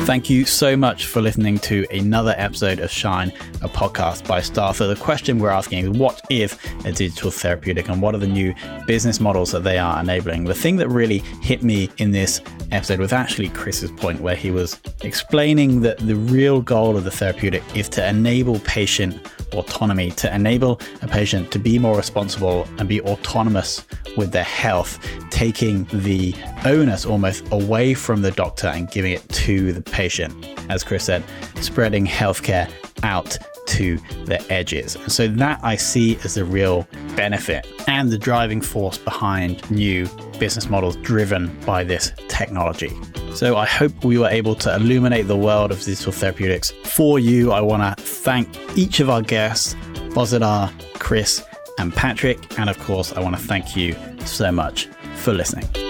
Thank 0.10 0.28
you 0.28 0.44
so 0.44 0.76
much 0.76 1.06
for 1.06 1.22
listening 1.22 1.60
to 1.60 1.86
another 1.92 2.34
episode 2.36 2.80
of 2.80 2.90
Shine, 2.90 3.30
a 3.62 3.70
podcast 3.70 4.28
by 4.28 4.42
Star. 4.42 4.74
So, 4.74 4.88
the 4.88 5.00
question 5.00 5.38
we're 5.38 5.52
asking 5.52 5.86
is 5.86 5.90
what 5.92 6.20
is 6.32 6.58
a 6.84 6.92
digital 6.92 7.30
therapeutic 7.30 7.90
and 7.90 8.02
what 8.02 8.16
are 8.16 8.18
the 8.18 8.26
new 8.26 8.56
business 8.88 9.20
models 9.20 9.52
that 9.52 9.64
they 9.64 9.78
are 9.78 10.00
enabling? 10.00 10.46
The 10.46 10.56
thing 10.56 10.78
that 10.78 10.90
really 10.90 11.20
hit 11.44 11.62
me 11.62 11.92
in 12.00 12.10
this 12.10 12.42
episode 12.72 12.98
was 12.98 13.14
actually 13.14 13.50
Chris's 13.50 13.92
point, 13.92 14.20
where 14.20 14.36
he 14.36 14.50
was 14.50 14.80
explaining 15.04 15.82
that 15.82 16.00
the 16.00 16.16
real 16.16 16.60
goal 16.60 16.98
of 16.98 17.04
the 17.04 17.12
therapeutic 17.12 17.62
is 17.76 17.88
to 17.90 18.10
enable 18.10 18.60
patient 18.62 19.16
autonomy, 19.54 20.12
to 20.12 20.34
enable 20.34 20.80
a 21.02 21.08
patient 21.08 21.52
to 21.52 21.60
be 21.60 21.80
more 21.80 21.96
responsible 21.96 22.68
and 22.78 22.90
be 22.90 23.02
autonomous 23.02 23.86
with 24.18 24.32
their 24.32 24.44
health, 24.44 25.00
taking 25.30 25.86
the 25.94 26.36
onus 26.66 27.06
almost 27.06 27.46
away 27.52 27.94
from 27.94 28.22
the 28.22 28.32
doctor 28.32 28.68
and 28.68 28.90
giving 28.92 29.12
it 29.12 29.28
to 29.30 29.72
the 29.74 29.82
patient. 30.00 30.34
As 30.70 30.82
Chris 30.82 31.04
said, 31.04 31.26
spreading 31.56 32.08
healthcare 32.08 32.72
out 33.04 33.38
to 33.66 33.98
the 34.24 34.42
edges. 34.50 34.98
So 35.08 35.28
that 35.28 35.60
I 35.62 35.76
see 35.76 36.18
as 36.24 36.36
the 36.36 36.46
real 36.46 36.88
benefit 37.18 37.68
and 37.86 38.10
the 38.10 38.18
driving 38.18 38.62
force 38.62 38.98
behind 38.98 39.70
new 39.70 40.08
business 40.40 40.70
models 40.70 40.96
driven 41.12 41.54
by 41.66 41.84
this 41.84 42.14
technology. 42.30 42.94
So 43.36 43.58
I 43.58 43.66
hope 43.66 44.06
we 44.06 44.18
were 44.18 44.30
able 44.30 44.56
to 44.64 44.74
illuminate 44.74 45.28
the 45.28 45.36
world 45.36 45.70
of 45.70 45.84
digital 45.84 46.14
therapeutics 46.14 46.72
for 46.86 47.20
you. 47.20 47.52
I 47.52 47.60
want 47.60 47.98
to 47.98 48.02
thank 48.02 48.48
each 48.78 49.02
of 49.02 49.10
our 49.10 49.22
guests, 49.22 49.76
Bozidar, 50.16 50.72
Chris, 50.94 51.44
and 51.78 51.94
Patrick. 51.94 52.58
And 52.58 52.70
of 52.70 52.80
course, 52.80 53.12
I 53.12 53.20
want 53.20 53.36
to 53.36 53.42
thank 53.42 53.76
you 53.76 53.98
so 54.24 54.50
much 54.50 54.86
for 55.16 55.34
listening. 55.34 55.89